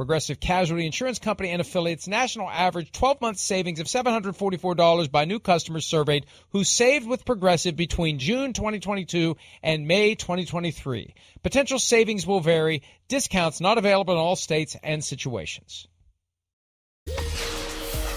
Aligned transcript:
Progressive 0.00 0.40
Casualty 0.40 0.86
Insurance 0.86 1.18
Company 1.18 1.50
and 1.50 1.60
affiliates 1.60 2.08
national 2.08 2.48
average 2.48 2.90
12 2.90 3.20
month 3.20 3.36
savings 3.36 3.80
of 3.80 3.86
$744 3.86 5.12
by 5.12 5.26
new 5.26 5.38
customers 5.38 5.84
surveyed 5.84 6.24
who 6.52 6.64
saved 6.64 7.06
with 7.06 7.26
Progressive 7.26 7.76
between 7.76 8.18
June 8.18 8.54
2022 8.54 9.36
and 9.62 9.86
May 9.86 10.14
2023. 10.14 11.14
Potential 11.42 11.78
savings 11.78 12.26
will 12.26 12.40
vary, 12.40 12.82
discounts 13.08 13.60
not 13.60 13.76
available 13.76 14.14
in 14.14 14.18
all 14.18 14.36
states 14.36 14.74
and 14.82 15.04
situations. 15.04 15.86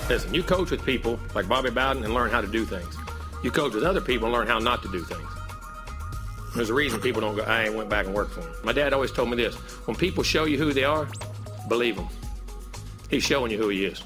Listen, 0.08 0.34
you 0.34 0.42
coach 0.42 0.72
with 0.72 0.86
people 0.86 1.20
like 1.36 1.50
Bobby 1.50 1.70
Bowden 1.70 2.06
and 2.06 2.14
learn 2.14 2.30
how 2.30 2.40
to 2.40 2.48
do 2.48 2.64
things. 2.64 2.96
You 3.44 3.52
coach 3.52 3.74
with 3.74 3.84
other 3.84 4.00
people 4.00 4.28
and 4.28 4.34
learn 4.34 4.48
how 4.48 4.60
not 4.60 4.84
to 4.84 4.88
do 4.90 5.04
things. 5.04 5.28
There's 6.56 6.70
a 6.70 6.74
reason 6.74 7.02
people 7.02 7.20
don't 7.20 7.36
go, 7.36 7.44
I 7.44 7.66
ain't 7.66 7.76
went 7.76 7.90
back 7.90 8.06
and 8.06 8.16
worked 8.16 8.32
for 8.32 8.40
them. 8.40 8.54
My 8.64 8.72
dad 8.72 8.94
always 8.94 9.12
told 9.12 9.30
me 9.30 9.36
this 9.36 9.56
when 9.86 9.98
people 9.98 10.24
show 10.24 10.46
you 10.46 10.58
who 10.58 10.72
they 10.72 10.86
are, 10.86 11.10
Believe 11.68 11.98
him. 11.98 12.08
He's 13.10 13.24
showing 13.24 13.52
you 13.52 13.58
who 13.58 13.70
he 13.70 13.86
is. 13.86 14.04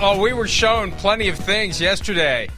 Oh, 0.00 0.20
we 0.20 0.32
were 0.32 0.48
shown 0.48 0.90
plenty 0.90 1.28
of 1.28 1.38
things 1.38 1.80
yesterday. 1.80 2.48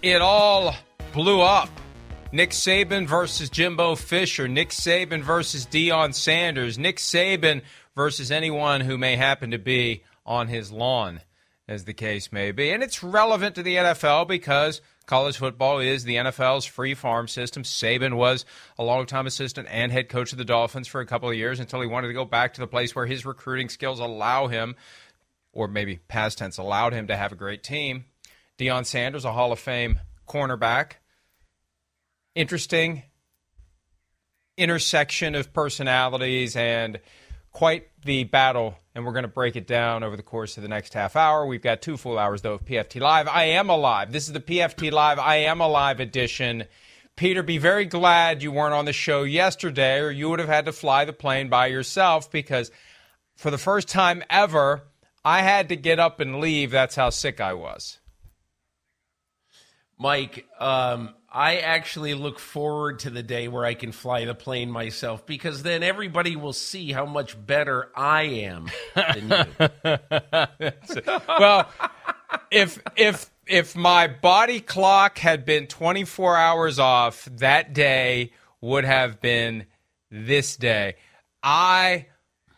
It 0.00 0.22
all 0.22 0.74
blew 1.12 1.42
up. 1.42 1.68
Nick 2.32 2.50
Saban 2.50 3.06
versus 3.06 3.50
Jimbo 3.50 3.96
Fisher, 3.96 4.48
Nick 4.48 4.70
Saban 4.70 5.22
versus 5.22 5.66
Deion 5.66 6.14
Sanders, 6.14 6.78
Nick 6.78 6.98
Saban 6.98 7.62
versus 7.96 8.30
anyone 8.30 8.80
who 8.80 8.96
may 8.96 9.16
happen 9.16 9.50
to 9.50 9.58
be 9.58 10.04
on 10.24 10.48
his 10.48 10.70
lawn, 10.70 11.20
as 11.66 11.84
the 11.84 11.94
case 11.94 12.30
may 12.30 12.52
be. 12.52 12.70
And 12.70 12.82
it's 12.82 13.02
relevant 13.02 13.54
to 13.56 13.62
the 13.62 13.76
NFL 13.76 14.28
because 14.28 14.80
college 15.08 15.38
football 15.38 15.78
is 15.78 16.04
the 16.04 16.16
NFL's 16.16 16.66
free 16.66 16.94
farm 16.94 17.26
system. 17.26 17.62
Saban 17.64 18.14
was 18.14 18.44
a 18.78 18.84
longtime 18.84 19.26
assistant 19.26 19.66
and 19.70 19.90
head 19.90 20.10
coach 20.10 20.32
of 20.32 20.38
the 20.38 20.44
Dolphins 20.44 20.86
for 20.86 21.00
a 21.00 21.06
couple 21.06 21.30
of 21.30 21.34
years 21.34 21.58
until 21.58 21.80
he 21.80 21.88
wanted 21.88 22.08
to 22.08 22.14
go 22.14 22.26
back 22.26 22.54
to 22.54 22.60
the 22.60 22.66
place 22.66 22.94
where 22.94 23.06
his 23.06 23.24
recruiting 23.26 23.70
skills 23.70 23.98
allow 23.98 24.46
him, 24.46 24.76
or 25.52 25.66
maybe 25.66 25.96
past 26.08 26.38
tense, 26.38 26.58
allowed 26.58 26.92
him 26.92 27.06
to 27.06 27.16
have 27.16 27.32
a 27.32 27.36
great 27.36 27.64
team. 27.64 28.04
Deion 28.58 28.84
Sanders, 28.84 29.24
a 29.24 29.32
Hall 29.32 29.50
of 29.50 29.58
Fame 29.58 29.98
cornerback. 30.28 30.92
Interesting 32.34 33.02
intersection 34.58 35.34
of 35.34 35.54
personalities 35.54 36.54
and 36.54 37.00
quite 37.52 37.88
the 38.04 38.24
battle, 38.24 38.76
and 38.94 39.04
we're 39.04 39.12
going 39.12 39.22
to 39.22 39.28
break 39.28 39.56
it 39.56 39.66
down 39.66 40.02
over 40.02 40.16
the 40.16 40.22
course 40.22 40.56
of 40.56 40.62
the 40.62 40.68
next 40.68 40.94
half 40.94 41.16
hour. 41.16 41.46
We've 41.46 41.62
got 41.62 41.82
two 41.82 41.96
full 41.96 42.18
hours, 42.18 42.42
though, 42.42 42.54
of 42.54 42.64
PFT 42.64 43.00
Live. 43.00 43.28
I 43.28 43.44
am 43.44 43.70
alive. 43.70 44.12
This 44.12 44.26
is 44.26 44.32
the 44.32 44.40
PFT 44.40 44.92
Live 44.92 45.18
I 45.18 45.36
am 45.36 45.60
alive 45.60 46.00
edition. 46.00 46.64
Peter, 47.16 47.42
be 47.42 47.58
very 47.58 47.84
glad 47.84 48.42
you 48.42 48.52
weren't 48.52 48.74
on 48.74 48.84
the 48.84 48.92
show 48.92 49.24
yesterday, 49.24 49.98
or 49.98 50.10
you 50.10 50.30
would 50.30 50.38
have 50.38 50.48
had 50.48 50.66
to 50.66 50.72
fly 50.72 51.04
the 51.04 51.12
plane 51.12 51.48
by 51.48 51.66
yourself 51.66 52.30
because 52.30 52.70
for 53.36 53.50
the 53.50 53.58
first 53.58 53.88
time 53.88 54.22
ever, 54.30 54.82
I 55.24 55.42
had 55.42 55.68
to 55.70 55.76
get 55.76 55.98
up 55.98 56.20
and 56.20 56.40
leave. 56.40 56.70
That's 56.70 56.94
how 56.94 57.10
sick 57.10 57.40
I 57.40 57.54
was. 57.54 57.98
Mike, 59.98 60.46
um, 60.60 61.14
I 61.38 61.58
actually 61.58 62.14
look 62.14 62.40
forward 62.40 62.98
to 63.00 63.10
the 63.10 63.22
day 63.22 63.46
where 63.46 63.64
I 63.64 63.74
can 63.74 63.92
fly 63.92 64.24
the 64.24 64.34
plane 64.34 64.72
myself 64.72 65.24
because 65.24 65.62
then 65.62 65.84
everybody 65.84 66.34
will 66.34 66.52
see 66.52 66.90
how 66.90 67.06
much 67.06 67.36
better 67.46 67.92
I 67.94 68.22
am 68.24 68.68
than 68.96 69.30
you. 69.30 70.70
well, 71.28 71.70
if 72.50 72.82
if 72.96 73.30
if 73.46 73.76
my 73.76 74.08
body 74.08 74.58
clock 74.58 75.18
had 75.18 75.44
been 75.44 75.68
24 75.68 76.36
hours 76.36 76.80
off, 76.80 77.28
that 77.36 77.72
day 77.72 78.32
would 78.60 78.84
have 78.84 79.20
been 79.20 79.66
this 80.10 80.56
day. 80.56 80.96
I 81.40 82.06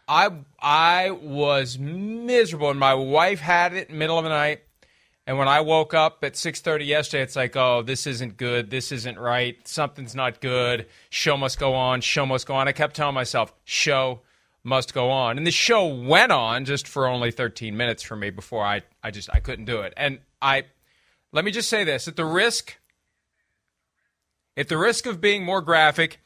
I 0.09 0.31
I 0.59 1.11
was 1.11 1.79
miserable 1.79 2.71
and 2.71 2.81
my 2.81 2.95
wife 2.95 3.41
had 3.41 3.75
it 3.75 3.91
middle 3.91 4.17
of 4.17 4.25
the 4.25 4.31
night 4.31 4.63
and 5.27 5.39
when 5.39 5.49
I 5.49 5.61
woke 5.61 5.95
up 5.95 6.25
at 6.25 6.35
6:30 6.35 6.87
yesterday, 6.87 7.23
it's 7.23 7.37
like, 7.37 7.57
oh, 7.57 7.83
this 7.83 8.07
isn't 8.07 8.37
good. 8.37 8.71
This 8.71 8.91
isn't 8.91 9.19
right. 9.19 9.57
Something's 9.67 10.15
not 10.15 10.41
good. 10.41 10.87
Show 11.11 11.37
must 11.37 11.59
go 11.59 11.75
on. 11.75 12.01
Show 12.01 12.27
must 12.27 12.47
go 12.47 12.55
on. 12.55 12.69
I 12.69 12.73
kept 12.73 12.97
telling 12.97 13.15
myself, 13.15 13.53
show 13.65 14.23
must 14.63 14.93
go 14.93 15.11
on. 15.11 15.39
And 15.39 15.47
the 15.47 15.53
show 15.53 15.87
went 15.87 16.33
on 16.33 16.65
just 16.65 16.87
for 16.87 17.07
only 17.07 17.31
13 17.31 17.77
minutes 17.77 18.03
for 18.03 18.17
me 18.17 18.31
before 18.31 18.65
I, 18.65 18.83
I 19.03 19.11
just 19.11 19.31
I 19.33 19.41
couldn't 19.41 19.65
do 19.67 19.81
it. 19.81 19.95
And 19.97 20.21
I 20.43 20.65
let 21.33 21.45
me 21.45 21.51
just 21.51 21.69
say 21.69 21.85
this, 21.85 22.09
at 22.09 22.17
the 22.17 22.25
risk 22.25 22.77
at 24.57 24.69
the 24.69 24.79
risk 24.79 25.07
of 25.07 25.21
being 25.21 25.45
more 25.45 25.63
graphic 25.63 26.21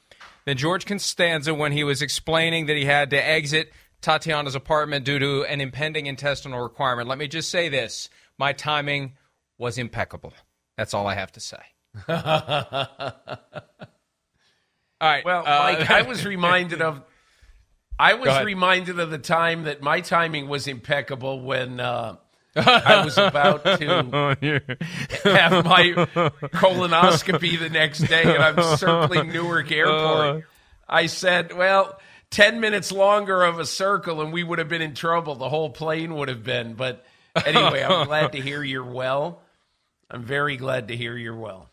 than 0.45 0.57
George 0.57 0.87
Costanza 0.87 1.55
when 1.55 1.73
he 1.73 1.85
was 1.85 2.03
explaining 2.03 2.67
that 2.67 2.77
he 2.77 2.85
had 2.85 3.11
to 3.11 3.17
exit 3.17 3.73
Tatiana's 4.01 4.55
apartment 4.55 5.05
due 5.05 5.19
to 5.19 5.45
an 5.45 5.61
impending 5.61 6.07
intestinal 6.07 6.61
requirement. 6.61 7.09
Let 7.09 7.19
me 7.19 7.29
just 7.29 7.51
say 7.51 7.69
this 7.69 8.09
my 8.39 8.53
timing 8.53 9.15
was 9.59 9.79
impeccable. 9.79 10.33
That's 10.77 10.95
all 10.95 11.07
I 11.07 11.15
have 11.15 11.33
to 11.33 11.41
say. 11.41 11.59
all 12.09 12.17
right. 15.01 15.25
Well, 15.25 15.47
uh, 15.47 15.73
Mike, 15.73 15.91
I 15.91 16.03
was 16.03 16.27
reminded 16.27 16.83
of 16.83 17.03
I 17.99 18.15
was 18.15 18.45
reminded 18.45 18.99
of 18.99 19.11
the 19.11 19.19
time 19.19 19.65
that 19.65 19.81
my 19.81 20.01
timing 20.01 20.49
was 20.49 20.67
impeccable 20.67 21.41
when 21.41 21.79
uh, 21.79 22.17
I 22.57 23.05
was 23.05 23.17
about 23.17 23.65
to 23.65 23.79
have 25.25 25.65
my 25.65 25.93
colonoscopy 26.53 27.59
the 27.59 27.71
next 27.71 28.01
day, 28.01 28.23
and 28.23 28.43
I'm 28.43 28.77
circling 28.77 29.31
Newark 29.31 29.71
Airport. 29.71 29.95
Uh. 29.95 30.41
I 30.89 31.07
said, 31.07 31.57
"Well, 31.57 31.99
ten 32.31 32.61
minutes 32.61 32.91
longer 32.91 33.43
of 33.43 33.61
a 33.61 33.67
circle, 33.67 34.21
and 34.21 34.33
we 34.33 34.43
would 34.43 34.59
have 34.59 34.69
been 34.69 34.83
in 34.83 34.95
trouble. 34.95 35.37
The 35.37 35.49
whole 35.49 35.71
plane 35.71 36.15
would 36.15 36.29
have 36.29 36.43
been." 36.43 36.75
But 36.75 37.05
anyway, 37.47 37.83
I'm 37.83 38.07
glad 38.07 38.33
to 38.33 38.41
hear 38.41 38.63
you're 38.63 38.85
well. 38.85 39.41
I'm 40.11 40.25
very 40.25 40.57
glad 40.57 40.89
to 40.89 40.97
hear 40.97 41.17
you're 41.17 41.37
well. 41.37 41.69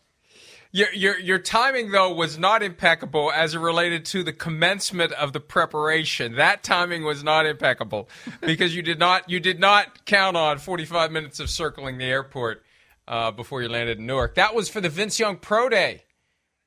Your, 0.74 0.90
your 0.94 1.18
your 1.18 1.38
timing 1.38 1.90
though 1.90 2.14
was 2.14 2.38
not 2.38 2.62
impeccable 2.62 3.30
as 3.30 3.54
it 3.54 3.58
related 3.58 4.06
to 4.06 4.22
the 4.22 4.32
commencement 4.32 5.12
of 5.12 5.34
the 5.34 5.40
preparation. 5.40 6.36
That 6.36 6.62
timing 6.62 7.04
was 7.04 7.22
not 7.22 7.44
impeccable 7.44 8.08
because 8.40 8.74
you 8.74 8.80
did 8.80 8.98
not 8.98 9.28
you 9.28 9.38
did 9.38 9.60
not 9.60 10.06
count 10.06 10.34
on 10.34 10.56
45 10.56 11.12
minutes 11.12 11.40
of 11.40 11.50
circling 11.50 11.98
the 11.98 12.06
airport 12.06 12.64
uh, 13.06 13.30
before 13.32 13.60
you 13.60 13.68
landed 13.68 13.98
in 13.98 14.06
Newark. 14.06 14.36
That 14.36 14.54
was 14.54 14.70
for 14.70 14.80
the 14.80 14.88
Vince 14.88 15.20
Young 15.20 15.36
Pro 15.36 15.68
Day 15.68 16.04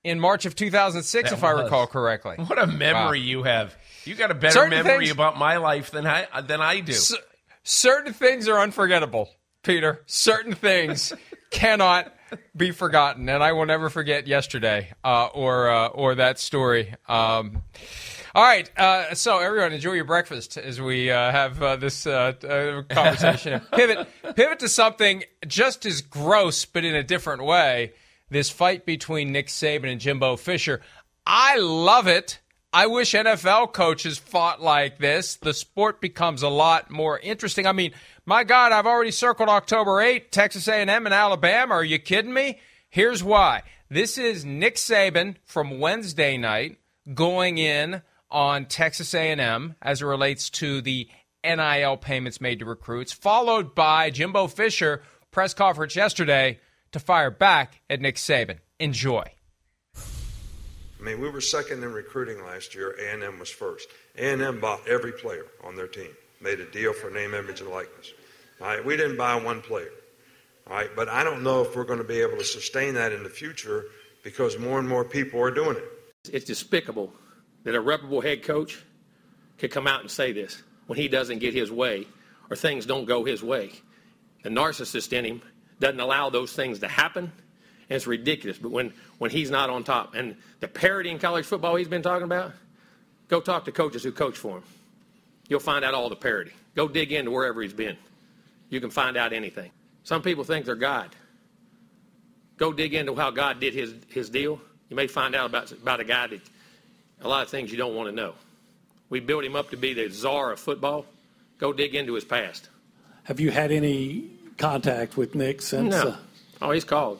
in 0.04 0.20
March 0.20 0.46
of 0.46 0.56
2006, 0.56 1.32
that 1.32 1.36
if 1.36 1.42
was. 1.42 1.60
I 1.60 1.64
recall 1.64 1.88
correctly. 1.88 2.36
What 2.38 2.60
a 2.60 2.68
memory 2.68 3.20
wow. 3.20 3.26
you 3.26 3.44
have! 3.44 3.76
You 4.06 4.14
got 4.14 4.30
a 4.30 4.36
better 4.36 4.54
Certain 4.54 4.70
memory 4.70 5.06
things, 5.06 5.12
about 5.12 5.36
my 5.38 5.58
life 5.58 5.90
than 5.90 6.06
I 6.06 6.28
than 6.42 6.62
I 6.62 6.80
do. 6.82 6.94
So, 6.94 7.18
certain 7.66 8.14
things 8.14 8.48
are 8.48 8.60
unforgettable, 8.60 9.30
Peter. 9.64 10.02
Certain 10.06 10.54
things 10.54 11.12
cannot 11.52 12.14
be 12.56 12.72
forgotten, 12.72 13.28
and 13.28 13.44
I 13.44 13.52
will 13.52 13.66
never 13.66 13.90
forget 13.90 14.28
yesterday 14.28 14.94
uh, 15.04 15.26
or 15.28 15.70
uh, 15.70 15.88
or 15.88 16.16
that 16.16 16.40
story. 16.40 16.96
Um, 17.10 17.64
all 18.34 18.44
right, 18.44 18.70
uh, 18.78 19.14
so 19.16 19.40
everyone, 19.40 19.72
enjoy 19.74 19.94
your 19.94 20.06
breakfast 20.06 20.58
as 20.58 20.82
we 20.82 21.10
uh, 21.10 21.32
have 21.32 21.62
uh, 21.62 21.76
this 21.78 22.06
uh, 22.06 22.34
conversation. 22.90 23.62
pivot, 23.74 24.08
pivot 24.36 24.60
to 24.60 24.70
something 24.70 25.24
just 25.48 25.86
as 25.86 26.02
gross, 26.02 26.66
but 26.66 26.84
in 26.84 26.96
a 26.96 27.04
different 27.04 27.44
way. 27.44 27.94
This 28.30 28.50
fight 28.50 28.86
between 28.86 29.32
Nick 29.32 29.48
Saban 29.48 29.90
and 29.90 30.02
Jimbo 30.02 30.36
Fisher. 30.36 30.82
I 31.26 31.58
love 31.58 32.08
it. 32.08 32.40
I 32.76 32.88
wish 32.88 33.14
NFL 33.14 33.72
coaches 33.72 34.18
fought 34.18 34.62
like 34.62 34.98
this. 34.98 35.38
The 35.38 35.54
sport 35.54 36.02
becomes 36.02 36.44
a 36.44 36.50
lot 36.50 36.92
more 36.92 37.18
interesting. 37.18 37.66
I 37.66 37.72
mean, 37.72 37.94
my 38.26 38.44
God, 38.44 38.74
I've 38.74 38.86
already 38.86 39.12
circled 39.12 39.48
October 39.48 40.02
8, 40.02 40.30
Texas 40.30 40.68
A&M 40.68 40.90
and 40.90 41.14
Alabama. 41.14 41.76
Are 41.76 41.86
you 41.86 42.00
kidding 42.00 42.34
me? 42.34 42.60
Here's 42.90 43.24
why. 43.24 43.64
This 43.90 44.18
is 44.18 44.44
Nick 44.44 44.76
Saban 44.76 45.38
from 45.46 45.80
Wednesday 45.80 46.36
night 46.36 46.78
going 47.14 47.60
in 47.60 48.02
on 48.30 48.66
Texas 48.66 49.14
A&M 49.14 49.76
as 49.82 50.02
it 50.02 50.06
relates 50.06 50.50
to 50.50 50.82
the 50.82 51.08
NIL 51.46 51.96
payments 51.96 52.42
made 52.42 52.60
to 52.60 52.66
recruits, 52.66 53.14
followed 53.14 53.74
by 53.74 54.10
Jimbo 54.10 54.48
Fisher 54.48 55.02
press 55.32 55.54
conference 55.54 55.96
yesterday 55.96 56.60
to 56.92 57.00
fire 57.00 57.32
back 57.32 57.80
at 57.90 58.02
Nick 58.02 58.18
Saban. 58.18 58.58
Enjoy. 58.82 59.24
I 61.06 61.10
mean, 61.10 61.22
we 61.22 61.30
were 61.30 61.40
second 61.40 61.84
in 61.84 61.94
recruiting 61.94 62.44
last 62.44 62.74
year. 62.74 62.96
A&M 63.00 63.38
was 63.38 63.52
first. 63.52 63.90
A&M 64.18 64.60
bought 64.60 64.88
every 64.88 65.12
player 65.12 65.46
on 65.64 65.76
their 65.76 65.86
team, 65.86 66.10
made 66.42 66.60
a 66.60 66.66
deal 66.66 66.94
for 66.94 67.12
name, 67.12 67.36
image, 67.36 67.62
and 67.62 67.70
likeness. 67.70 68.12
All 68.60 68.66
right, 68.66 68.84
we 68.84 68.98
didn't 68.98 69.16
buy 69.16 69.36
one 69.36 69.62
player. 69.62 69.92
All 70.68 70.76
right, 70.76 70.90
but 70.96 71.08
I 71.08 71.24
don't 71.24 71.44
know 71.44 71.62
if 71.62 71.76
we're 71.76 71.84
going 71.84 72.00
to 72.00 72.06
be 72.06 72.22
able 72.22 72.38
to 72.38 72.44
sustain 72.44 72.96
that 72.96 73.12
in 73.12 73.22
the 73.22 73.30
future 73.30 73.86
because 74.24 74.58
more 74.58 74.80
and 74.80 74.90
more 74.90 75.06
people 75.06 75.40
are 75.40 75.52
doing 75.52 75.78
it. 75.78 75.84
It's 76.34 76.46
despicable 76.46 77.14
that 77.66 77.76
a 77.76 77.82
reputable 77.82 78.22
head 78.22 78.42
coach 78.42 78.84
could 79.60 79.70
come 79.70 79.86
out 79.86 80.02
and 80.02 80.10
say 80.10 80.32
this 80.32 80.64
when 80.88 80.98
he 80.98 81.08
doesn't 81.08 81.38
get 81.38 81.54
his 81.54 81.72
way 81.72 82.08
or 82.50 82.56
things 82.56 82.88
don't 82.88 83.06
go 83.06 83.24
his 83.24 83.44
way. 83.44 83.74
The 84.42 84.50
narcissist 84.50 85.14
in 85.14 85.24
him 85.24 85.42
doesn't 85.80 86.00
allow 86.00 86.32
those 86.32 86.54
things 86.54 86.80
to 86.80 86.88
happen 86.88 87.32
and 87.90 87.96
it's 87.96 88.08
ridiculous. 88.08 88.58
But 88.58 88.72
when, 88.72 88.94
when 89.18 89.32
he's 89.32 89.52
not 89.52 89.70
on 89.70 89.84
top, 89.84 90.16
and 90.16 90.36
the 90.60 90.68
parity 90.68 91.10
in 91.10 91.20
college 91.20 91.46
football 91.46 91.76
he's 91.76 91.88
been 91.88 92.02
talking 92.02 92.24
about, 92.24 92.54
go 93.28 93.40
talk 93.40 93.66
to 93.66 93.72
coaches 93.72 94.04
who 94.04 94.12
coach 94.12 94.38
for 94.38 94.58
him. 94.58 94.64
You'll 95.48 95.60
find 95.60 95.86
out 95.86 95.94
all 95.94 96.10
the 96.10 96.16
parity. 96.16 96.52
Go 96.76 96.88
dig 96.88 97.12
into 97.12 97.32
wherever 97.32 97.62
he's 97.62 97.74
been. 97.74 97.98
You 98.70 98.82
can 98.82 98.90
find 98.90 99.16
out 99.16 99.32
anything. 99.32 99.72
Some 100.04 100.22
people 100.22 100.44
think 100.44 100.66
they're 100.66 100.76
God. 100.76 101.16
Go 102.58 102.74
dig 102.74 102.94
into 102.94 103.16
how 103.16 103.32
God 103.32 103.60
did 103.60 103.74
his, 103.74 103.94
his 104.10 104.30
deal. 104.30 104.60
You 104.90 104.96
may 104.96 105.08
find 105.08 105.36
out 105.36 105.48
about, 105.48 105.72
about 105.72 106.00
a 106.00 106.04
guy 106.04 106.28
that 106.28 106.42
a 107.22 107.28
lot 107.28 107.44
of 107.44 107.50
things 107.50 107.72
you 107.72 107.78
don't 107.78 107.96
want 107.96 108.10
to 108.10 108.16
know. 108.16 108.34
We 109.10 109.20
built 109.20 109.44
him 109.44 109.56
up 109.56 109.70
to 109.72 109.78
be 109.78 109.94
the 109.94 110.10
czar 110.10 110.52
of 110.52 110.60
football. 110.60 111.06
Go 111.58 111.74
dig 111.74 111.96
into 111.96 112.14
his 112.14 112.26
past. 112.26 112.70
Have 113.24 113.40
you 113.40 113.52
had 113.52 113.72
any 113.72 114.30
contact 114.58 115.18
with 115.18 115.36
Nick 115.36 115.62
since? 115.62 115.92
No. 115.96 116.10
Uh, 116.10 116.18
oh, 116.62 116.72
he's 116.72 116.84
called. 116.84 117.20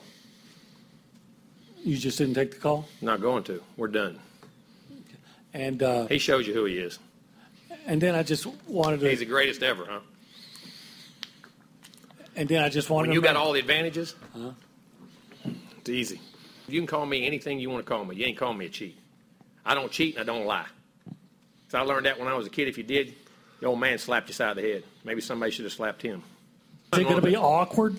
You 1.86 1.96
just 1.96 2.18
didn't 2.18 2.34
take 2.34 2.50
the 2.50 2.56
call? 2.56 2.88
Not 3.00 3.20
going 3.20 3.44
to. 3.44 3.62
We're 3.76 3.86
done. 3.86 4.18
And 5.54 5.80
uh, 5.80 6.08
he 6.08 6.18
shows 6.18 6.44
you 6.44 6.52
who 6.52 6.64
he 6.64 6.78
is. 6.78 6.98
And 7.86 8.00
then 8.00 8.16
I 8.16 8.24
just 8.24 8.44
wanted 8.66 8.98
to. 8.98 9.08
He's 9.08 9.20
the 9.20 9.24
greatest 9.24 9.62
ever, 9.62 9.86
huh? 9.88 10.00
And 12.34 12.48
then 12.48 12.64
I 12.64 12.70
just 12.70 12.90
wanted. 12.90 13.10
When 13.10 13.14
you 13.14 13.22
got 13.22 13.36
all 13.36 13.52
the 13.52 13.60
advantages, 13.60 14.16
huh? 14.36 14.50
it's 15.78 15.88
easy. 15.88 16.20
You 16.66 16.80
can 16.80 16.88
call 16.88 17.06
me 17.06 17.24
anything 17.24 17.60
you 17.60 17.70
want 17.70 17.86
to 17.86 17.88
call 17.88 18.04
me. 18.04 18.16
You 18.16 18.24
ain't 18.24 18.36
calling 18.36 18.58
me 18.58 18.66
a 18.66 18.68
cheat. 18.68 18.98
I 19.64 19.76
don't 19.76 19.92
cheat 19.92 20.16
and 20.16 20.28
I 20.28 20.32
don't 20.32 20.44
lie. 20.44 20.66
So 21.68 21.78
I 21.78 21.82
learned 21.82 22.06
that 22.06 22.18
when 22.18 22.26
I 22.26 22.34
was 22.34 22.48
a 22.48 22.50
kid. 22.50 22.66
If 22.66 22.78
you 22.78 22.84
did, 22.84 23.14
the 23.60 23.68
old 23.68 23.78
man 23.78 23.98
slapped 23.98 24.26
you 24.26 24.34
side 24.34 24.50
of 24.50 24.56
the 24.56 24.62
head. 24.62 24.82
Maybe 25.04 25.20
somebody 25.20 25.52
should 25.52 25.66
have 25.66 25.72
slapped 25.72 26.02
him. 26.02 26.24
Is 26.92 26.98
it 26.98 27.04
going 27.04 27.14
to 27.14 27.22
be 27.22 27.36
awkward? 27.36 27.94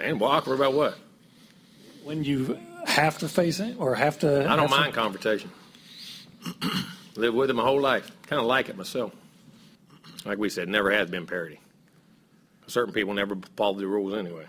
And 0.00 0.18
well, 0.18 0.32
awkward 0.32 0.56
about 0.56 0.74
what? 0.74 0.98
When 2.02 2.24
you 2.24 2.58
have 2.94 3.18
to 3.18 3.28
face 3.28 3.60
it 3.60 3.76
or 3.78 3.94
have 3.94 4.18
to? 4.20 4.48
I 4.48 4.56
don't 4.56 4.70
mind 4.70 4.94
to... 4.94 5.00
confrontation. 5.00 5.50
Live 7.16 7.34
with 7.34 7.50
it 7.50 7.54
my 7.54 7.62
whole 7.62 7.80
life. 7.80 8.10
Kind 8.26 8.40
of 8.40 8.46
like 8.46 8.68
it 8.68 8.76
myself. 8.76 9.12
Like 10.24 10.38
we 10.38 10.48
said, 10.48 10.68
never 10.68 10.90
has 10.90 11.10
been 11.10 11.26
parity. 11.26 11.60
Certain 12.66 12.94
people 12.94 13.14
never 13.14 13.36
follow 13.56 13.78
the 13.78 13.86
rules 13.86 14.14
anyway. 14.14 14.46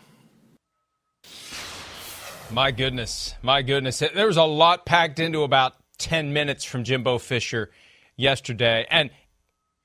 My 2.51 2.71
goodness, 2.71 3.33
my 3.41 3.61
goodness. 3.61 3.99
There 3.99 4.27
was 4.27 4.37
a 4.37 4.43
lot 4.43 4.85
packed 4.85 5.19
into 5.19 5.43
about 5.43 5.73
10 5.97 6.31
minutes 6.31 6.63
from 6.63 6.83
Jimbo 6.83 7.17
Fisher 7.17 7.71
yesterday. 8.15 8.85
And 8.89 9.09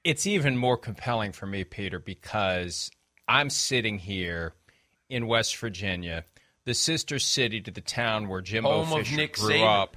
it's 0.05 0.27
even 0.27 0.57
more 0.57 0.77
compelling 0.77 1.33
for 1.33 1.47
me, 1.47 1.65
Peter, 1.65 1.99
because 1.99 2.91
I'm 3.27 3.51
sitting 3.51 3.99
here 3.99 4.55
in 5.09 5.27
West 5.27 5.57
Virginia 5.57 6.25
the 6.65 6.75
sister 6.75 7.19
city 7.19 7.61
to 7.61 7.71
the 7.71 7.81
town 7.81 8.29
where 8.29 8.41
Jimbo 8.41 8.85
Home 8.85 9.05
Fisher 9.05 9.27
grew 9.29 9.55
Saban. 9.55 9.83
up. 9.83 9.97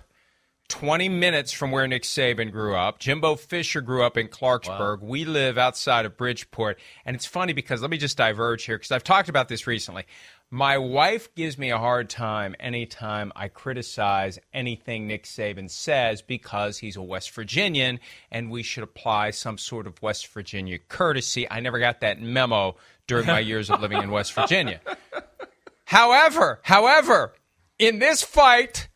20 0.70 1.10
minutes 1.10 1.52
from 1.52 1.72
where 1.72 1.88
Nick 1.88 2.04
Saban 2.04 2.52
grew 2.52 2.76
up. 2.76 2.98
Jimbo 2.98 3.36
Fisher 3.36 3.82
grew 3.82 4.04
up 4.04 4.18
in 4.18 4.28
Clarksburg. 4.28 5.02
Wow. 5.02 5.08
We 5.08 5.26
live 5.26 5.58
outside 5.58 6.06
of 6.06 6.18
Bridgeport. 6.18 6.80
And 7.06 7.16
it's 7.16 7.26
funny 7.26 7.54
because 7.54 7.82
let 7.82 7.92
me 7.92 7.98
just 7.98 8.18
diverge 8.18 8.64
here 8.64 8.78
because 8.78 8.92
I've 8.92 9.04
talked 9.04 9.30
about 9.30 9.50
this 9.50 9.68
recently. 9.68 10.06
My 10.50 10.78
wife 10.78 11.34
gives 11.36 11.58
me 11.58 11.72
a 11.72 11.78
hard 11.78 12.10
time 12.10 12.56
anytime 12.60 13.32
I 13.36 13.48
criticize 13.50 14.40
anything 14.54 15.08
Nick 15.08 15.26
Saban 15.26 15.70
says 15.70 16.22
because 16.22 16.78
he's 16.78 16.96
a 16.96 17.02
West 17.02 17.32
Virginian 17.32 18.00
and 18.32 18.50
we 18.50 18.64
should 18.64 18.84
apply 18.84 19.32
some 19.32 19.58
sort 19.58 19.86
of 19.86 20.02
West 20.02 20.28
Virginia 20.28 20.78
courtesy. 20.78 21.50
I 21.50 21.60
never 21.60 21.80
got 21.80 22.02
that 22.02 22.22
memo 22.22 22.78
during 23.08 23.28
my 23.28 23.40
years 23.52 23.70
of 23.70 23.82
living 23.82 24.02
in 24.02 24.12
West 24.12 24.34
Virginia. 24.34 24.80
However, 25.94 26.60
however, 26.64 27.36
in 27.78 28.00
this 28.00 28.24
fight, 28.24 28.88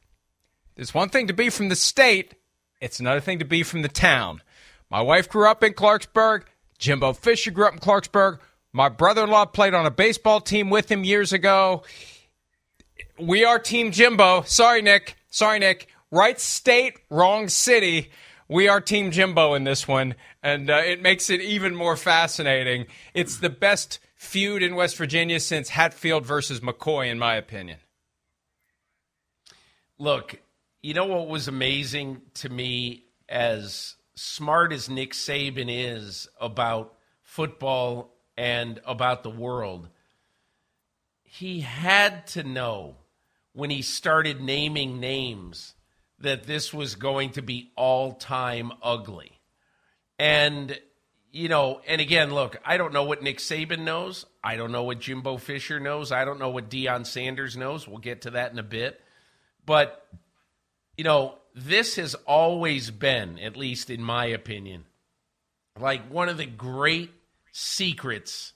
there's 0.74 0.96
one 0.96 1.10
thing 1.10 1.28
to 1.28 1.34
be 1.34 1.52
from 1.52 1.70
the 1.70 1.76
state, 1.76 2.34
it's 2.82 3.00
another 3.00 3.20
thing 3.20 3.38
to 3.38 3.46
be 3.46 3.62
from 3.62 3.84
the 3.84 3.88
town. 3.88 4.42
My 4.90 5.02
wife 5.02 5.30
grew 5.30 5.48
up 5.48 5.64
in 5.64 5.74
Clarksburg. 5.74 6.46
Jimbo 6.80 7.14
Fisher 7.14 7.52
grew 7.52 7.68
up 7.68 7.74
in 7.74 7.80
Clarksburg. 7.80 8.40
My 8.74 8.90
brother 8.90 9.26
in 9.26 9.30
law 9.30 9.46
played 9.46 9.76
on 9.76 9.86
a 9.86 9.92
baseball 9.92 10.42
team 10.42 10.72
with 10.72 10.92
him 10.92 11.04
years 11.04 11.32
ago. 11.32 11.84
We 13.20 13.46
are 13.46 13.60
Team 13.60 13.92
Jimbo. 13.92 14.42
Sorry, 14.48 14.82
Nick. 14.82 15.18
Sorry, 15.30 15.60
Nick. 15.60 15.89
Right 16.10 16.39
state, 16.39 16.98
wrong 17.12 17.48
city. 17.48 18.10
We 18.48 18.68
are 18.68 18.82
Team 18.82 19.12
Jimbo 19.12 19.54
in 19.54 19.66
this 19.66 19.88
one, 19.88 20.16
and 20.42 20.68
uh, 20.72 20.77
it 20.77 21.04
makes 21.04 21.30
it 21.30 21.42
even 21.42 21.75
more 21.75 21.96
fascinating. 21.96 22.88
It's 23.13 23.38
the 23.38 23.51
best 23.51 24.00
feud 24.17 24.62
in 24.62 24.75
West 24.75 24.97
Virginia 24.97 25.39
since 25.39 25.69
Hatfield 25.69 26.25
versus 26.25 26.59
McCoy, 26.59 27.09
in 27.09 27.17
my 27.17 27.36
opinion. 27.36 27.77
Look, 29.97 30.41
you 30.81 30.93
know 30.93 31.05
what 31.05 31.27
was 31.27 31.47
amazing 31.47 32.21
to 32.36 32.50
me 32.50 33.05
as 33.29 33.95
smart 34.15 34.74
as 34.74 34.89
Nick 34.89 35.13
Saban 35.13 35.67
is 35.69 36.27
about 36.39 36.93
football 37.21 38.13
and 38.38 38.79
about 38.86 39.24
the 39.24 39.29
world, 39.29 39.89
he 41.24 41.62
had 41.62 42.25
to 42.27 42.43
know 42.43 42.95
when 43.53 43.69
he 43.69 43.81
started 43.81 44.41
naming 44.41 45.00
names 45.00 45.74
that 46.19 46.43
this 46.43 46.74
was 46.74 46.95
going 46.95 47.31
to 47.31 47.41
be 47.41 47.71
all 47.75 48.13
time 48.13 48.71
ugly. 48.81 49.39
And 50.17 50.79
you 51.38 51.50
know, 51.50 51.82
and 51.88 52.01
again, 52.01 52.34
look, 52.34 52.58
I 52.65 52.77
don't 52.77 52.94
know 52.94 53.03
what 53.03 53.22
Nick 53.22 53.38
Saban 53.38 53.82
knows. 53.82 54.25
I 54.44 54.56
don't 54.56 54.72
know 54.72 54.84
what 54.84 55.00
Jimbo 55.00 55.38
Fisher 55.38 55.79
knows. 55.79 56.12
I 56.12 56.25
don't 56.25 56.39
know 56.39 56.50
what 56.50 56.70
Deion 56.70 57.06
Sanders 57.06 57.56
knows. 57.56 57.88
We'll 57.88 58.00
get 58.00 58.24
to 58.24 58.32
that 58.32 58.51
in 58.51 58.58
a 58.58 58.63
bit. 58.63 59.00
But, 59.63 60.03
you 60.98 61.03
know, 61.03 61.36
this 61.53 61.98
has 61.98 62.15
always 62.25 62.89
been, 62.89 63.38
at 63.38 63.56
least 63.56 63.91
in 63.91 64.01
my 64.01 64.25
opinion, 64.25 64.86
like 65.79 66.12
one 66.12 66.27
of 66.27 66.38
the 66.38 66.48
great 66.48 67.12
secrets 67.51 68.53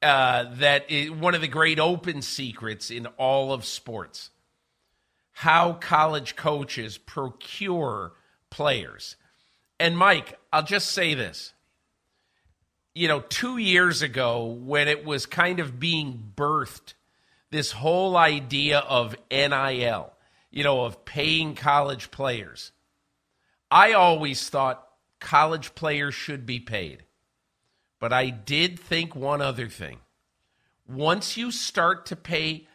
uh, 0.00 0.44
that 0.54 0.88
is 0.90 1.10
one 1.10 1.34
of 1.34 1.40
the 1.40 1.48
great 1.48 1.80
open 1.80 2.22
secrets 2.22 2.92
in 2.92 3.06
all 3.18 3.52
of 3.52 3.64
sports. 3.64 4.30
How 5.32 5.72
college 5.72 6.36
coaches 6.36 6.98
procure 6.98 8.12
players. 8.48 9.16
And 9.80 9.98
Mike, 9.98 10.38
I'll 10.52 10.62
just 10.62 10.92
say 10.92 11.14
this 11.14 11.52
you 13.00 13.08
know, 13.08 13.20
two 13.20 13.56
years 13.56 14.02
ago 14.02 14.44
when 14.44 14.86
it 14.86 15.06
was 15.06 15.24
kind 15.24 15.58
of 15.58 15.80
being 15.80 16.32
birthed, 16.36 16.92
this 17.50 17.72
whole 17.72 18.14
idea 18.14 18.80
of 18.80 19.16
NIL, 19.30 20.12
you 20.50 20.62
know, 20.62 20.84
of 20.84 21.06
paying 21.06 21.54
college 21.54 22.10
players. 22.10 22.72
I 23.70 23.94
always 23.94 24.50
thought 24.50 24.86
college 25.18 25.74
players 25.74 26.14
should 26.14 26.44
be 26.44 26.60
paid. 26.60 27.04
But 28.00 28.12
I 28.12 28.28
did 28.28 28.78
think 28.78 29.16
one 29.16 29.40
other 29.40 29.70
thing. 29.70 30.00
Once 30.86 31.38
you 31.38 31.50
start 31.50 32.04
to 32.04 32.16
pay 32.16 32.68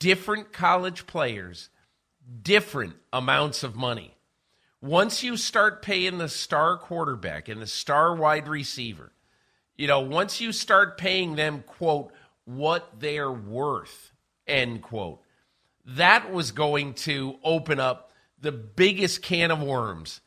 different 0.00 0.52
college 0.52 1.06
players 1.06 1.68
different 2.42 2.96
amounts 3.12 3.62
of 3.62 3.76
money, 3.76 4.16
once 4.82 5.22
you 5.22 5.36
start 5.36 5.80
paying 5.80 6.18
the 6.18 6.28
star 6.28 6.76
quarterback 6.76 7.48
and 7.48 7.62
the 7.62 7.68
star 7.68 8.16
wide 8.16 8.48
receiver, 8.48 9.12
you 9.80 9.86
know, 9.86 10.00
once 10.00 10.42
you 10.42 10.52
start 10.52 10.98
paying 10.98 11.36
them, 11.36 11.64
quote, 11.66 12.12
what 12.44 13.00
they're 13.00 13.32
worth, 13.32 14.12
end 14.46 14.82
quote, 14.82 15.22
that 15.86 16.30
was 16.30 16.50
going 16.50 16.92
to 16.92 17.36
open 17.42 17.80
up 17.80 18.12
the 18.38 18.52
biggest 18.52 19.22
can 19.22 19.50
of 19.50 19.62
worms 19.62 20.20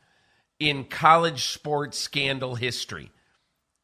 in 0.58 0.82
college 0.82 1.52
sports 1.52 1.96
scandal 1.96 2.56
history. 2.56 3.12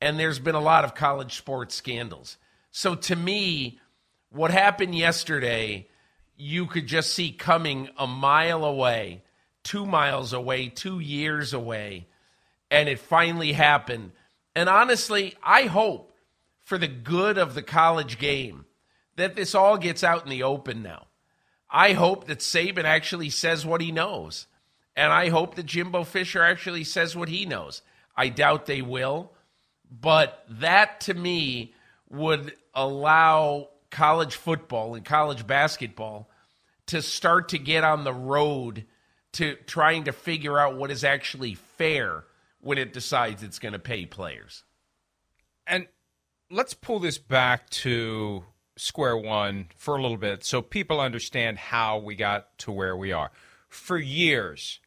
And 0.00 0.18
there's 0.18 0.40
been 0.40 0.56
a 0.56 0.60
lot 0.60 0.84
of 0.84 0.96
college 0.96 1.36
sports 1.36 1.76
scandals. 1.76 2.36
So 2.72 2.96
to 2.96 3.14
me, 3.14 3.78
what 4.30 4.50
happened 4.50 4.96
yesterday, 4.96 5.86
you 6.36 6.66
could 6.66 6.88
just 6.88 7.14
see 7.14 7.30
coming 7.30 7.90
a 7.96 8.08
mile 8.08 8.64
away, 8.64 9.22
two 9.62 9.86
miles 9.86 10.32
away, 10.32 10.68
two 10.68 10.98
years 10.98 11.52
away, 11.52 12.08
and 12.72 12.88
it 12.88 12.98
finally 12.98 13.52
happened. 13.52 14.10
And 14.54 14.68
honestly, 14.68 15.34
I 15.42 15.62
hope 15.62 16.12
for 16.64 16.78
the 16.78 16.88
good 16.88 17.38
of 17.38 17.54
the 17.54 17.62
college 17.62 18.18
game 18.18 18.66
that 19.16 19.36
this 19.36 19.54
all 19.54 19.76
gets 19.76 20.02
out 20.02 20.24
in 20.24 20.30
the 20.30 20.42
open 20.42 20.82
now. 20.82 21.06
I 21.70 21.92
hope 21.92 22.26
that 22.26 22.38
Saban 22.38 22.84
actually 22.84 23.30
says 23.30 23.64
what 23.64 23.80
he 23.80 23.92
knows. 23.92 24.46
And 24.96 25.12
I 25.12 25.28
hope 25.28 25.54
that 25.54 25.66
Jimbo 25.66 26.04
Fisher 26.04 26.42
actually 26.42 26.84
says 26.84 27.14
what 27.14 27.28
he 27.28 27.46
knows. 27.46 27.82
I 28.16 28.28
doubt 28.28 28.66
they 28.66 28.82
will. 28.82 29.32
But 29.90 30.44
that 30.48 31.00
to 31.02 31.14
me 31.14 31.74
would 32.08 32.54
allow 32.74 33.68
college 33.90 34.36
football 34.36 34.94
and 34.94 35.04
college 35.04 35.46
basketball 35.46 36.28
to 36.86 37.02
start 37.02 37.50
to 37.50 37.58
get 37.58 37.84
on 37.84 38.04
the 38.04 38.12
road 38.12 38.84
to 39.32 39.54
trying 39.66 40.04
to 40.04 40.12
figure 40.12 40.58
out 40.58 40.76
what 40.76 40.90
is 40.90 41.04
actually 41.04 41.54
fair 41.54 42.24
when 42.60 42.78
it 42.78 42.92
decides 42.92 43.42
it's 43.42 43.58
going 43.58 43.72
to 43.72 43.78
pay 43.78 44.06
players. 44.06 44.64
And 45.66 45.86
let's 46.50 46.74
pull 46.74 46.98
this 46.98 47.18
back 47.18 47.70
to 47.70 48.44
square 48.76 49.16
one 49.16 49.66
for 49.76 49.96
a 49.96 50.02
little 50.02 50.16
bit 50.16 50.44
so 50.44 50.62
people 50.62 51.00
understand 51.00 51.58
how 51.58 51.98
we 51.98 52.16
got 52.16 52.56
to 52.58 52.72
where 52.72 52.96
we 52.96 53.12
are. 53.12 53.30
For 53.68 53.98
years, 53.98 54.80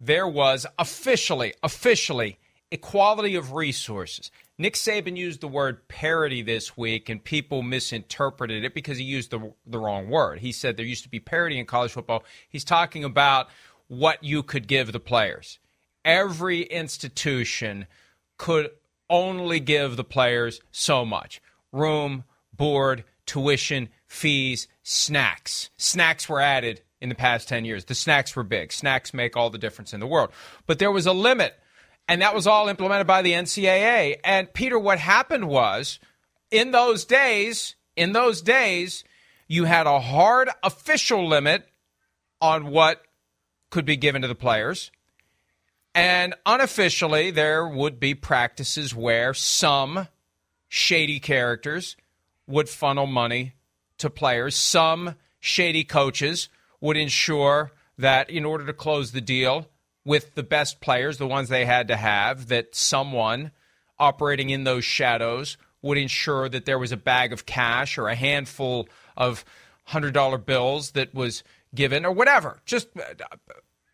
there 0.00 0.28
was 0.28 0.66
officially, 0.78 1.54
officially 1.62 2.38
equality 2.70 3.34
of 3.34 3.52
resources. 3.52 4.30
Nick 4.56 4.74
Saban 4.74 5.16
used 5.16 5.40
the 5.40 5.48
word 5.48 5.88
parity 5.88 6.42
this 6.42 6.76
week, 6.76 7.08
and 7.08 7.24
people 7.24 7.62
misinterpreted 7.62 8.62
it 8.64 8.74
because 8.74 8.98
he 8.98 9.04
used 9.04 9.30
the, 9.30 9.52
the 9.66 9.78
wrong 9.78 10.08
word. 10.08 10.38
He 10.40 10.52
said 10.52 10.76
there 10.76 10.86
used 10.86 11.04
to 11.04 11.08
be 11.08 11.18
parity 11.18 11.58
in 11.58 11.66
college 11.66 11.92
football. 11.92 12.24
He's 12.48 12.64
talking 12.64 13.02
about 13.02 13.48
what 13.88 14.22
you 14.22 14.42
could 14.42 14.68
give 14.68 14.92
the 14.92 15.00
players. 15.00 15.58
Every 16.04 16.62
institution 16.62 17.86
could 18.38 18.70
only 19.08 19.60
give 19.60 19.96
the 19.96 20.04
players 20.04 20.60
so 20.70 21.04
much 21.04 21.40
room, 21.72 22.24
board, 22.52 23.04
tuition, 23.26 23.88
fees, 24.06 24.66
snacks. 24.82 25.70
Snacks 25.76 26.28
were 26.28 26.40
added 26.40 26.82
in 27.00 27.08
the 27.08 27.14
past 27.14 27.48
10 27.48 27.64
years. 27.64 27.84
The 27.84 27.94
snacks 27.94 28.34
were 28.34 28.42
big. 28.42 28.72
Snacks 28.72 29.14
make 29.14 29.36
all 29.36 29.50
the 29.50 29.58
difference 29.58 29.92
in 29.92 30.00
the 30.00 30.06
world. 30.06 30.30
But 30.66 30.78
there 30.78 30.90
was 30.90 31.06
a 31.06 31.12
limit, 31.12 31.54
and 32.08 32.22
that 32.22 32.34
was 32.34 32.46
all 32.46 32.68
implemented 32.68 33.06
by 33.06 33.22
the 33.22 33.32
NCAA. 33.32 34.16
And 34.24 34.52
Peter, 34.52 34.78
what 34.78 34.98
happened 34.98 35.48
was 35.48 36.00
in 36.50 36.72
those 36.72 37.04
days, 37.04 37.76
in 37.96 38.12
those 38.12 38.42
days, 38.42 39.04
you 39.46 39.64
had 39.64 39.86
a 39.86 40.00
hard 40.00 40.50
official 40.62 41.28
limit 41.28 41.68
on 42.40 42.66
what 42.66 43.02
could 43.70 43.84
be 43.84 43.96
given 43.96 44.22
to 44.22 44.28
the 44.28 44.34
players. 44.34 44.90
And 45.94 46.34
unofficially, 46.46 47.30
there 47.30 47.66
would 47.66 47.98
be 47.98 48.14
practices 48.14 48.94
where 48.94 49.34
some 49.34 50.06
shady 50.68 51.18
characters 51.18 51.96
would 52.46 52.68
funnel 52.68 53.06
money 53.06 53.54
to 53.98 54.08
players. 54.08 54.54
Some 54.54 55.16
shady 55.40 55.84
coaches 55.84 56.48
would 56.80 56.96
ensure 56.96 57.72
that 57.98 58.30
in 58.30 58.44
order 58.44 58.64
to 58.66 58.72
close 58.72 59.12
the 59.12 59.20
deal 59.20 59.68
with 60.04 60.34
the 60.34 60.42
best 60.42 60.80
players, 60.80 61.18
the 61.18 61.26
ones 61.26 61.48
they 61.48 61.64
had 61.66 61.88
to 61.88 61.96
have, 61.96 62.48
that 62.48 62.74
someone 62.74 63.50
operating 63.98 64.50
in 64.50 64.64
those 64.64 64.84
shadows 64.84 65.58
would 65.82 65.98
ensure 65.98 66.48
that 66.48 66.64
there 66.64 66.78
was 66.78 66.92
a 66.92 66.96
bag 66.96 67.32
of 67.32 67.46
cash 67.46 67.98
or 67.98 68.08
a 68.08 68.14
handful 68.14 68.88
of 69.16 69.44
$100 69.88 70.46
bills 70.46 70.92
that 70.92 71.14
was 71.14 71.42
given 71.74 72.04
or 72.04 72.12
whatever. 72.12 72.60
Just 72.64 72.88
uh, 72.96 73.14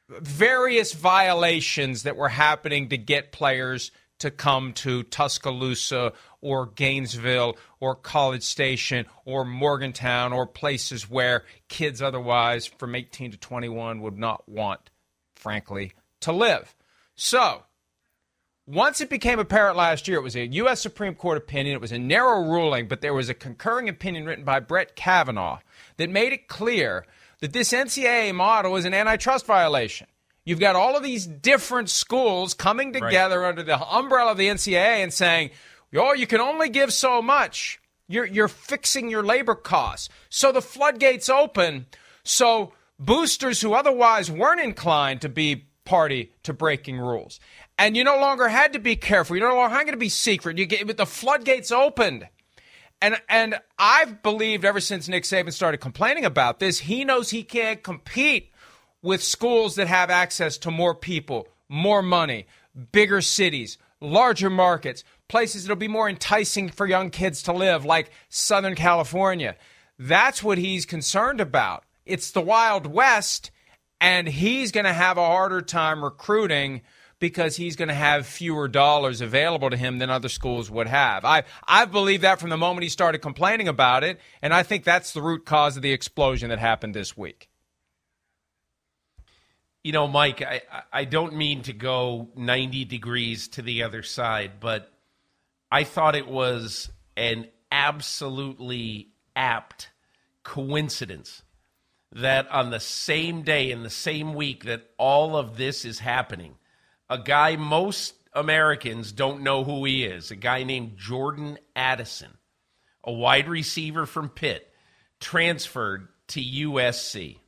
various 0.08 0.92
violations 0.92 2.04
that 2.04 2.16
were 2.16 2.28
happening 2.28 2.88
to 2.88 2.96
get 2.96 3.32
players 3.32 3.90
to 4.18 4.30
come 4.30 4.72
to 4.72 5.02
Tuscaloosa 5.02 6.12
or 6.40 6.66
Gainesville 6.66 7.56
or 7.80 7.94
College 7.94 8.42
Station 8.42 9.06
or 9.24 9.44
Morgantown 9.44 10.32
or 10.32 10.46
places 10.46 11.10
where 11.10 11.44
kids 11.68 12.00
otherwise 12.00 12.66
from 12.66 12.94
18 12.94 13.32
to 13.32 13.36
21 13.36 14.00
would 14.00 14.16
not 14.16 14.48
want, 14.48 14.90
frankly, 15.34 15.92
to 16.20 16.32
live. 16.32 16.74
So, 17.14 17.64
once 18.66 19.00
it 19.00 19.10
became 19.10 19.38
apparent 19.38 19.76
last 19.76 20.08
year, 20.08 20.18
it 20.18 20.22
was 20.22 20.34
a 20.34 20.46
U.S. 20.46 20.80
Supreme 20.80 21.14
Court 21.14 21.38
opinion. 21.38 21.76
It 21.76 21.80
was 21.80 21.92
a 21.92 21.98
narrow 21.98 22.40
ruling, 22.40 22.88
but 22.88 23.00
there 23.00 23.14
was 23.14 23.28
a 23.28 23.34
concurring 23.34 23.88
opinion 23.88 24.24
written 24.24 24.44
by 24.44 24.60
Brett 24.60 24.96
Kavanaugh 24.96 25.60
that 25.98 26.10
made 26.10 26.32
it 26.32 26.48
clear 26.48 27.06
that 27.40 27.52
this 27.52 27.72
NCAA 27.72 28.34
model 28.34 28.76
is 28.76 28.84
an 28.84 28.94
antitrust 28.94 29.46
violation. 29.46 30.06
You've 30.44 30.60
got 30.60 30.76
all 30.76 30.96
of 30.96 31.02
these 31.02 31.26
different 31.26 31.90
schools 31.90 32.54
coming 32.54 32.92
together 32.92 33.40
right. 33.40 33.48
under 33.48 33.62
the 33.62 33.80
umbrella 33.80 34.32
of 34.32 34.38
the 34.38 34.46
NCAA 34.46 35.02
and 35.02 35.12
saying, 35.12 35.50
oh, 35.94 36.12
you 36.12 36.26
can 36.26 36.40
only 36.40 36.68
give 36.68 36.92
so 36.92 37.20
much. 37.20 37.80
You're, 38.08 38.26
you're 38.26 38.48
fixing 38.48 39.10
your 39.10 39.24
labor 39.24 39.56
costs. 39.56 40.08
So 40.28 40.52
the 40.52 40.62
floodgates 40.62 41.28
open. 41.28 41.86
So 42.22 42.72
boosters 42.98 43.60
who 43.60 43.74
otherwise 43.74 44.30
weren't 44.30 44.60
inclined 44.60 45.20
to 45.22 45.28
be 45.28 45.66
party 45.84 46.32
to 46.44 46.52
breaking 46.52 46.98
rules. 46.98 47.40
And 47.78 47.96
you 47.96 48.04
no 48.04 48.18
longer 48.18 48.48
had 48.48 48.72
to 48.74 48.78
be 48.78 48.96
careful. 48.96 49.36
You 49.36 49.42
no 49.42 49.54
longer 49.54 49.74
had 49.74 49.86
to 49.88 49.96
be 49.96 50.08
secret. 50.08 50.58
You 50.58 50.66
get, 50.66 50.86
with 50.86 50.96
the 50.96 51.06
floodgates 51.06 51.72
opened. 51.72 52.28
And 53.00 53.20
and 53.28 53.58
I've 53.78 54.22
believed 54.22 54.64
ever 54.64 54.80
since 54.80 55.08
Nick 55.08 55.24
Saban 55.24 55.52
started 55.52 55.78
complaining 55.78 56.24
about 56.24 56.58
this, 56.58 56.78
he 56.80 57.04
knows 57.04 57.30
he 57.30 57.42
can't 57.42 57.82
compete 57.82 58.52
with 59.02 59.22
schools 59.22 59.74
that 59.76 59.86
have 59.86 60.10
access 60.10 60.58
to 60.58 60.70
more 60.70 60.94
people, 60.94 61.48
more 61.68 62.02
money, 62.02 62.46
bigger 62.92 63.20
cities, 63.20 63.78
larger 64.00 64.50
markets, 64.50 65.04
places 65.28 65.64
that'll 65.64 65.76
be 65.76 65.88
more 65.88 66.08
enticing 66.08 66.68
for 66.68 66.86
young 66.86 67.10
kids 67.10 67.42
to 67.42 67.52
live, 67.52 67.84
like 67.84 68.10
Southern 68.28 68.74
California. 68.74 69.56
That's 69.98 70.42
what 70.42 70.58
he's 70.58 70.86
concerned 70.86 71.40
about. 71.40 71.84
It's 72.04 72.30
the 72.30 72.40
Wild 72.40 72.86
West, 72.86 73.50
and 74.00 74.28
he's 74.28 74.72
going 74.72 74.84
to 74.84 74.92
have 74.92 75.18
a 75.18 75.26
harder 75.26 75.62
time 75.62 76.04
recruiting 76.04 76.82
because 77.18 77.56
he's 77.56 77.76
going 77.76 77.88
to 77.88 77.94
have 77.94 78.26
fewer 78.26 78.68
dollars 78.68 79.20
available 79.20 79.70
to 79.70 79.76
him 79.76 79.98
than 79.98 80.10
other 80.10 80.28
schools 80.28 80.70
would 80.70 80.86
have. 80.86 81.24
I 81.24 81.44
I've 81.66 81.92
believed 81.92 82.22
that 82.22 82.40
from 82.40 82.50
the 82.50 82.56
moment 82.56 82.82
he 82.82 82.88
started 82.88 83.18
complaining 83.18 83.68
about 83.68 84.04
it, 84.04 84.20
and 84.42 84.52
I 84.52 84.62
think 84.62 84.84
that's 84.84 85.12
the 85.12 85.22
root 85.22 85.46
cause 85.46 85.76
of 85.76 85.82
the 85.82 85.92
explosion 85.92 86.50
that 86.50 86.58
happened 86.58 86.94
this 86.94 87.16
week. 87.16 87.48
You 89.82 89.92
know, 89.92 90.08
Mike, 90.08 90.42
I, 90.42 90.62
I 90.92 91.04
don't 91.04 91.36
mean 91.36 91.62
to 91.62 91.72
go 91.72 92.28
90 92.34 92.84
degrees 92.86 93.46
to 93.48 93.62
the 93.62 93.84
other 93.84 94.02
side, 94.02 94.52
but 94.58 94.92
I 95.70 95.84
thought 95.84 96.16
it 96.16 96.26
was 96.26 96.90
an 97.16 97.46
absolutely 97.70 99.10
apt 99.36 99.90
coincidence 100.42 101.42
that 102.12 102.48
on 102.50 102.70
the 102.70 102.80
same 102.80 103.42
day, 103.42 103.70
in 103.70 103.82
the 103.82 103.90
same 103.90 104.34
week 104.34 104.64
that 104.64 104.90
all 104.98 105.36
of 105.36 105.56
this 105.56 105.84
is 105.84 106.00
happening, 106.00 106.56
a 107.08 107.18
guy 107.18 107.56
most 107.56 108.14
Americans 108.32 109.12
don't 109.12 109.42
know 109.42 109.64
who 109.64 109.84
he 109.84 110.04
is, 110.04 110.30
a 110.30 110.36
guy 110.36 110.62
named 110.62 110.96
Jordan 110.96 111.58
Addison, 111.74 112.30
a 113.02 113.12
wide 113.12 113.48
receiver 113.48 114.06
from 114.06 114.28
Pitt, 114.28 114.70
transferred 115.20 116.08
to 116.28 116.40
USC. 116.40 117.38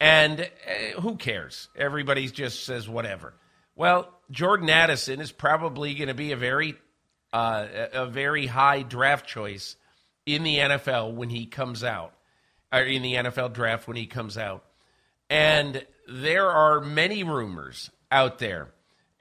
And 0.00 0.40
uh, 0.40 1.00
who 1.00 1.16
cares? 1.16 1.68
Everybody 1.76 2.28
just 2.28 2.64
says 2.64 2.88
whatever. 2.88 3.34
Well, 3.74 4.08
Jordan 4.30 4.70
Addison 4.70 5.20
is 5.20 5.32
probably 5.32 5.94
going 5.94 6.08
to 6.08 6.14
be 6.14 6.32
a 6.32 6.36
very 6.36 6.74
uh, 7.32 7.66
a 7.92 8.06
very 8.06 8.46
high 8.46 8.82
draft 8.82 9.26
choice 9.26 9.74
in 10.24 10.44
the 10.44 10.58
NFL 10.58 11.14
when 11.14 11.30
he 11.30 11.46
comes 11.46 11.82
out, 11.82 12.14
or 12.72 12.80
in 12.80 13.02
the 13.02 13.14
NFL 13.14 13.52
draft 13.52 13.88
when 13.88 13.96
he 13.96 14.06
comes 14.06 14.38
out. 14.38 14.64
And 15.28 15.84
there 16.08 16.48
are 16.48 16.80
many 16.80 17.24
rumors 17.24 17.90
out 18.12 18.38
there 18.38 18.73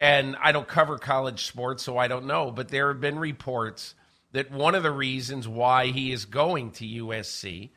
And 0.03 0.36
I 0.43 0.51
don't 0.51 0.67
cover 0.67 0.98
college 0.98 1.45
sports, 1.45 1.81
so 1.81 1.98
I 1.98 2.10
don't 2.10 2.25
know. 2.25 2.51
But 2.51 2.67
there 2.67 2.89
have 2.89 3.00
been 3.00 3.17
reports 3.17 3.95
that 4.33 4.51
one 4.51 4.75
of 4.75 4.83
the 4.83 4.91
reasons 4.91 5.48
why 5.48 5.88
he 5.88 6.12
is 6.12 6.25
going 6.25 6.72
to 6.72 6.86
USC 6.86 7.69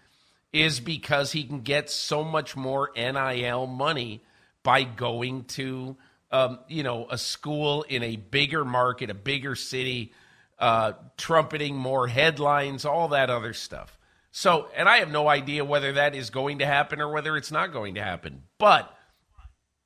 is 0.53 0.81
because 0.81 1.31
he 1.31 1.45
can 1.45 1.61
get 1.61 1.89
so 1.89 2.25
much 2.25 2.57
more 2.57 2.91
NIL 2.97 3.69
money 3.69 4.25
by 4.65 4.83
going 4.83 5.45
to, 5.45 5.97
um, 6.33 6.59
you 6.67 6.83
know, 6.83 7.07
a 7.09 7.17
school 7.17 7.85
in 7.85 8.03
a 8.03 8.17
bigger 8.17 8.65
market, 8.65 9.09
a 9.09 9.15
bigger 9.15 9.55
city, 9.55 10.13
uh, 10.59 10.95
trumpeting 11.17 11.77
more 11.77 12.09
headlines, 12.09 12.85
all 12.85 13.07
that 13.07 13.31
other 13.31 13.53
stuff. 13.53 13.97
So, 14.33 14.67
and 14.77 14.89
I 14.89 14.97
have 14.97 15.13
no 15.13 15.29
idea 15.29 15.65
whether 15.65 15.93
that 15.93 16.17
is 16.17 16.31
going 16.31 16.59
to 16.59 16.67
happen 16.67 17.01
or 17.01 17.13
whether 17.13 17.37
it's 17.37 17.53
not 17.53 17.73
going 17.73 17.95
to 17.95 18.03
happen. 18.03 18.43
But 18.59 18.93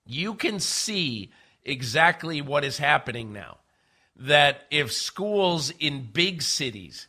you 0.07 0.33
can 0.33 0.59
see 0.59 1.33
exactly 1.65 2.41
what 2.41 2.65
is 2.65 2.79
happening 2.79 3.33
now. 3.33 3.59
That 4.17 4.63
if 4.71 4.93
schools 4.93 5.73
in 5.79 6.09
big 6.13 6.43
cities 6.43 7.07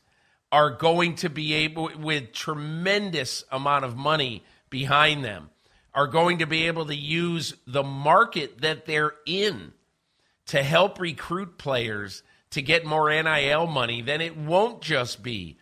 are 0.52 0.72
going 0.72 1.16
to 1.16 1.30
be 1.30 1.54
able, 1.54 1.92
with 1.98 2.34
tremendous 2.34 3.44
amount 3.52 3.86
of 3.86 3.96
money 3.98 4.44
behind 4.70 5.24
them, 5.24 5.50
are 5.94 6.08
going 6.08 6.40
to 6.40 6.46
be 6.46 6.68
able 6.68 6.86
to 6.86 6.96
use 6.96 7.56
the 7.68 7.84
market 7.84 8.62
that 8.62 8.86
they're 8.86 9.14
in 9.26 9.74
to 10.48 10.64
help 10.64 11.00
recruit 11.00 11.58
players 11.58 12.24
to 12.52 12.62
get 12.62 12.86
more 12.86 13.10
NIL 13.10 13.68
money, 13.68 14.02
then 14.02 14.22
it 14.22 14.38
won't 14.38 14.82
just 14.82 15.24
be, 15.24 15.58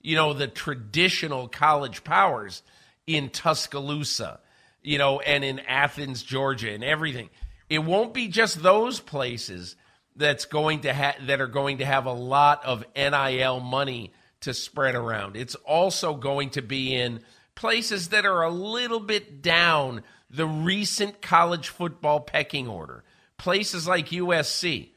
you 0.00 0.14
know, 0.14 0.32
the 0.32 0.46
traditional 0.46 1.48
college 1.48 2.04
powers 2.04 2.62
in 3.06 3.28
Tuscaloosa, 3.30 4.40
you 4.82 4.98
know, 4.98 5.20
and 5.20 5.44
in 5.44 5.58
Athens, 5.60 6.22
Georgia, 6.22 6.70
and 6.70 6.84
everything. 6.84 7.28
It 7.68 7.80
won't 7.80 8.14
be 8.14 8.28
just 8.28 8.62
those 8.62 9.00
places 9.00 9.76
that's 10.16 10.46
going 10.46 10.80
to 10.80 10.92
have 10.92 11.26
that 11.26 11.40
are 11.40 11.46
going 11.46 11.78
to 11.78 11.84
have 11.84 12.06
a 12.06 12.12
lot 12.12 12.64
of 12.64 12.84
NIL 12.96 13.60
money 13.60 14.12
to 14.40 14.54
spread 14.54 14.94
around. 14.94 15.36
It's 15.36 15.54
also 15.54 16.14
going 16.14 16.50
to 16.50 16.62
be 16.62 16.94
in 16.94 17.20
places 17.54 18.08
that 18.08 18.24
are 18.24 18.42
a 18.42 18.50
little 18.50 19.00
bit 19.00 19.42
down 19.42 20.02
the 20.30 20.46
recent 20.46 21.22
college 21.22 21.68
football 21.68 22.20
pecking 22.20 22.68
order. 22.68 23.04
Places 23.36 23.86
like 23.86 24.08
USC. 24.08 24.90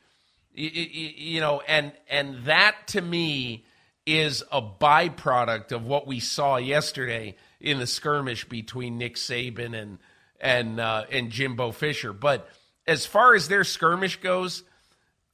You, 0.53 0.69
you, 0.69 1.39
know, 1.39 1.61
and 1.67 1.93
and 2.09 2.43
that 2.45 2.87
to 2.87 3.01
me 3.01 3.65
is 4.05 4.43
a 4.51 4.61
byproduct 4.61 5.71
of 5.71 5.85
what 5.85 6.07
we 6.07 6.19
saw 6.19 6.57
yesterday 6.57 7.35
in 7.59 7.79
the 7.79 7.87
skirmish 7.87 8.49
between 8.49 8.97
Nick 8.97 9.15
Saban 9.15 9.79
and 9.79 9.99
and 10.41 10.79
uh, 10.79 11.05
and 11.09 11.29
Jimbo 11.29 11.71
Fisher. 11.71 12.11
But 12.11 12.49
as 12.91 13.05
far 13.05 13.33
as 13.35 13.47
their 13.47 13.63
skirmish 13.63 14.19
goes, 14.19 14.63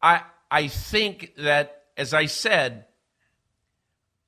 I 0.01 0.21
I 0.49 0.67
think 0.67 1.33
that 1.37 1.83
as 1.97 2.13
I 2.13 2.27
said, 2.27 2.85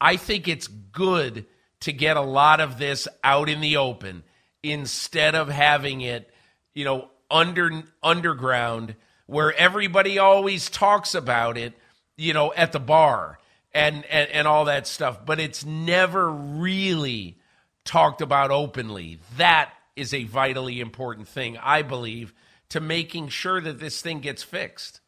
I 0.01 0.17
think 0.17 0.47
it's 0.47 0.67
good 0.67 1.45
to 1.81 1.93
get 1.93 2.17
a 2.17 2.21
lot 2.21 2.59
of 2.59 2.77
this 2.77 3.07
out 3.23 3.47
in 3.47 3.61
the 3.61 3.77
open 3.77 4.23
instead 4.63 5.35
of 5.35 5.47
having 5.47 6.01
it, 6.01 6.33
you 6.73 6.83
know, 6.83 7.09
under 7.29 7.83
underground 8.01 8.95
where 9.27 9.53
everybody 9.53 10.17
always 10.17 10.69
talks 10.69 11.13
about 11.13 11.55
it, 11.55 11.73
you 12.17 12.33
know, 12.33 12.51
at 12.55 12.71
the 12.71 12.79
bar 12.79 13.37
and, 13.71 14.03
and, 14.05 14.29
and 14.31 14.47
all 14.47 14.65
that 14.65 14.87
stuff, 14.87 15.23
but 15.23 15.39
it's 15.39 15.63
never 15.63 16.31
really 16.31 17.37
talked 17.85 18.21
about 18.21 18.49
openly. 18.49 19.19
That 19.37 19.71
is 19.95 20.15
a 20.15 20.23
vitally 20.23 20.79
important 20.79 21.27
thing, 21.27 21.57
I 21.61 21.83
believe, 21.83 22.33
to 22.69 22.79
making 22.79 23.29
sure 23.29 23.61
that 23.61 23.79
this 23.79 24.01
thing 24.01 24.19
gets 24.19 24.43
fixed. 24.43 25.01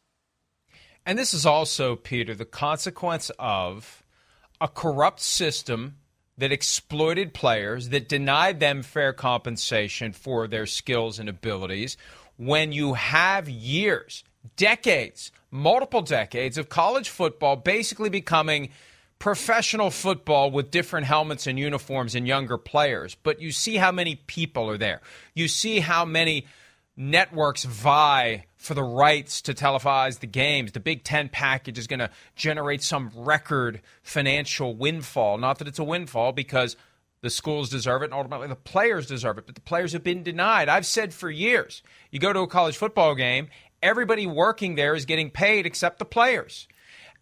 And 1.04 1.18
this 1.18 1.34
is 1.34 1.46
also, 1.46 1.96
Peter, 1.96 2.34
the 2.34 2.44
consequence 2.44 3.30
of 3.38 4.02
a 4.60 4.68
corrupt 4.68 5.20
system 5.20 5.96
that 6.38 6.52
exploited 6.52 7.34
players, 7.34 7.90
that 7.90 8.08
denied 8.08 8.60
them 8.60 8.82
fair 8.82 9.12
compensation 9.12 10.12
for 10.12 10.46
their 10.46 10.66
skills 10.66 11.18
and 11.18 11.28
abilities. 11.28 11.96
When 12.36 12.72
you 12.72 12.94
have 12.94 13.48
years, 13.48 14.24
decades, 14.56 15.30
multiple 15.50 16.02
decades 16.02 16.58
of 16.58 16.68
college 16.68 17.08
football 17.08 17.56
basically 17.56 18.08
becoming 18.08 18.70
professional 19.18 19.90
football 19.90 20.50
with 20.50 20.70
different 20.70 21.06
helmets 21.06 21.46
and 21.46 21.58
uniforms 21.58 22.14
and 22.14 22.26
younger 22.26 22.58
players, 22.58 23.14
but 23.22 23.40
you 23.40 23.52
see 23.52 23.76
how 23.76 23.92
many 23.92 24.16
people 24.16 24.68
are 24.68 24.78
there. 24.78 25.00
You 25.34 25.46
see 25.48 25.80
how 25.80 26.04
many 26.04 26.46
networks 26.96 27.64
vie 27.64 28.44
for 28.56 28.74
the 28.74 28.82
rights 28.82 29.42
to 29.42 29.54
televise 29.54 30.20
the 30.20 30.26
games. 30.26 30.72
The 30.72 30.80
Big 30.80 31.04
Ten 31.04 31.28
package 31.28 31.78
is 31.78 31.86
going 31.86 32.00
to 32.00 32.10
generate 32.36 32.82
some 32.82 33.10
record 33.14 33.80
financial 34.02 34.74
windfall. 34.74 35.38
Not 35.38 35.58
that 35.58 35.68
it's 35.68 35.78
a 35.78 35.84
windfall 35.84 36.32
because 36.32 36.76
the 37.22 37.30
schools 37.30 37.70
deserve 37.70 38.02
it 38.02 38.06
and 38.06 38.14
ultimately 38.14 38.48
the 38.48 38.56
players 38.56 39.06
deserve 39.06 39.38
it, 39.38 39.46
but 39.46 39.54
the 39.54 39.60
players 39.60 39.92
have 39.92 40.04
been 40.04 40.22
denied. 40.22 40.68
I've 40.68 40.86
said 40.86 41.14
for 41.14 41.30
years 41.30 41.82
you 42.10 42.18
go 42.18 42.32
to 42.32 42.40
a 42.40 42.46
college 42.46 42.76
football 42.76 43.14
game, 43.14 43.48
everybody 43.82 44.26
working 44.26 44.74
there 44.74 44.94
is 44.94 45.06
getting 45.06 45.30
paid 45.30 45.64
except 45.64 45.98
the 45.98 46.04
players. 46.04 46.68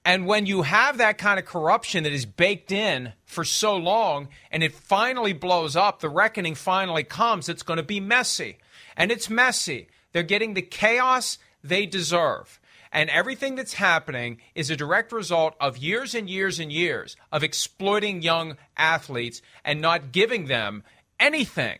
And 0.03 0.27
when 0.27 0.47
you 0.47 0.63
have 0.63 0.99
that 0.99 1.19
kind 1.19 1.39
of 1.39 1.45
corruption 1.45 2.05
that 2.05 2.13
is 2.13 2.25
baked 2.25 2.73
in 2.73 3.13
for 3.27 3.45
so 3.45 3.77
long 3.77 4.29
and 4.51 4.63
it 4.63 4.73
finally 4.73 5.35
blows 5.35 5.77
up, 5.77 6.01
the 6.01 6.09
reckoning 6.09 6.55
finally 6.55 7.05
comes, 7.05 7.51
it's 7.51 7.63
going 7.63 7.77
to 7.77 7.83
be 7.83 8.01
messy 8.01 8.57
and 9.01 9.11
it's 9.11 9.31
messy. 9.31 9.89
They're 10.13 10.23
getting 10.23 10.53
the 10.53 10.61
chaos 10.61 11.39
they 11.65 11.87
deserve. 11.87 12.61
And 12.93 13.09
everything 13.09 13.55
that's 13.55 13.73
happening 13.73 14.43
is 14.55 14.69
a 14.69 14.77
direct 14.77 15.11
result 15.11 15.55
of 15.59 15.79
years 15.79 16.15
and 16.15 16.29
years 16.29 16.59
and 16.59 16.71
years 16.71 17.17
of 17.33 17.43
exploiting 17.43 18.21
young 18.21 18.59
athletes 18.77 19.41
and 19.65 19.81
not 19.81 20.13
giving 20.13 20.49
them 20.49 20.83
anything 21.19 21.79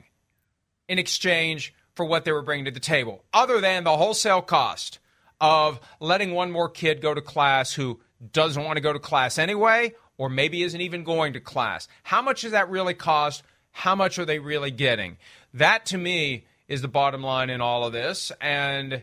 in 0.89 0.99
exchange 0.99 1.75
for 1.95 2.07
what 2.07 2.25
they 2.25 2.33
were 2.33 2.41
bringing 2.41 2.65
to 2.65 2.71
the 2.71 2.81
table, 2.81 3.23
other 3.35 3.61
than 3.61 3.85
the 3.85 3.99
wholesale 3.99 4.41
cost 4.41 4.99
of 5.43 5.79
letting 6.01 6.33
one 6.33 6.51
more 6.51 6.71
kid 6.71 7.03
go 7.03 7.13
to 7.13 7.21
class 7.21 7.75
who 7.75 8.01
doesn't 8.33 8.65
want 8.65 8.79
to 8.79 8.83
go 8.83 8.95
to 8.95 8.99
class 8.99 9.37
anyway, 9.37 9.93
or 10.17 10.31
maybe 10.31 10.63
isn't 10.63 10.81
even 10.81 11.05
going 11.05 11.35
to 11.35 11.41
class. 11.41 11.87
How 12.03 12.23
much 12.23 12.41
does 12.41 12.53
that 12.53 12.71
really 12.71 12.95
cost? 12.95 13.43
How 13.73 13.95
much 13.95 14.19
are 14.19 14.25
they 14.25 14.39
really 14.39 14.71
getting? 14.71 15.19
That 15.53 15.85
to 15.87 15.99
me 15.99 16.47
is 16.71 16.81
the 16.81 16.89
bottom 16.89 17.23
line 17.23 17.51
in 17.51 17.61
all 17.61 17.85
of 17.85 17.93
this. 17.93 18.33
And 18.41 19.03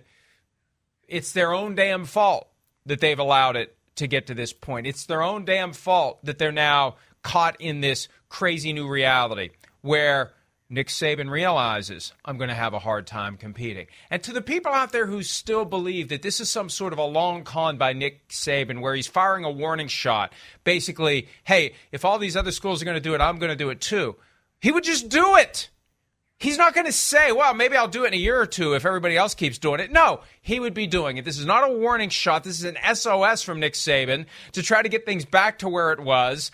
it's 1.08 1.34
their 1.34 1.54
own 1.54 1.76
damn 1.76 2.06
fault 2.06 2.48
that 2.86 3.02
they've 3.02 3.20
allowed 3.20 3.58
it 3.58 3.76
to 3.98 4.08
get 4.08 4.28
to 4.28 4.34
this 4.34 4.54
point. 4.54 4.88
It's 4.88 5.06
their 5.06 5.22
own 5.22 5.44
damn 5.46 5.74
fault 5.74 6.24
that 6.24 6.40
they're 6.40 6.52
now 6.52 6.96
caught 7.22 7.60
in 7.60 7.82
this 7.82 8.08
crazy 8.30 8.72
new 8.72 8.88
reality 8.88 9.50
where 9.82 10.32
Nick 10.70 10.88
Saban 10.88 11.30
realizes 11.30 12.14
I'm 12.24 12.38
going 12.38 12.50
to 12.50 12.56
have 12.56 12.74
a 12.74 12.80
hard 12.80 13.06
time 13.06 13.36
competing. 13.36 13.88
And 14.10 14.24
to 14.24 14.32
the 14.32 14.42
people 14.42 14.72
out 14.72 14.94
there 14.94 15.08
who 15.08 15.22
still 15.22 15.66
believe 15.66 16.08
that 16.08 16.22
this 16.22 16.40
is 16.40 16.50
some 16.50 16.70
sort 16.70 16.94
of 16.94 17.00
a 17.00 17.06
long 17.06 17.44
con 17.44 17.78
by 17.78 17.92
Nick 17.92 18.30
Saban 18.30 18.80
where 18.80 18.96
he's 18.96 19.08
firing 19.08 19.44
a 19.44 19.52
warning 19.52 19.88
shot, 19.88 20.32
basically, 20.64 21.28
hey, 21.44 21.74
if 21.92 22.06
all 22.06 22.18
these 22.18 22.38
other 22.38 22.52
schools 22.52 22.82
are 22.82 22.86
going 22.86 22.96
to 22.96 23.02
do 23.02 23.14
it, 23.14 23.20
I'm 23.20 23.40
going 23.40 23.50
to 23.50 23.58
do 23.58 23.70
it 23.70 23.82
too. 23.82 24.16
He 24.62 24.72
would 24.72 24.86
just 24.86 25.10
do 25.10 25.36
it. 25.36 25.70
He's 26.40 26.58
not 26.58 26.76
going 26.76 26.86
to 26.86 26.92
say, 26.92 27.32
well, 27.32 27.56
maybe 27.56 27.76
I'll 27.76 27.88
do 27.88 28.04
it 28.04 28.10
in 28.10 28.14
a 28.14 28.18
year 28.18 28.40
or 28.40 28.46
two 28.46 28.74
if 28.74 28.86
everybody 28.86 29.18
else 29.18 29.34
keeps 29.34 29.58
doing 29.58 29.80
it. 29.80 29.92
No, 29.92 30.22
he 30.40 30.60
would 30.60 30.76
be 30.76 30.86
doing 30.86 31.18
it. 31.18 31.26
This 31.26 31.40
is 31.40 31.48
not 31.48 31.68
a 31.68 31.74
warning 31.74 32.10
shot. 32.10 32.44
This 32.44 32.60
is 32.60 32.64
an 32.64 32.78
SOS 32.94 33.42
from 33.42 33.60
Nick 33.60 33.74
Saban 33.74 34.28
to 34.52 34.62
try 34.62 34.84
to 34.84 34.90
get 34.90 35.06
things 35.06 35.26
back 35.26 35.60
to 35.60 35.70
where 35.70 35.92
it 35.92 36.00
was, 36.00 36.52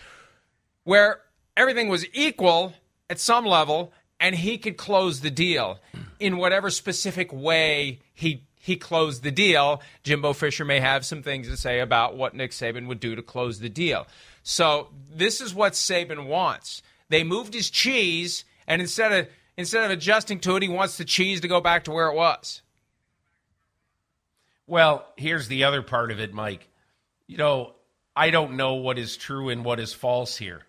where 0.85 1.19
everything 1.57 1.89
was 1.89 2.05
equal 2.13 2.73
at 3.09 3.19
some 3.19 3.45
level 3.45 3.91
and 4.21 4.35
he 4.35 4.57
could 4.57 4.77
close 4.77 5.19
the 5.19 5.29
deal 5.29 5.79
in 6.17 6.37
whatever 6.37 6.69
specific 6.69 7.33
way 7.33 7.99
he 8.13 8.45
he 8.55 8.77
closed 8.77 9.23
the 9.23 9.31
deal. 9.31 9.81
Jimbo 10.03 10.31
Fisher 10.31 10.63
may 10.63 10.79
have 10.79 11.05
some 11.05 11.21
things 11.21 11.49
to 11.49 11.57
say 11.57 11.81
about 11.81 12.15
what 12.15 12.33
Nick 12.33 12.51
Saban 12.51 12.87
would 12.87 13.01
do 13.01 13.13
to 13.13 13.21
close 13.21 13.59
the 13.59 13.67
deal. 13.67 14.07
So, 14.41 14.87
this 15.13 15.41
is 15.41 15.53
what 15.53 15.73
Saban 15.73 16.27
wants. 16.27 16.81
They 17.09 17.25
moved 17.25 17.53
his 17.53 17.69
cheese 17.69 18.45
and 18.65 18.81
instead 18.81 19.11
of 19.11 19.27
instead 19.57 19.83
of 19.85 19.91
adjusting 19.91 20.39
to 20.41 20.55
it, 20.55 20.63
he 20.63 20.69
wants 20.69 20.97
the 20.97 21.05
cheese 21.05 21.41
to 21.41 21.47
go 21.47 21.61
back 21.61 21.85
to 21.85 21.91
where 21.91 22.07
it 22.07 22.15
was. 22.15 22.61
Well, 24.67 25.05
here's 25.17 25.47
the 25.47 25.65
other 25.65 25.81
part 25.81 26.11
of 26.11 26.19
it, 26.19 26.33
Mike. 26.33 26.69
You 27.27 27.37
know, 27.37 27.73
I 28.15 28.29
don't 28.29 28.57
know 28.57 28.75
what 28.75 28.97
is 28.97 29.17
true 29.17 29.49
and 29.49 29.65
what 29.65 29.79
is 29.79 29.93
false 29.93 30.37
here, 30.37 30.61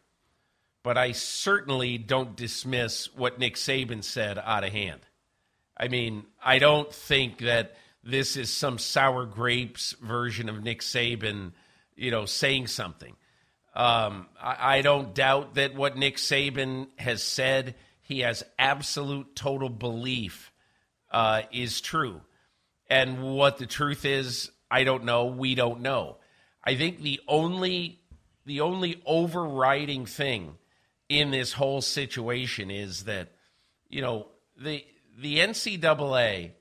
but 0.83 0.99
I 0.99 1.13
certainly 1.13 1.99
don't 1.99 2.37
dismiss 2.37 3.15
what 3.15 3.39
Nick 3.39 3.57
Saban 3.57 4.03
said 4.03 4.39
out 4.39 4.65
of 4.65 4.73
hand. 4.73 5.01
I 5.77 5.89
mean, 5.89 6.25
I 6.43 6.59
don't 6.59 6.93
think 6.93 7.39
that 7.39 7.77
this 8.03 8.37
is 8.37 8.53
some 8.53 8.79
sour 8.79 9.27
grapes 9.27 9.93
version 10.01 10.49
of 10.49 10.63
Nick 10.63 10.81
Saban, 10.81 11.53
you 11.97 12.11
know, 12.11 12.27
saying 12.27 12.69
something. 12.69 13.15
Um, 13.75 14.29
I, 14.41 14.77
I 14.77 14.83
don't 14.83 15.15
doubt 15.15 15.55
that 15.55 15.75
what 15.75 15.97
Nick 15.97 16.17
Saban 16.17 16.89
has 16.97 17.23
said 17.23 17.75
he 18.05 18.21
has 18.21 18.45
absolute 18.59 19.35
total 19.35 19.69
belief 19.69 20.53
uh, 21.11 21.43
is 21.51 21.81
true. 21.81 22.21
And 22.89 23.23
what 23.23 23.59
the 23.59 23.67
truth 23.67 24.05
is, 24.05 24.51
I 24.71 24.85
don't 24.85 25.05
know. 25.05 25.27
We 25.27 25.55
don't 25.55 25.81
know. 25.81 26.19
I 26.63 26.77
think 26.77 27.01
the 27.01 27.21
only 27.27 28.01
the 28.47 28.61
only 28.61 29.03
overriding 29.07 30.05
thing 30.05 30.57
in 31.09 31.31
this 31.31 31.55
whole 31.55 31.81
situation 31.81 32.71
is 32.71 33.05
that 33.05 33.33
you 33.89 34.03
know 34.03 34.29
the 34.57 34.85
the 35.19 35.39
NCAA 35.39 36.53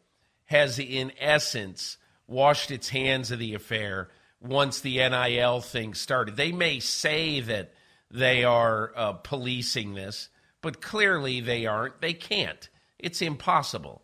has 0.46 0.80
in 0.80 1.12
essence 1.20 1.98
washed 2.28 2.72
its 2.72 2.90
hands 2.90 3.32
of 3.32 3.40
the 3.40 3.54
affair 3.54 4.10
once 4.40 4.80
the 4.80 4.98
NIL 4.98 5.62
thing 5.62 5.94
started. 5.94 6.38
They 6.38 6.52
may 6.52 6.80
say 6.80 7.40
that 7.42 7.74
they 8.12 8.44
are 8.44 8.92
uh, 8.96 9.14
policing 9.14 9.94
this, 9.96 10.30
but 10.64 10.82
clearly 10.82 11.42
they 11.42 11.68
aren't. 11.68 12.02
They 12.02 12.14
can't. 12.14 12.68
It's 12.98 13.22
impossible. 13.22 14.02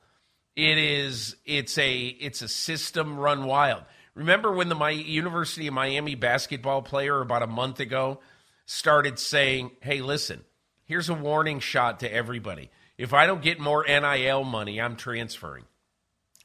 It 0.56 0.78
is. 0.78 1.36
It's 1.46 1.80
a. 1.80 2.00
It's 2.00 2.44
a 2.44 2.48
system 2.48 3.18
run 3.18 3.46
wild. 3.46 3.86
Remember 4.14 4.52
when 4.52 4.70
the 4.70 4.76
my 4.76 4.92
University 4.92 5.66
of 5.68 5.74
Miami 5.74 6.14
basketball 6.14 6.84
player 6.84 7.22
about 7.22 7.42
a 7.42 7.48
month 7.48 7.80
ago 7.80 8.20
started 8.68 9.18
saying, 9.18 9.72
"Hey, 9.82 10.02
listen, 10.02 10.44
here's 10.84 11.10
a 11.10 11.16
warning 11.16 11.60
shot 11.62 12.02
to 12.02 12.14
everybody. 12.14 12.70
If 12.98 13.14
I 13.14 13.26
don't 13.26 13.42
get 13.42 13.60
more 13.60 13.86
NIL 13.88 14.44
money, 14.44 14.80
I'm 14.80 14.98
transferring." 14.98 15.64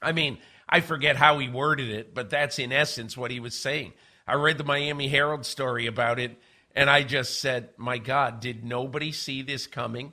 I 0.01 0.13
mean, 0.13 0.39
I 0.69 0.81
forget 0.81 1.17
how 1.17 1.39
he 1.39 1.49
worded 1.49 1.91
it, 1.91 2.15
but 2.15 2.31
that's 2.31 2.59
in 2.59 2.73
essence 2.73 3.17
what 3.17 3.31
he 3.31 3.41
was 3.41 3.59
saying. 3.59 3.93
I 4.27 4.35
read 4.35 4.59
the 4.59 4.65
Miami 4.65 5.09
Herald 5.09 5.45
story 5.45 5.87
about 5.87 6.19
it, 6.19 6.39
and 6.75 6.91
I 6.91 7.03
just 7.03 7.41
said, 7.41 7.71
My 7.77 7.99
God, 7.99 8.41
did 8.41 8.65
nobody 8.65 9.13
see 9.13 9.43
this 9.43 9.67
coming? 9.67 10.13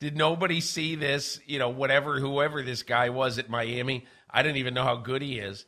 Did 0.00 0.16
nobody 0.16 0.60
see 0.60 0.94
this? 0.94 1.40
You 1.46 1.58
know, 1.58 1.68
whatever, 1.68 2.20
whoever 2.20 2.62
this 2.62 2.82
guy 2.82 3.10
was 3.10 3.38
at 3.38 3.50
Miami, 3.50 4.06
I 4.30 4.42
didn't 4.42 4.58
even 4.58 4.74
know 4.74 4.84
how 4.84 4.96
good 4.96 5.22
he 5.22 5.38
is. 5.38 5.64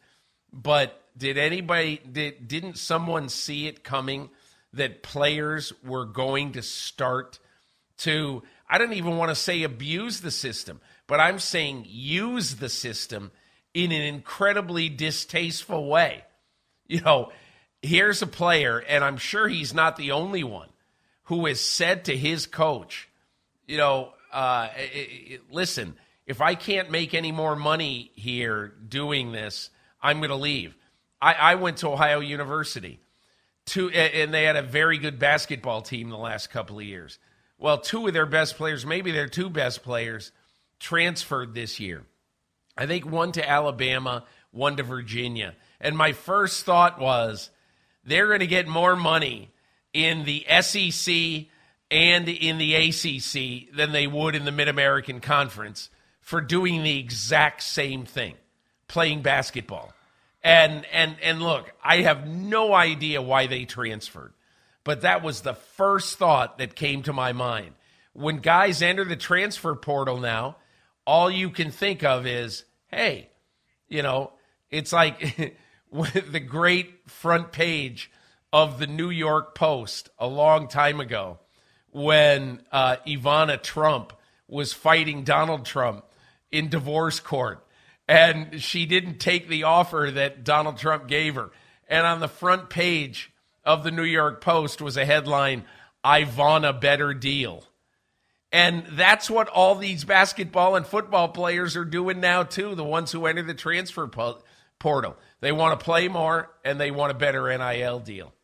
But 0.53 1.01
did 1.17 1.37
anybody, 1.37 2.01
did, 2.11 2.49
didn't 2.49 2.79
someone 2.79 3.29
see 3.29 3.67
it 3.67 3.85
coming 3.85 4.31
that 4.73 5.03
players 5.03 5.73
were 5.85 6.05
going 6.05 6.53
to 6.53 6.63
start 6.63 7.39
to, 7.99 8.43
I 8.69 8.79
don't 8.79 8.93
even 8.93 9.17
want 9.17 9.31
to 9.31 9.35
say 9.35 9.63
abuse 9.63 10.21
the 10.21 10.31
system, 10.31 10.81
but 11.07 11.21
I'm 11.21 11.39
saying 11.39 11.87
use 11.89 12.57
the 12.57 12.69
system 12.69 13.33
in 13.75 13.93
an 13.93 14.03
incredibly 14.03 14.89
distasteful 14.89 15.89
way. 15.89 16.25
You 16.87 17.01
know, 17.03 17.31
here's 17.83 18.23
a 18.23 18.27
player, 18.27 18.79
and 18.79 19.03
I'm 19.05 19.17
sure 19.17 19.49
he's 19.49 19.75
not 19.75 19.97
the 19.97 20.13
only 20.13 20.45
one 20.45 20.69
who 21.25 21.47
has 21.47 21.61
said 21.61 22.07
to 22.07 22.17
his 22.17 22.47
coach, 22.47 23.09
you 23.67 23.77
know, 23.77 24.13
uh, 24.33 24.69
listen, 25.51 25.95
if 26.27 26.41
I 26.41 26.55
can't 26.55 26.91
make 26.91 27.15
any 27.15 27.33
more 27.33 27.57
money 27.57 28.11
here 28.15 28.73
doing 28.89 29.33
this, 29.33 29.71
I'm 30.03 30.19
going 30.19 30.31
to 30.31 30.37
leave. 30.37 30.75
I, 31.21 31.35
I, 31.35 31.55
went 31.57 31.79
to 31.79 31.89
Ohio 31.89 32.21
University, 32.21 33.01
to, 33.67 33.91
and 33.91 34.33
they 34.33 34.45
had 34.45 34.57
a 34.57 34.63
very 34.63 34.99
good 34.99 35.19
basketball 35.19 35.83
team 35.83 36.09
the 36.09 36.17
last 36.17 36.51
couple 36.51 36.79
of 36.79 36.85
years. 36.85 37.19
Well, 37.59 37.79
two 37.79 38.07
of 38.07 38.15
their 38.15 38.27
best 38.27 38.57
players, 38.57 38.87
maybe 38.87 39.13
their 39.13 39.29
two 39.29 39.51
best 39.51 39.83
players, 39.83 40.33
transferred 40.79 41.55
this 41.55 41.79
year. 41.79 42.05
I 42.77 42.87
think 42.87 43.05
one 43.05 43.33
to 43.33 43.49
Alabama, 43.49 44.25
one 44.51 44.77
to 44.77 44.83
Virginia. 44.83 45.55
And 45.81 45.97
my 45.97 46.13
first 46.13 46.65
thought 46.65 46.99
was 46.99 47.51
they're 48.05 48.29
going 48.29 48.41
to 48.41 48.47
get 48.47 48.67
more 48.67 48.97
money 48.97 49.51
in 49.93 50.25
the 50.25 50.45
SEC 50.61 51.47
and 51.91 52.29
in 52.29 52.59
the 52.59 52.75
ACC 52.75 53.75
than 53.75 53.93
they 53.93 54.07
would 54.07 54.35
in 54.35 54.45
the 54.45 54.53
Mid 54.53 54.69
American 54.69 55.21
Conference 55.21 55.91
for 56.21 56.41
doing 56.41 56.83
the 56.83 56.99
exact 56.99 57.63
same 57.63 58.05
thing, 58.05 58.35
playing 58.87 59.23
basketball. 59.23 59.93
And 60.43 60.87
and 60.93 61.17
and 61.23 61.43
look, 61.43 61.71
I 61.83 62.03
have 62.03 62.27
no 62.27 62.73
idea 62.73 63.21
why 63.21 63.47
they 63.47 63.65
transferred. 63.65 64.33
But 64.85 65.03
that 65.03 65.23
was 65.23 65.43
the 65.43 65.55
first 65.55 66.19
thought 66.19 66.59
that 66.59 66.75
came 66.75 67.03
to 67.03 67.13
my 67.13 67.33
mind. 67.33 67.75
When 68.13 68.39
guys 68.39 68.81
enter 68.81 69.05
the 69.05 69.17
transfer 69.17 69.75
portal 69.75 70.19
now, 70.19 70.57
all 71.07 71.31
you 71.31 71.51
can 71.51 71.71
think 71.71 72.03
of 72.03 72.27
is, 72.27 72.65
hey, 72.89 73.29
you 73.89 74.03
know, 74.03 74.33
it's 74.71 74.93
like 74.93 75.57
the 75.93 76.41
great 76.41 77.11
front 77.11 77.53
page 77.53 78.11
of 78.53 78.79
the 78.79 78.87
New 78.87 79.11
York 79.11 79.55
Post 79.55 80.09
a 80.19 80.27
long 80.27 80.69
time 80.69 81.01
ago 81.01 81.39
when 81.93 82.63
uh, 82.71 82.97
Ivana 83.07 83.63
Trump 83.63 84.13
was 84.49 84.73
fighting 84.73 85.25
Donald 85.25 85.65
Trump 85.65 86.05
in 86.51 86.69
divorce 86.69 87.21
court. 87.21 87.65
And 88.09 88.61
she 88.61 88.87
didn't 88.87 89.19
take 89.19 89.49
the 89.49 89.65
offer 89.65 90.11
that 90.13 90.43
Donald 90.43 90.79
Trump 90.79 91.07
gave 91.07 91.37
her. 91.37 91.51
And 91.89 92.07
on 92.07 92.21
the 92.21 92.29
front 92.29 92.71
page 92.71 93.33
of 93.65 93.85
the 93.85 93.93
New 93.93 94.05
York 94.05 94.41
Post 94.41 94.81
was 94.81 94.97
a 94.97 95.05
headline 95.05 95.65
Ivana 96.05 96.81
better 96.81 97.15
deal. 97.15 97.65
And 98.53 98.85
that's 98.91 99.31
what 99.31 99.49
all 99.49 99.77
these 99.77 100.05
basketball 100.05 100.75
and 100.75 100.85
football 100.85 101.29
players 101.29 101.77
are 101.77 101.85
doing 101.85 102.21
now, 102.21 102.43
too, 102.43 102.75
the 102.75 102.85
ones 102.85 103.13
who 103.13 103.27
enter 103.27 103.43
the 103.43 103.55
transfer 103.55 104.09
portal. 104.09 105.17
They 105.41 105.53
want 105.53 105.79
to 105.79 105.85
play 105.85 106.09
more 106.09 106.51
and 106.65 106.81
they 106.81 106.91
want 106.91 107.13
a 107.13 107.15
better 107.15 107.57
NIL 107.57 108.01
deal. 108.01 108.35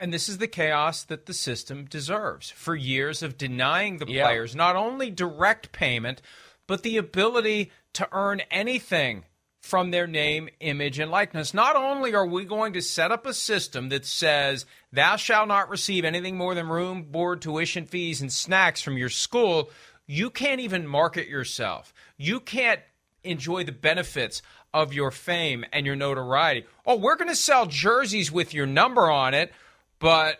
And 0.00 0.12
this 0.12 0.28
is 0.28 0.38
the 0.38 0.46
chaos 0.46 1.02
that 1.04 1.26
the 1.26 1.34
system 1.34 1.86
deserves. 1.86 2.50
For 2.50 2.76
years 2.76 3.22
of 3.22 3.36
denying 3.36 3.98
the 3.98 4.06
players 4.06 4.54
not 4.54 4.76
only 4.76 5.10
direct 5.10 5.72
payment, 5.72 6.22
but 6.66 6.82
the 6.82 6.98
ability 6.98 7.72
to 7.94 8.08
earn 8.12 8.40
anything 8.50 9.24
from 9.60 9.90
their 9.90 10.06
name, 10.06 10.48
image, 10.60 10.98
and 10.98 11.10
likeness. 11.10 11.52
Not 11.52 11.74
only 11.74 12.14
are 12.14 12.26
we 12.26 12.44
going 12.44 12.74
to 12.74 12.80
set 12.80 13.10
up 13.10 13.26
a 13.26 13.34
system 13.34 13.88
that 13.88 14.06
says, 14.06 14.66
thou 14.92 15.16
shalt 15.16 15.48
not 15.48 15.68
receive 15.68 16.04
anything 16.04 16.36
more 16.36 16.54
than 16.54 16.68
room, 16.68 17.02
board, 17.02 17.42
tuition 17.42 17.86
fees, 17.86 18.20
and 18.20 18.32
snacks 18.32 18.80
from 18.80 18.96
your 18.96 19.08
school, 19.08 19.70
you 20.06 20.30
can't 20.30 20.60
even 20.60 20.86
market 20.86 21.28
yourself. 21.28 21.92
You 22.16 22.38
can't 22.38 22.80
enjoy 23.24 23.64
the 23.64 23.72
benefits 23.72 24.42
of 24.72 24.92
your 24.92 25.10
fame 25.10 25.64
and 25.72 25.86
your 25.86 25.96
notoriety. 25.96 26.66
Oh, 26.86 26.96
we're 26.96 27.16
going 27.16 27.28
to 27.28 27.36
sell 27.36 27.66
jerseys 27.66 28.30
with 28.30 28.52
your 28.54 28.66
number 28.66 29.10
on 29.10 29.34
it, 29.34 29.52
but 29.98 30.38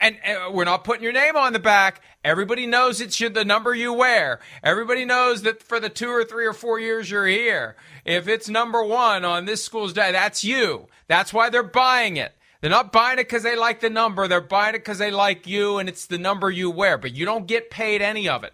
and, 0.00 0.16
and, 0.24 0.54
we're 0.54 0.64
not 0.64 0.84
putting 0.84 1.04
your 1.04 1.12
name 1.12 1.36
on 1.36 1.52
the 1.52 1.58
back. 1.58 2.02
Everybody 2.24 2.66
knows 2.66 3.00
it's 3.00 3.20
your, 3.20 3.30
the 3.30 3.44
number 3.44 3.74
you 3.74 3.92
wear. 3.92 4.40
Everybody 4.62 5.04
knows 5.04 5.42
that 5.42 5.62
for 5.62 5.78
the 5.78 5.88
two 5.88 6.10
or 6.10 6.24
three 6.24 6.46
or 6.46 6.52
four 6.52 6.80
years 6.80 7.10
you're 7.10 7.26
here, 7.26 7.76
if 8.04 8.26
it's 8.26 8.48
number 8.48 8.82
one 8.82 9.24
on 9.24 9.44
this 9.44 9.64
school's 9.64 9.92
day, 9.92 10.12
that's 10.12 10.42
you. 10.42 10.88
That's 11.06 11.32
why 11.32 11.50
they're 11.50 11.62
buying 11.62 12.16
it. 12.16 12.32
They're 12.60 12.70
not 12.70 12.92
buying 12.92 13.18
it 13.18 13.28
because 13.28 13.42
they 13.42 13.56
like 13.56 13.80
the 13.80 13.90
number. 13.90 14.28
They're 14.28 14.40
buying 14.40 14.74
it 14.74 14.78
because 14.78 14.98
they 14.98 15.10
like 15.10 15.46
you 15.46 15.78
and 15.78 15.88
it's 15.88 16.06
the 16.06 16.18
number 16.18 16.50
you 16.50 16.70
wear, 16.70 16.98
but 16.98 17.14
you 17.14 17.24
don't 17.24 17.46
get 17.46 17.70
paid 17.70 18.02
any 18.02 18.28
of 18.28 18.44
it. 18.44 18.52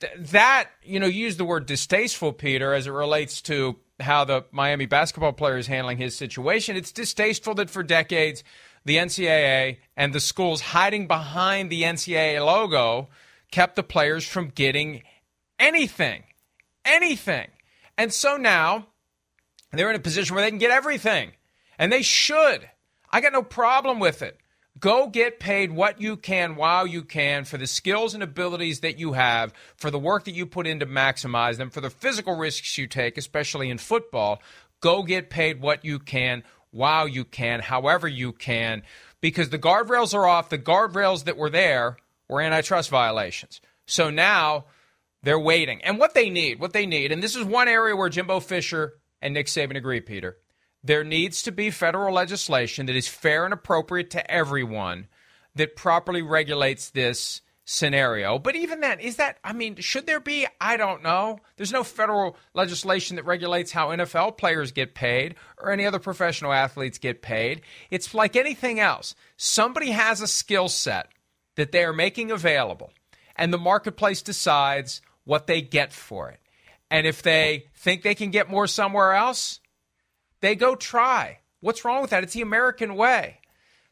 Th- 0.00 0.12
that, 0.30 0.70
you 0.82 0.98
know, 0.98 1.06
you 1.06 1.24
use 1.24 1.36
the 1.36 1.44
word 1.44 1.66
distasteful, 1.66 2.32
Peter, 2.32 2.74
as 2.74 2.86
it 2.86 2.92
relates 2.92 3.40
to 3.42 3.76
how 4.00 4.24
the 4.24 4.44
Miami 4.50 4.86
basketball 4.86 5.32
player 5.32 5.56
is 5.56 5.66
handling 5.66 5.98
his 5.98 6.16
situation. 6.16 6.76
It's 6.76 6.92
distasteful 6.92 7.54
that 7.54 7.70
for 7.70 7.82
decades, 7.82 8.44
the 8.84 8.96
NCAA 8.96 9.78
and 9.96 10.12
the 10.12 10.20
schools 10.20 10.60
hiding 10.60 11.06
behind 11.06 11.70
the 11.70 11.82
NCAA 11.82 12.44
logo 12.44 13.08
kept 13.50 13.76
the 13.76 13.82
players 13.82 14.26
from 14.26 14.48
getting 14.48 15.02
anything. 15.58 16.24
Anything. 16.84 17.48
And 17.98 18.12
so 18.12 18.36
now 18.36 18.88
they're 19.72 19.90
in 19.90 19.96
a 19.96 20.00
position 20.00 20.34
where 20.34 20.44
they 20.44 20.50
can 20.50 20.58
get 20.58 20.70
everything. 20.70 21.32
And 21.78 21.92
they 21.92 22.02
should. 22.02 22.68
I 23.10 23.20
got 23.20 23.32
no 23.32 23.42
problem 23.42 23.98
with 23.98 24.22
it. 24.22 24.38
Go 24.78 25.08
get 25.08 25.40
paid 25.40 25.72
what 25.72 26.00
you 26.02 26.16
can 26.16 26.54
while 26.54 26.86
you 26.86 27.02
can 27.02 27.44
for 27.44 27.56
the 27.56 27.66
skills 27.66 28.12
and 28.12 28.22
abilities 28.22 28.80
that 28.80 28.98
you 28.98 29.14
have, 29.14 29.54
for 29.76 29.90
the 29.90 29.98
work 29.98 30.24
that 30.24 30.34
you 30.34 30.44
put 30.44 30.66
in 30.66 30.80
to 30.80 30.86
maximize 30.86 31.56
them, 31.56 31.70
for 31.70 31.80
the 31.80 31.88
physical 31.88 32.36
risks 32.36 32.76
you 32.76 32.86
take, 32.86 33.16
especially 33.16 33.70
in 33.70 33.78
football. 33.78 34.42
Go 34.80 35.02
get 35.02 35.30
paid 35.30 35.62
what 35.62 35.84
you 35.84 35.98
can 35.98 36.42
while 36.70 37.08
you 37.08 37.24
can, 37.24 37.60
however 37.60 38.06
you 38.06 38.32
can, 38.32 38.82
because 39.22 39.48
the 39.48 39.58
guardrails 39.58 40.12
are 40.12 40.26
off. 40.26 40.50
The 40.50 40.58
guardrails 40.58 41.24
that 41.24 41.38
were 41.38 41.48
there 41.50 41.96
were 42.28 42.42
antitrust 42.42 42.90
violations. 42.90 43.62
So 43.86 44.10
now 44.10 44.66
they're 45.22 45.40
waiting. 45.40 45.82
And 45.84 45.98
what 45.98 46.12
they 46.12 46.28
need, 46.28 46.60
what 46.60 46.74
they 46.74 46.84
need, 46.84 47.12
and 47.12 47.22
this 47.22 47.34
is 47.34 47.44
one 47.44 47.68
area 47.68 47.96
where 47.96 48.10
Jimbo 48.10 48.40
Fisher 48.40 48.94
and 49.22 49.32
Nick 49.32 49.46
Saban 49.46 49.76
agree, 49.76 50.02
Peter 50.02 50.36
there 50.86 51.04
needs 51.04 51.42
to 51.42 51.52
be 51.52 51.70
federal 51.70 52.14
legislation 52.14 52.86
that 52.86 52.96
is 52.96 53.08
fair 53.08 53.44
and 53.44 53.52
appropriate 53.52 54.10
to 54.10 54.30
everyone 54.30 55.08
that 55.54 55.76
properly 55.76 56.22
regulates 56.22 56.90
this 56.90 57.40
scenario. 57.64 58.38
But 58.38 58.54
even 58.54 58.80
then, 58.80 59.00
is 59.00 59.16
that, 59.16 59.38
I 59.42 59.52
mean, 59.52 59.76
should 59.76 60.06
there 60.06 60.20
be? 60.20 60.46
I 60.60 60.76
don't 60.76 61.02
know. 61.02 61.40
There's 61.56 61.72
no 61.72 61.82
federal 61.82 62.36
legislation 62.54 63.16
that 63.16 63.24
regulates 63.24 63.72
how 63.72 63.88
NFL 63.88 64.38
players 64.38 64.70
get 64.70 64.94
paid 64.94 65.34
or 65.58 65.72
any 65.72 65.84
other 65.84 65.98
professional 65.98 66.52
athletes 66.52 66.98
get 66.98 67.22
paid. 67.22 67.62
It's 67.90 68.14
like 68.14 68.36
anything 68.36 68.78
else. 68.78 69.16
Somebody 69.36 69.90
has 69.90 70.20
a 70.20 70.28
skill 70.28 70.68
set 70.68 71.08
that 71.56 71.72
they 71.72 71.82
are 71.82 71.92
making 71.92 72.30
available, 72.30 72.92
and 73.34 73.52
the 73.52 73.58
marketplace 73.58 74.22
decides 74.22 75.00
what 75.24 75.48
they 75.48 75.60
get 75.60 75.92
for 75.92 76.30
it. 76.30 76.38
And 76.90 77.06
if 77.06 77.22
they 77.22 77.64
think 77.74 78.02
they 78.02 78.14
can 78.14 78.30
get 78.30 78.48
more 78.48 78.68
somewhere 78.68 79.14
else, 79.14 79.58
they 80.46 80.54
go 80.54 80.76
try. 80.76 81.40
What's 81.60 81.84
wrong 81.84 82.00
with 82.00 82.10
that? 82.10 82.22
It's 82.22 82.34
the 82.34 82.42
American 82.42 82.94
way. 82.94 83.40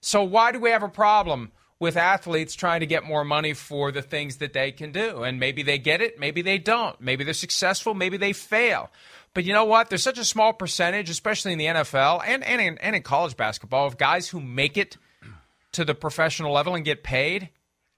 So 0.00 0.22
why 0.22 0.52
do 0.52 0.60
we 0.60 0.70
have 0.70 0.82
a 0.82 0.88
problem 0.88 1.50
with 1.80 1.96
athletes 1.96 2.54
trying 2.54 2.80
to 2.80 2.86
get 2.86 3.04
more 3.04 3.24
money 3.24 3.52
for 3.54 3.90
the 3.90 4.02
things 4.02 4.36
that 4.36 4.52
they 4.52 4.70
can 4.70 4.92
do? 4.92 5.24
And 5.24 5.40
maybe 5.40 5.62
they 5.62 5.78
get 5.78 6.00
it, 6.00 6.18
maybe 6.18 6.42
they 6.42 6.58
don't. 6.58 7.00
Maybe 7.00 7.24
they're 7.24 7.34
successful, 7.34 7.94
maybe 7.94 8.16
they 8.16 8.32
fail. 8.32 8.90
But 9.32 9.44
you 9.44 9.52
know 9.52 9.64
what? 9.64 9.88
There's 9.88 10.02
such 10.02 10.18
a 10.18 10.24
small 10.24 10.52
percentage, 10.52 11.10
especially 11.10 11.52
in 11.52 11.58
the 11.58 11.66
NFL 11.66 12.22
and, 12.24 12.44
and, 12.44 12.60
in, 12.60 12.78
and 12.78 12.94
in 12.94 13.02
college 13.02 13.36
basketball, 13.36 13.86
of 13.86 13.98
guys 13.98 14.28
who 14.28 14.40
make 14.40 14.76
it 14.76 14.96
to 15.72 15.84
the 15.84 15.94
professional 15.94 16.52
level 16.52 16.76
and 16.76 16.84
get 16.84 17.02
paid. 17.02 17.48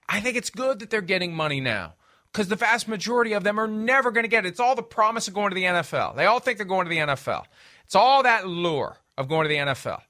I 0.09 0.21
think 0.21 0.37
it's 0.37 0.51
good 0.51 0.79
that 0.79 0.89
they're 0.89 1.03
getting 1.03 1.35
money 1.35 1.61
now 1.61 1.95
because 2.33 2.49
the 2.49 2.57
vast 2.57 2.87
majority 2.87 3.33
of 3.33 3.45
them 3.45 3.59
are 3.59 3.67
never 3.67 4.11
going 4.11 4.25
to 4.25 4.29
get 4.29 4.45
it. 4.47 4.49
It's 4.49 4.61
all 4.61 4.75
the 4.75 4.83
promise 4.83 5.29
of 5.29 5.35
going 5.35 5.51
to 5.51 5.55
the 5.55 5.65
NFL. 5.65 6.17
They 6.17 6.27
all 6.27 6.39
think 6.39 6.59
they're 6.59 6.67
going 6.67 6.87
to 6.87 6.91
the 6.91 6.99
NFL. 6.99 7.45
It's 7.87 7.95
all 7.95 8.25
that 8.25 8.49
lure 8.49 8.97
of 9.17 9.29
going 9.29 9.45
to 9.45 9.49
the 9.49 9.55
NFL. 9.55 10.03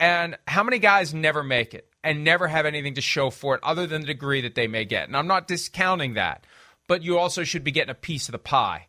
And 0.00 0.38
how 0.48 0.62
many 0.62 0.78
guys 0.78 1.12
never 1.12 1.42
make 1.42 1.74
it 1.74 1.86
and 2.02 2.24
never 2.24 2.48
have 2.48 2.64
anything 2.64 2.94
to 2.94 3.02
show 3.02 3.28
for 3.28 3.54
it 3.54 3.60
other 3.62 3.86
than 3.86 4.00
the 4.00 4.06
degree 4.06 4.40
that 4.40 4.54
they 4.54 4.66
may 4.66 4.86
get? 4.86 5.06
And 5.06 5.14
I'm 5.14 5.26
not 5.26 5.46
discounting 5.46 6.14
that, 6.14 6.46
but 6.88 7.02
you 7.02 7.18
also 7.18 7.44
should 7.44 7.62
be 7.62 7.72
getting 7.72 7.90
a 7.90 7.94
piece 7.94 8.26
of 8.28 8.32
the 8.32 8.38
pie 8.38 8.86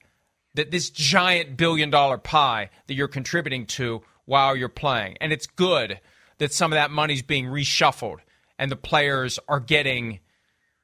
that 0.53 0.71
this 0.71 0.89
giant 0.89 1.57
billion 1.57 1.89
dollar 1.89 2.17
pie 2.17 2.69
that 2.87 2.93
you're 2.93 3.09
contributing 3.09 3.65
to 3.65 4.01
while 4.23 4.55
you're 4.55 4.69
playing. 4.69 5.17
And 5.19 5.33
it's 5.33 5.45
good 5.45 5.99
that 6.37 6.53
some 6.53 6.71
of 6.71 6.77
that 6.77 6.91
money's 6.91 7.21
being 7.21 7.47
reshuffled 7.47 8.19
and 8.57 8.71
the 8.71 8.77
players 8.77 9.39
are 9.49 9.59
getting 9.59 10.19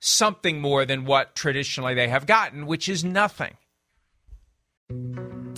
something 0.02 0.60
more 0.60 0.84
than 0.84 1.06
what 1.06 1.34
traditionally 1.34 1.94
they 1.94 2.10
have 2.10 2.26
gotten, 2.26 2.66
which 2.66 2.90
is 2.90 3.06
nothing. 3.06 3.56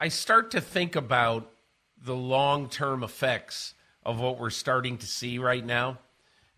I 0.00 0.08
start 0.08 0.52
to 0.52 0.60
think 0.60 0.94
about 0.94 1.50
the 2.00 2.14
long 2.14 2.68
term 2.68 3.02
effects 3.02 3.74
of 4.04 4.20
what 4.20 4.38
we're 4.38 4.50
starting 4.50 4.98
to 4.98 5.06
see 5.06 5.38
right 5.38 5.64
now. 5.64 5.98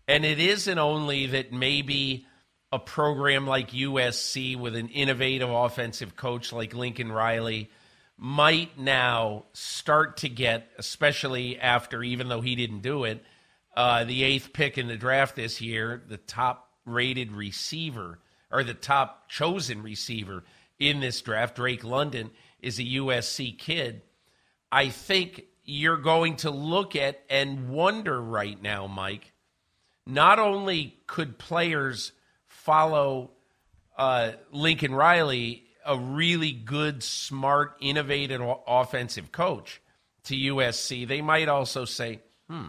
And 0.07 0.23
it 0.23 0.39
isn't 0.39 0.77
only 0.77 1.25
that 1.27 1.51
maybe 1.51 2.27
a 2.71 2.77
program 2.77 3.47
like 3.47 3.71
USC 3.71 4.55
with 4.55 4.75
an 4.75 4.89
innovative 4.89 5.49
offensive 5.49 6.15
coach 6.15 6.53
like 6.53 6.75
Lincoln 6.75 7.11
Riley 7.11 7.71
might 8.15 8.77
now 8.77 9.45
start 9.53 10.17
to 10.17 10.29
get, 10.29 10.69
especially 10.77 11.59
after, 11.59 12.03
even 12.03 12.29
though 12.29 12.41
he 12.41 12.55
didn't 12.55 12.81
do 12.81 13.05
it, 13.05 13.23
uh, 13.75 14.03
the 14.03 14.23
eighth 14.23 14.53
pick 14.53 14.77
in 14.77 14.87
the 14.87 14.97
draft 14.97 15.35
this 15.35 15.59
year, 15.61 16.03
the 16.07 16.17
top 16.17 16.69
rated 16.85 17.31
receiver 17.31 18.19
or 18.51 18.63
the 18.63 18.75
top 18.75 19.29
chosen 19.29 19.81
receiver 19.81 20.43
in 20.77 20.99
this 20.99 21.21
draft, 21.21 21.55
Drake 21.55 21.83
London 21.83 22.29
is 22.61 22.79
a 22.79 22.83
USC 22.83 23.57
kid, 23.57 24.01
I 24.71 24.89
think 24.89 25.45
you're 25.63 25.97
going 25.97 26.37
to 26.37 26.51
look 26.51 26.95
at 26.95 27.21
and 27.29 27.69
wonder 27.69 28.19
right 28.21 28.61
now, 28.61 28.87
Mike. 28.87 29.33
Not 30.05 30.39
only 30.39 30.95
could 31.07 31.37
players 31.37 32.11
follow 32.47 33.31
uh, 33.97 34.31
Lincoln 34.51 34.93
Riley, 34.93 35.63
a 35.85 35.97
really 35.97 36.51
good, 36.51 37.03
smart, 37.03 37.75
innovative 37.79 38.41
offensive 38.67 39.31
coach, 39.31 39.81
to 40.25 40.35
USC, 40.35 41.07
they 41.07 41.21
might 41.21 41.49
also 41.49 41.85
say, 41.85 42.21
hmm, 42.49 42.67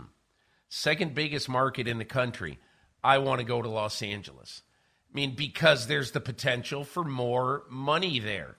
second 0.69 1.15
biggest 1.15 1.49
market 1.49 1.87
in 1.87 1.99
the 1.99 2.05
country. 2.05 2.59
I 3.05 3.19
want 3.19 3.41
to 3.41 3.45
go 3.45 3.61
to 3.61 3.69
Los 3.69 4.03
Angeles. 4.03 4.63
I 5.11 5.17
mean, 5.17 5.35
because 5.35 5.87
there's 5.87 6.13
the 6.13 6.21
potential 6.21 6.85
for 6.85 7.05
more 7.05 7.65
money 7.69 8.19
there. 8.19 8.57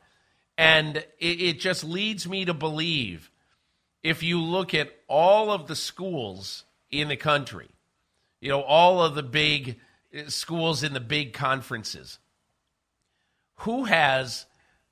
And 0.57 0.97
it, 0.97 1.41
it 1.41 1.59
just 1.59 1.83
leads 1.83 2.27
me 2.27 2.45
to 2.45 2.53
believe 2.53 3.31
if 4.03 4.21
you 4.21 4.41
look 4.41 4.73
at 4.73 4.93
all 5.07 5.51
of 5.51 5.67
the 5.67 5.75
schools 5.75 6.65
in 6.91 7.07
the 7.07 7.15
country, 7.15 7.69
you 8.41 8.49
know, 8.49 8.61
all 8.61 9.01
of 9.01 9.15
the 9.15 9.23
big 9.23 9.79
uh, 10.15 10.29
schools 10.29 10.83
in 10.83 10.93
the 10.93 10.99
big 10.99 11.33
conferences, 11.33 12.19
who 13.57 13.85
has 13.85 14.45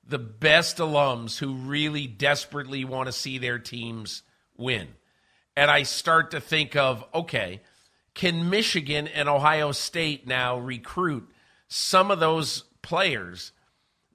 the 0.04 0.18
best 0.18 0.78
alums 0.78 1.38
who 1.38 1.54
really 1.54 2.06
desperately 2.06 2.84
want 2.84 3.06
to 3.06 3.12
see 3.12 3.38
their 3.38 3.58
teams 3.58 4.22
win? 4.56 4.88
And 5.54 5.70
I 5.70 5.82
start 5.82 6.30
to 6.30 6.40
think 6.40 6.74
of, 6.74 7.04
okay, 7.14 7.60
can 8.14 8.50
Michigan 8.50 9.06
and 9.06 9.28
Ohio 9.28 9.72
State 9.72 10.26
now 10.26 10.58
recruit 10.58 11.30
some 11.68 12.10
of 12.10 12.20
those 12.20 12.64
players 12.80 13.52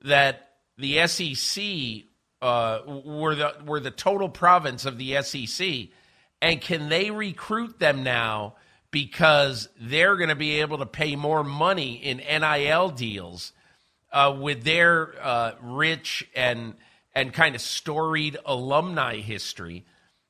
that 0.04 0.47
the 0.78 1.08
SEC 1.08 2.06
uh, 2.42 2.80
were 2.86 3.36
the 3.36 3.56
were 3.66 3.80
the 3.80 3.92
total 3.92 4.30
province 4.30 4.86
of 4.86 4.98
the 4.98 5.22
SEC, 5.22 5.90
and 6.42 6.62
can 6.62 6.90
they 6.90 7.12
recruit 7.12 7.80
them 7.80 8.04
now 8.04 8.56
because 8.92 9.70
they're 9.80 10.16
going 10.16 10.30
to 10.30 10.36
be 10.36 10.62
able 10.62 10.78
to 10.78 10.86
pay 10.86 11.16
more 11.16 11.44
money 11.44 11.96
in 11.96 12.18
NIL 12.18 12.90
deals 12.90 13.54
uh, 14.12 14.36
with 14.40 14.64
their 14.64 15.14
uh, 15.22 15.52
rich 15.62 16.28
and 16.36 16.76
and 17.14 17.34
kind 17.34 17.56
of 17.56 17.62
storied 17.62 18.38
alumni 18.46 19.18
history? 19.18 19.86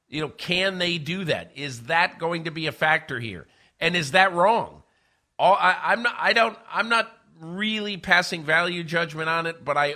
You 0.08 0.22
know, 0.22 0.30
can 0.30 0.78
they 0.78 0.98
do 0.98 1.26
that? 1.26 1.52
Is 1.56 1.84
that 1.84 2.18
going 2.20 2.46
to 2.46 2.52
be 2.52 2.68
a 2.68 2.72
factor 2.72 3.20
here? 3.20 3.48
And 3.80 3.96
is 3.96 4.12
that 4.12 4.34
wrong? 4.34 4.84
All, 5.38 5.54
I, 5.54 5.78
I'm 5.84 6.04
not. 6.04 6.16
I 6.18 6.34
don't. 6.34 6.58
I'm 6.72 6.90
not 6.90 7.12
really 7.40 7.98
passing 7.98 8.44
value 8.44 8.84
judgment 8.84 9.30
on 9.30 9.46
it, 9.46 9.64
but 9.64 9.78
I 9.78 9.96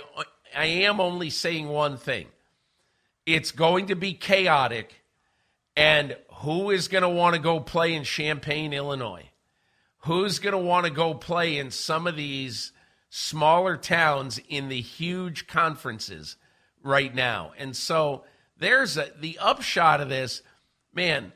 I 0.56 0.66
am 0.66 1.00
only 1.00 1.30
saying 1.30 1.68
one 1.68 1.96
thing. 1.96 2.26
It's 3.26 3.52
going 3.52 3.86
to 3.86 3.94
be 3.94 4.14
chaotic, 4.14 5.02
and 5.76 6.16
who 6.36 6.70
is 6.70 6.88
going 6.88 7.02
to 7.02 7.08
want 7.08 7.34
to 7.36 7.40
go 7.40 7.60
play 7.60 7.94
in 7.94 8.04
Champaign, 8.04 8.72
Illinois? 8.72 9.30
Who's 10.04 10.40
going 10.40 10.52
to 10.52 10.58
want 10.58 10.86
to 10.86 10.92
go 10.92 11.14
play 11.14 11.58
in 11.58 11.70
some 11.70 12.06
of 12.06 12.16
these 12.16 12.72
smaller 13.10 13.76
towns 13.76 14.40
in 14.48 14.68
the 14.68 14.80
huge 14.80 15.46
conferences 15.46 16.36
right 16.82 17.14
now? 17.14 17.52
And 17.56 17.76
so 17.76 18.24
there's 18.56 18.96
a, 18.96 19.10
the 19.20 19.38
upshot 19.38 20.00
of 20.00 20.08
this. 20.08 20.42
Man, 20.92 21.32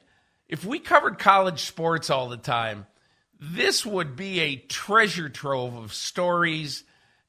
if 0.48 0.64
we 0.64 0.80
covered 0.80 1.18
college 1.18 1.60
sports 1.60 2.10
all 2.10 2.28
the 2.28 2.36
time, 2.36 2.86
this 3.38 3.86
would 3.86 4.16
be 4.16 4.40
a 4.40 4.56
treasure 4.56 5.28
trove 5.28 5.76
of 5.76 5.92
stories 5.92 6.82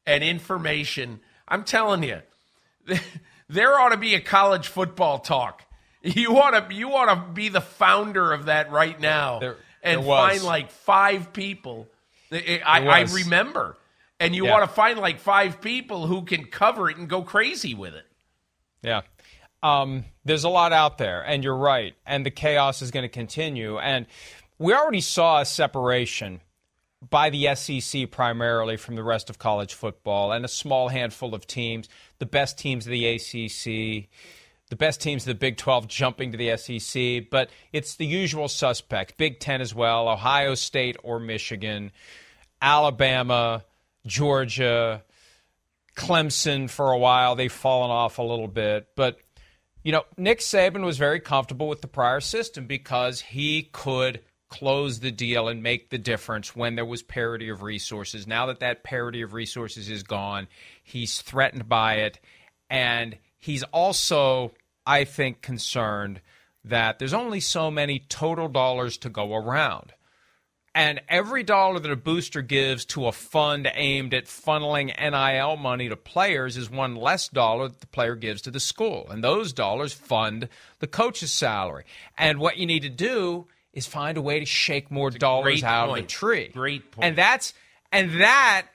and 0.06 0.24
information 0.24 1.20
I'm 1.48 1.64
telling 1.64 2.04
you, 2.04 2.22
there 3.50 3.80
ought 3.80 3.90
to 3.90 3.98
be 3.98 4.16
a 4.16 4.22
college 4.22 4.68
football 4.68 5.20
talk. 5.20 5.64
You 6.04 6.32
want 6.32 6.70
to 6.70 6.76
you 6.76 6.90
want 6.90 7.10
to 7.10 7.34
be 7.34 7.50
the 7.50 7.62
founder 7.62 8.32
of 8.32 8.46
that 8.46 8.72
right 8.72 9.00
now 9.00 9.40
there, 9.40 9.58
and 9.84 10.02
there 10.02 10.08
find 10.08 10.44
like 10.44 10.72
five 10.72 11.34
people. 11.34 11.88
I, 12.32 12.62
I 12.66 13.02
remember, 13.02 13.78
and 14.20 14.36
you 14.36 14.46
yeah. 14.46 14.52
want 14.52 14.70
to 14.70 14.74
find 14.74 15.00
like 15.00 15.20
five 15.20 15.62
people 15.62 16.08
who 16.08 16.24
can 16.24 16.46
cover 16.46 16.90
it 16.90 16.98
and 16.98 17.10
go 17.10 17.24
crazy 17.24 17.74
with 17.74 17.94
it. 17.94 18.06
Yeah. 18.82 19.02
Um, 19.64 20.06
there's 20.24 20.44
a 20.44 20.50
lot 20.50 20.72
out 20.72 20.98
there, 20.98 21.22
and 21.24 21.44
you're 21.44 21.58
right. 21.58 21.96
And 22.06 22.26
the 22.26 22.32
chaos 22.32 22.82
is 22.82 22.92
going 22.92 23.04
to 23.04 23.10
continue. 23.10 23.80
And 23.80 24.06
we 24.60 24.74
already 24.74 25.02
saw 25.02 25.42
a 25.42 25.46
separation 25.46 26.42
by 27.08 27.30
the 27.30 27.54
SEC 27.56 28.10
primarily 28.10 28.78
from 28.78 28.96
the 28.96 29.04
rest 29.04 29.30
of 29.30 29.38
college 29.38 29.74
football 29.74 30.32
and 30.32 30.44
a 30.44 30.50
small 30.50 30.90
handful 30.90 31.36
of 31.36 31.46
teams, 31.46 31.88
the 32.20 32.26
best 32.26 32.58
teams 32.58 32.86
of 32.86 32.92
the 32.92 33.08
ACC, 33.08 34.10
the 34.70 34.76
best 34.76 35.02
teams 35.02 35.24
of 35.24 35.28
the 35.28 35.36
Big 35.36 35.58
12 35.58 35.88
jumping 35.88 36.32
to 36.32 36.38
the 36.38 36.58
SEC, 36.58 37.30
but 37.30 37.50
it's 37.72 37.96
the 37.96 38.06
usual 38.06 38.48
suspect 38.48 39.18
Big 39.18 39.40
10 39.40 39.62
as 39.62 39.74
well, 39.74 40.10
Ohio 40.10 40.56
State 40.56 40.98
or 41.04 41.20
Michigan, 41.20 41.92
Alabama, 42.62 43.64
Georgia, 44.06 45.04
Clemson 45.96 46.70
for 46.70 46.92
a 46.92 46.98
while. 46.98 47.36
They've 47.36 47.52
fallen 47.52 47.92
off 47.92 48.18
a 48.18 48.24
little 48.24 48.48
bit, 48.48 48.88
but 48.96 49.20
you 49.84 49.92
know, 49.94 50.04
Nick 50.18 50.40
Saban 50.40 50.84
was 50.84 50.98
very 50.98 51.20
comfortable 51.22 51.70
with 51.70 51.82
the 51.82 51.88
prior 51.88 52.20
system 52.20 52.66
because 52.66 53.22
he 53.22 53.70
could 53.72 54.22
close 54.50 55.00
the 55.00 55.12
deal 55.12 55.48
and 55.48 55.62
make 55.62 55.90
the 55.90 55.98
difference 55.98 56.56
when 56.56 56.76
there 56.76 56.86
was 56.86 57.04
parity 57.04 57.50
of 57.50 57.62
resources. 57.62 58.28
Now 58.28 58.46
that 58.48 58.60
that 58.60 58.84
parity 58.84 59.22
of 59.22 59.34
resources 59.34 59.90
is 59.90 60.04
gone, 60.04 60.48
he's 60.84 61.22
threatened 61.22 61.68
by 61.68 61.96
it 61.96 62.20
and 62.70 63.18
he's 63.40 63.64
also, 63.64 64.54
I 64.86 65.04
think, 65.04 65.42
concerned 65.42 66.22
that 66.64 67.00
there's 67.00 67.14
only 67.14 67.40
so 67.40 67.72
many 67.72 68.00
total 68.00 68.50
dollars 68.50 68.98
to 69.00 69.10
go 69.10 69.36
around. 69.36 69.94
And 70.76 71.02
every 71.10 71.42
dollar 71.42 71.80
that 71.80 71.92
a 71.92 71.96
booster 71.96 72.44
gives 72.44 72.86
to 72.86 73.08
a 73.08 73.12
fund 73.12 73.68
aimed 73.74 74.14
at 74.14 74.26
funneling 74.26 74.96
NIL 75.00 75.58
money 75.58 75.90
to 75.90 75.96
players 75.96 76.56
is 76.56 76.70
one 76.70 76.96
less 76.96 77.30
dollar 77.30 77.70
that 77.70 77.82
the 77.82 77.88
player 77.88 78.16
gives 78.16 78.44
to 78.44 78.52
the 78.52 78.60
school. 78.60 79.08
And 79.10 79.24
those 79.24 79.54
dollars 79.54 79.94
fund 79.94 80.50
the 80.78 80.86
coach's 80.86 81.34
salary. 81.34 81.86
And 82.16 82.40
what 82.40 82.58
you 82.58 82.68
need 82.68 82.84
to 82.84 82.90
do 82.90 83.48
is 83.78 83.86
find 83.86 84.18
a 84.18 84.22
way 84.22 84.40
to 84.40 84.46
shake 84.46 84.90
more 84.90 85.12
dollars 85.12 85.64
out 85.64 85.90
point. 85.90 86.00
of 86.02 86.08
the 86.08 86.12
tree. 86.12 86.50
Great 86.52 86.92
point. 86.92 87.06
And 87.06 87.16
that's 87.16 87.54
and 87.92 88.20
that 88.22 88.66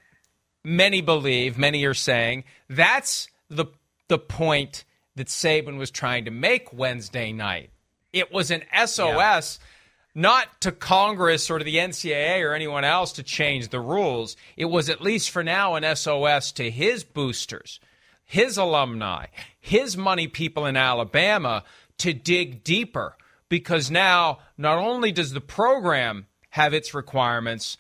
many 0.65 1.01
believe, 1.01 1.59
many 1.59 1.85
are 1.85 1.93
saying, 1.93 2.45
that's 2.71 3.29
the 3.51 3.67
the 4.09 4.19
point 4.19 4.85
that 5.17 5.27
Saban 5.27 5.77
was 5.77 5.91
trying 5.91 6.25
to 6.27 6.31
make 6.31 6.73
Wednesday 6.73 7.33
night. 7.33 7.71
It 8.13 8.33
was 8.33 8.51
an 8.51 8.63
SOS. 8.73 9.59
Yeah 9.61 9.67
not 10.15 10.61
to 10.61 10.71
Congress 10.71 11.49
or 11.49 11.59
to 11.59 11.65
the 11.65 11.77
NCAA 11.77 12.45
or 12.45 12.53
anyone 12.53 12.85
else 12.85 13.13
to 13.13 13.23
change 13.23 13.69
the 13.69 13.81
rules. 13.81 14.37
It 14.59 14.67
was 14.67 14.91
at 14.91 15.01
least 15.01 15.31
for 15.31 15.43
now 15.43 15.75
an 15.75 15.97
SOS 15.97 16.53
to 16.53 16.71
his 16.71 17.03
boosters, 17.03 17.81
his 18.23 18.59
alumni, 18.59 19.29
his 19.59 19.97
money 19.97 20.29
people 20.29 20.67
in 20.67 20.77
Alabama 20.77 21.65
to 21.97 22.13
dig 22.13 22.63
deeper 22.63 23.17
because 23.53 23.91
now 23.91 24.39
not 24.57 24.79
only 24.79 25.13
does 25.13 25.35
the 25.35 25.41
program 25.43 26.27
have 26.49 26.73
its 26.73 26.95
requirements, 26.95 27.77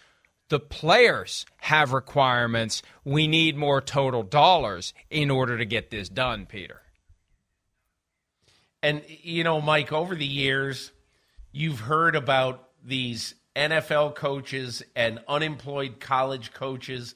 the 0.50 0.61
players 0.61 1.46
have 1.56 1.94
requirements. 1.94 2.82
We 3.06 3.26
need 3.26 3.56
more 3.56 3.80
total 3.80 4.22
dollars 4.22 4.92
in 5.08 5.30
order 5.30 5.56
to 5.56 5.64
get 5.64 5.90
this 5.90 6.11
done, 6.11 6.44
Peter. 6.44 6.82
And, 8.82 9.00
you 9.22 9.44
know, 9.44 9.62
Mike, 9.62 9.94
over 9.94 10.14
the 10.14 10.26
years, 10.26 10.92
you've 11.52 11.80
heard 11.80 12.16
about 12.16 12.68
these 12.85 13.35
NFL 13.56 14.14
coaches 14.14 14.82
and 14.94 15.20
unemployed 15.26 16.00
college 16.00 16.52
coaches, 16.52 17.14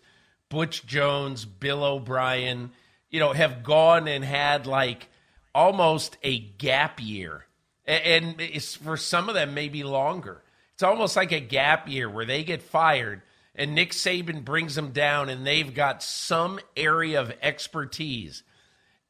Butch 0.49 0.87
Jones, 0.87 1.45
Bill 1.45 1.85
O'Brien, 1.85 2.71
you 3.11 3.21
know, 3.21 3.35
have 3.35 3.63
gone 3.63 4.09
and 4.09 4.25
had 4.25 4.67
like 4.67 5.09
almost 5.55 6.17
a 6.23 6.39
gap 6.39 7.03
year. 7.03 7.46
And 7.87 8.41
it's 8.41 8.75
for 8.75 8.97
some 8.97 9.29
of 9.29 9.35
them, 9.35 9.55
maybe 9.55 9.85
longer. 9.85 10.43
It's 10.75 10.83
almost 10.83 11.17
like 11.17 11.33
a 11.33 11.41
gap 11.41 11.89
year 11.89 12.09
where 12.11 12.25
they 12.25 12.45
get 12.45 12.63
fired 12.63 13.23
and 13.57 13.75
Nick 13.75 13.93
Saban 13.93 14.45
brings 14.45 14.75
them 14.75 14.93
down 14.93 15.29
and 15.29 15.47
they've 15.47 15.75
got 15.75 16.03
some 16.03 16.61
area 16.77 17.21
of 17.21 17.33
expertise. 17.43 18.43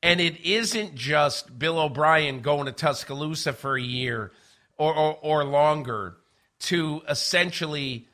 And 0.02 0.20
it 0.20 0.40
isn't 0.44 0.94
just 0.94 1.58
Bill 1.58 1.80
O'Brien 1.80 2.40
going 2.40 2.66
to 2.66 2.72
Tuscaloosa 2.72 3.52
for 3.52 3.76
a 3.76 3.82
year 3.82 4.30
or, 4.78 4.94
or, 4.94 5.18
or 5.20 5.44
longer 5.44 6.16
to 6.60 7.02
essentially 7.08 8.06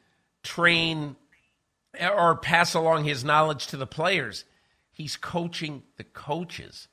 train 0.42 1.16
or 2.01 2.37
pass 2.37 2.72
along 2.72 3.05
his 3.05 3.25
knowledge 3.25 3.66
to 3.68 3.77
the 3.77 3.87
players. 3.87 4.44
He's 4.90 5.16
coaching 5.16 5.83
the 5.98 6.05
coaches. 6.05 6.88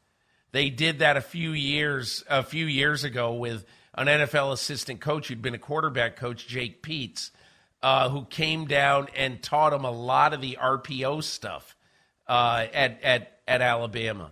They 0.52 0.70
did 0.70 1.00
that 1.00 1.18
a 1.18 1.22
few 1.22 1.52
years 1.52 2.24
a 2.30 2.44
few 2.44 2.66
years 2.66 3.04
ago 3.04 3.34
with 3.34 3.66
an 3.94 4.08
NFL 4.08 4.54
assistant 4.54 5.02
coach 5.02 5.28
who'd 5.28 5.42
been 5.42 5.54
a 5.54 5.60
quarterback 5.60 6.16
coach, 6.16 6.48
Jake 6.48 6.82
Peetz, 6.82 7.32
uh, 7.82 8.10
who 8.10 8.26
came 8.26 8.66
down 8.66 9.08
and 9.16 9.42
taught 9.42 9.74
him 9.74 9.86
a 9.86 9.92
lot 9.92 10.34
of 10.34 10.42
the 10.42 10.58
RPO 10.62 11.24
stuff 11.24 11.76
uh, 12.28 12.66
at 12.74 13.02
at 13.04 13.40
at 13.48 13.62
Alabama. 13.62 14.32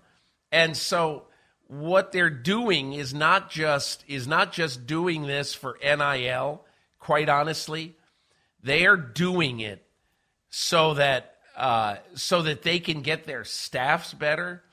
And 0.51 0.75
so 0.75 1.25
what 1.67 2.11
they're 2.11 2.29
doing 2.29 2.93
is 2.93 3.13
not 3.13 3.49
just 3.49 4.03
is 4.07 4.27
not 4.27 4.53
just 4.53 4.87
doing 4.87 5.23
this 5.23 5.53
for 5.53 5.77
NIL. 5.83 6.63
Quite 6.99 7.29
honestly, 7.29 7.95
they 8.63 8.85
are 8.85 8.97
doing 8.97 9.59
it 9.59 9.85
so 10.49 10.93
that 10.95 11.35
uh, 11.55 11.97
so 12.15 12.43
that 12.43 12.61
they 12.61 12.79
can 12.79 13.01
get 13.01 13.25
their 13.25 13.43
staffs 13.43 14.13
better, 14.13 14.63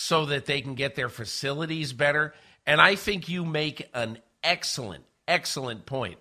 so 0.00 0.26
that 0.26 0.46
they 0.46 0.60
can 0.60 0.76
get 0.76 0.94
their 0.94 1.08
facilities 1.08 1.92
better. 1.92 2.32
And 2.64 2.80
I 2.80 2.94
think 2.94 3.28
you 3.28 3.44
make 3.44 3.90
an 3.92 4.18
excellent, 4.44 5.02
excellent 5.26 5.86
point. 5.86 6.18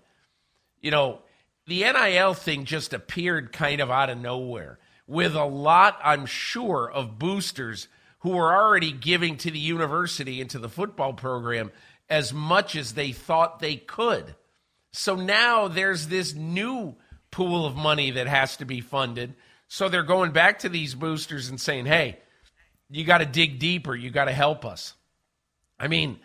You 0.81 0.89
know, 0.89 1.19
the 1.67 1.83
NIL 1.83 2.33
thing 2.33 2.65
just 2.65 2.91
appeared 2.91 3.53
kind 3.53 3.79
of 3.79 3.91
out 3.91 4.09
of 4.09 4.17
nowhere 4.17 4.79
with 5.05 5.35
a 5.35 5.45
lot, 5.45 5.99
I'm 6.03 6.25
sure, 6.25 6.89
of 6.89 7.19
boosters 7.19 7.87
who 8.21 8.31
were 8.31 8.51
already 8.51 8.91
giving 8.91 9.37
to 9.37 9.51
the 9.51 9.59
university 9.59 10.41
and 10.41 10.49
to 10.49 10.57
the 10.57 10.69
football 10.69 11.13
program 11.13 11.71
as 12.09 12.33
much 12.33 12.75
as 12.75 12.95
they 12.95 13.11
thought 13.11 13.59
they 13.59 13.75
could. 13.75 14.33
So 14.91 15.15
now 15.15 15.67
there's 15.67 16.07
this 16.07 16.33
new 16.33 16.95
pool 17.29 17.67
of 17.67 17.75
money 17.75 18.09
that 18.09 18.25
has 18.25 18.57
to 18.57 18.65
be 18.65 18.81
funded. 18.81 19.35
So 19.67 19.87
they're 19.87 20.01
going 20.01 20.31
back 20.31 20.59
to 20.59 20.69
these 20.69 20.95
boosters 20.95 21.49
and 21.49 21.61
saying, 21.61 21.85
hey, 21.85 22.17
you 22.89 23.03
got 23.03 23.19
to 23.19 23.25
dig 23.25 23.59
deeper. 23.59 23.95
You 23.95 24.09
got 24.09 24.25
to 24.25 24.33
help 24.33 24.65
us. 24.65 24.93
I 25.79 25.87
mean, 25.87 26.19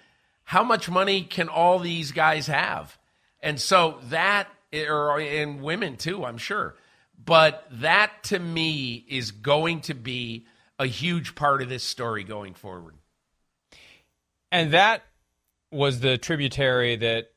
how 0.44 0.62
much 0.62 0.88
money 0.88 1.22
can 1.22 1.48
all 1.48 1.78
these 1.78 2.12
guys 2.12 2.46
have? 2.46 2.98
And 3.40 3.60
so 3.60 3.98
that, 4.10 4.48
or 4.72 5.18
and 5.18 5.62
women 5.62 5.96
too, 5.96 6.24
I'm 6.24 6.38
sure. 6.38 6.76
But 7.24 7.66
that 7.72 8.24
to 8.24 8.38
me 8.38 9.04
is 9.08 9.30
going 9.30 9.82
to 9.82 9.94
be 9.94 10.46
a 10.78 10.86
huge 10.86 11.34
part 11.34 11.62
of 11.62 11.68
this 11.68 11.84
story 11.84 12.24
going 12.24 12.54
forward. 12.54 12.94
And 14.50 14.72
that 14.72 15.02
was 15.70 16.00
the 16.00 16.18
tributary 16.18 16.96
that 16.96 17.28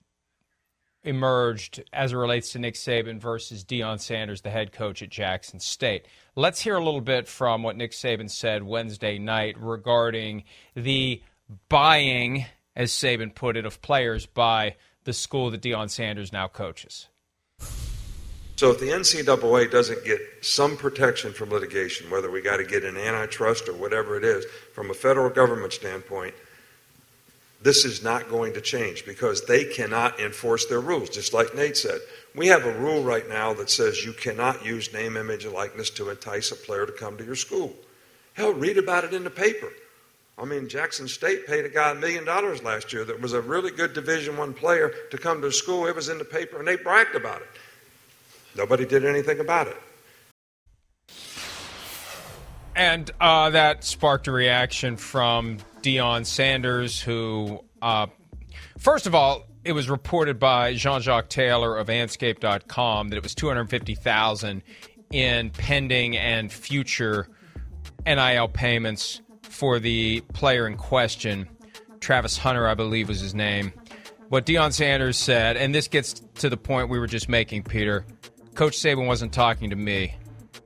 emerged 1.03 1.83
as 1.93 2.11
it 2.11 2.17
relates 2.17 2.51
to 2.51 2.59
Nick 2.59 2.73
Saban 2.73 3.19
versus 3.19 3.63
Deion 3.63 3.99
Sanders, 3.99 4.41
the 4.41 4.49
head 4.49 4.71
coach 4.71 5.01
at 5.01 5.09
Jackson 5.09 5.59
State. 5.59 6.07
Let's 6.37 6.59
hear 6.59 6.75
a 6.75 6.83
little 6.83 6.99
bit 6.99 7.29
from 7.29 7.63
what 7.63 7.77
Nick 7.77 7.91
Saban 7.91 8.29
said 8.29 8.61
Wednesday 8.61 9.17
night 9.17 9.55
regarding 9.57 10.43
the 10.75 11.21
buying, 11.69 12.45
as 12.75 12.91
Saban 12.91 13.33
put 13.33 13.55
it, 13.55 13.65
of 13.65 13.81
players 13.81 14.25
by 14.25 14.75
the 15.05 15.13
school 15.13 15.49
that 15.51 15.61
Deion 15.61 15.89
Sanders 15.89 16.33
now 16.33 16.49
coaches. 16.49 17.07
So 18.57 18.69
if 18.69 18.81
the 18.81 18.87
NCAA 18.87 19.71
doesn't 19.71 20.03
get 20.03 20.19
some 20.41 20.75
protection 20.75 21.31
from 21.31 21.51
litigation, 21.51 22.09
whether 22.09 22.29
we 22.29 22.41
got 22.41 22.57
to 22.57 22.65
get 22.65 22.83
an 22.83 22.97
antitrust 22.97 23.69
or 23.69 23.73
whatever 23.73 24.17
it 24.17 24.25
is, 24.25 24.45
from 24.73 24.91
a 24.91 24.93
federal 24.93 25.29
government 25.29 25.71
standpoint, 25.71 26.35
this 27.61 27.85
is 27.85 28.03
not 28.03 28.29
going 28.29 28.53
to 28.53 28.61
change 28.61 29.05
because 29.05 29.45
they 29.45 29.65
cannot 29.65 30.19
enforce 30.19 30.65
their 30.65 30.81
rules, 30.81 31.09
just 31.09 31.33
like 31.33 31.55
Nate 31.55 31.77
said. 31.77 31.99
We 32.35 32.47
have 32.47 32.65
a 32.65 32.77
rule 32.77 33.01
right 33.01 33.27
now 33.27 33.53
that 33.53 33.69
says 33.69 34.05
you 34.05 34.13
cannot 34.13 34.65
use 34.65 34.93
name, 34.93 35.17
image, 35.17 35.45
and 35.45 35.53
likeness 35.53 35.89
to 35.91 36.09
entice 36.09 36.51
a 36.51 36.55
player 36.55 36.85
to 36.85 36.91
come 36.91 37.17
to 37.17 37.25
your 37.25 37.35
school. 37.35 37.73
Hell, 38.33 38.53
read 38.53 38.77
about 38.77 39.05
it 39.05 39.13
in 39.13 39.23
the 39.23 39.29
paper. 39.29 39.71
I 40.37 40.43
mean, 40.43 40.67
Jackson 40.67 41.07
State 41.07 41.47
paid 41.47 41.63
a 41.63 41.69
guy 41.69 41.91
a 41.91 41.95
million 41.95 42.25
dollars 42.25 42.61
last 42.61 42.91
year 42.91 43.05
that 43.05 43.21
was 43.21 43.31
a 43.31 43.41
really 43.41 43.71
good 43.71 43.93
Division 43.93 44.35
One 44.35 44.53
player 44.53 44.93
to 45.11 45.17
come 45.17 45.41
to 45.41 45.51
school. 45.51 45.87
It 45.87 45.95
was 45.95 46.09
in 46.09 46.17
the 46.17 46.25
paper, 46.25 46.59
and 46.59 46.67
they 46.67 46.75
bragged 46.75 47.15
about 47.15 47.41
it. 47.41 47.47
Nobody 48.55 48.85
did 48.85 49.05
anything 49.05 49.39
about 49.39 49.67
it. 49.67 49.77
And 52.75 53.09
uh, 53.21 53.51
that 53.51 53.85
sparked 53.85 54.27
a 54.27 54.33
reaction 54.33 54.97
from 54.97 55.59
Deion 55.85 56.25
Sanders, 56.25 56.99
who, 56.99 57.63
uh, 57.79 58.07
first 58.79 59.05
of 59.05 59.13
all, 59.13 59.45
it 59.63 59.73
was 59.73 59.87
reported 59.87 60.39
by 60.39 60.73
Jean-Jacques 60.73 61.29
Taylor 61.29 61.77
of 61.77 61.87
Andscape.com 61.87 63.09
that 63.09 63.15
it 63.15 63.21
was 63.21 63.35
250,000 63.35 64.63
in 65.11 65.49
pending 65.51 66.17
and 66.17 66.51
future 66.51 67.27
NIL 68.03 68.47
payments 68.47 69.21
for 69.43 69.79
the 69.79 70.21
player 70.33 70.67
in 70.67 70.75
question. 70.75 71.47
Travis 71.99 72.35
Hunter, 72.35 72.67
I 72.67 72.73
believe, 72.73 73.07
was 73.07 73.19
his 73.19 73.35
name. 73.35 73.71
What 74.29 74.47
Deion 74.47 74.73
Sanders 74.73 75.17
said, 75.17 75.55
and 75.55 75.73
this 75.73 75.87
gets 75.87 76.13
to 76.39 76.49
the 76.49 76.57
point 76.57 76.89
we 76.89 76.97
were 76.97 77.05
just 77.05 77.29
making, 77.29 77.61
Peter. 77.61 78.07
Coach 78.55 78.75
Saban 78.75 79.05
wasn't 79.05 79.33
talking 79.33 79.69
to 79.69 79.75
me. 79.75 80.15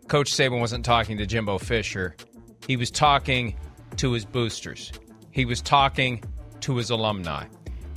Coach 0.08 0.32
Saban 0.32 0.62
wasn't 0.62 0.86
talking 0.86 1.18
to 1.18 1.26
Jimbo 1.26 1.58
Fisher. 1.58 2.16
He 2.68 2.78
was 2.78 2.90
talking 2.90 3.58
to 3.98 4.14
his 4.14 4.24
boosters. 4.24 4.94
He 5.32 5.46
was 5.46 5.62
talking 5.62 6.24
to 6.62 6.78
his 6.78 6.90
alumni. 6.90 7.46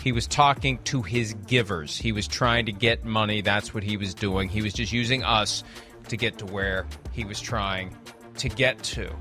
He 0.03 0.13
was 0.13 0.27
talking 0.27 0.79
to 0.85 1.03
his 1.03 1.35
givers. 1.47 1.97
He 1.97 2.13
was 2.13 2.27
trying 2.27 2.67
to 2.67 2.73
get 2.73 3.05
money. 3.05 3.41
That's 3.41 3.73
what 3.73 3.85
he 3.85 3.97
was 3.97 4.15
doing. 4.15 4.49
He 4.49 4.61
was 4.61 4.73
just 4.73 4.93
using 4.93 5.23
us 5.23 5.63
to 6.09 6.17
get 6.17 6.39
to 6.39 6.47
where 6.47 6.87
he 7.13 7.25
was 7.25 7.41
trying 7.41 7.97
to 8.39 8.49
get 8.49 8.83
to. 8.83 9.15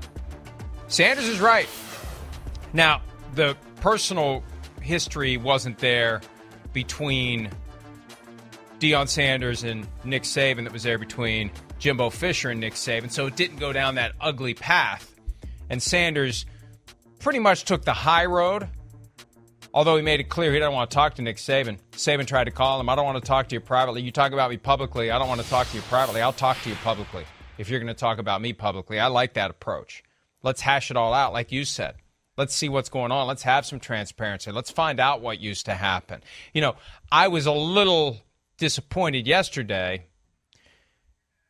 Sanders 0.88 1.28
is 1.28 1.40
right. 1.40 1.68
Now, 2.72 3.00
the 3.34 3.56
personal 3.80 4.42
history 4.80 5.36
wasn't 5.36 5.78
there 5.78 6.20
between 6.72 7.50
Deion 8.80 9.08
Sanders 9.08 9.62
and 9.62 9.86
Nick 10.04 10.24
Saban 10.24 10.64
that 10.64 10.72
was 10.72 10.82
there 10.82 10.98
between 10.98 11.52
Jimbo 11.78 12.10
Fisher 12.10 12.50
and 12.50 12.60
Nick 12.60 12.74
Saban. 12.74 13.10
So 13.10 13.26
it 13.26 13.36
didn't 13.36 13.58
go 13.58 13.72
down 13.72 13.94
that 13.94 14.12
ugly 14.20 14.54
path. 14.54 15.14
And 15.70 15.80
Sanders 15.80 16.44
pretty 17.22 17.38
much 17.38 17.64
took 17.64 17.84
the 17.84 17.92
high 17.92 18.26
road. 18.26 18.68
Although 19.72 19.96
he 19.96 20.02
made 20.02 20.20
it 20.20 20.28
clear 20.28 20.52
he 20.52 20.58
didn't 20.58 20.74
want 20.74 20.90
to 20.90 20.94
talk 20.94 21.14
to 21.14 21.22
Nick 21.22 21.38
Saban. 21.38 21.78
Saban 21.92 22.26
tried 22.26 22.44
to 22.44 22.50
call 22.50 22.78
him. 22.78 22.90
I 22.90 22.94
don't 22.94 23.06
want 23.06 23.22
to 23.22 23.26
talk 23.26 23.48
to 23.48 23.54
you 23.54 23.60
privately. 23.60 24.02
You 24.02 24.10
talk 24.10 24.32
about 24.32 24.50
me 24.50 24.58
publicly. 24.58 25.10
I 25.10 25.18
don't 25.18 25.28
want 25.28 25.40
to 25.40 25.48
talk 25.48 25.68
to 25.68 25.76
you 25.76 25.82
privately. 25.84 26.20
I'll 26.20 26.32
talk 26.34 26.60
to 26.62 26.68
you 26.68 26.74
publicly 26.76 27.24
if 27.56 27.70
you're 27.70 27.80
going 27.80 27.94
to 27.94 27.98
talk 27.98 28.18
about 28.18 28.42
me 28.42 28.52
publicly. 28.52 29.00
I 29.00 29.06
like 29.06 29.34
that 29.34 29.50
approach. 29.50 30.02
Let's 30.42 30.60
hash 30.60 30.90
it 30.90 30.96
all 30.96 31.14
out, 31.14 31.32
like 31.32 31.52
you 31.52 31.64
said. 31.64 31.94
Let's 32.36 32.54
see 32.54 32.68
what's 32.68 32.88
going 32.88 33.12
on. 33.12 33.28
Let's 33.28 33.44
have 33.44 33.64
some 33.64 33.80
transparency. 33.80 34.50
Let's 34.50 34.70
find 34.70 35.00
out 35.00 35.22
what 35.22 35.40
used 35.40 35.66
to 35.66 35.74
happen. 35.74 36.22
You 36.52 36.60
know, 36.60 36.76
I 37.10 37.28
was 37.28 37.46
a 37.46 37.52
little 37.52 38.18
disappointed 38.58 39.26
yesterday 39.26 40.06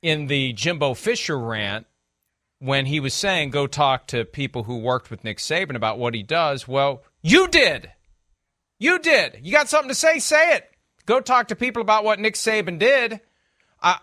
in 0.01 0.27
the 0.27 0.53
Jimbo 0.53 0.95
Fisher 0.95 1.39
rant 1.39 1.87
when 2.63 2.87
he 2.87 3.01
was 3.01 3.13
saying 3.13 3.51
go 3.51 3.67
talk 3.67 4.07
to 4.07 4.25
people 4.25 4.63
who 4.63 4.79
worked 4.79 5.11
with 5.11 5.25
Nick 5.25 5.39
Saban 5.39 5.75
about 5.75 5.99
what 5.99 6.15
he 6.15 6.23
does. 6.23 6.69
Well, 6.69 7.03
you 7.21 7.49
did. 7.49 7.91
You 8.79 9.01
did. 9.01 9.41
You 9.43 9.51
got 9.51 9.69
something 9.69 9.89
to 9.89 9.95
say? 9.97 10.21
Say 10.21 10.55
it. 10.55 10.71
Go 11.05 11.21
talk 11.21 11.49
to 11.49 11.57
people 11.57 11.83
about 11.83 12.05
what 12.05 12.21
Nick 12.21 12.35
Saban 12.35 12.79
did. 12.79 13.21
I, 13.83 13.99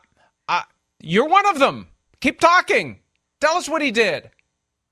I, 0.49 0.65
you're 0.99 1.29
one 1.29 1.45
of 1.45 1.57
them. 1.57 1.87
Keep 2.19 2.41
talking. 2.41 2.99
Tell 3.39 3.55
us 3.55 3.69
what 3.69 3.81
he 3.81 3.91
did. 3.91 4.29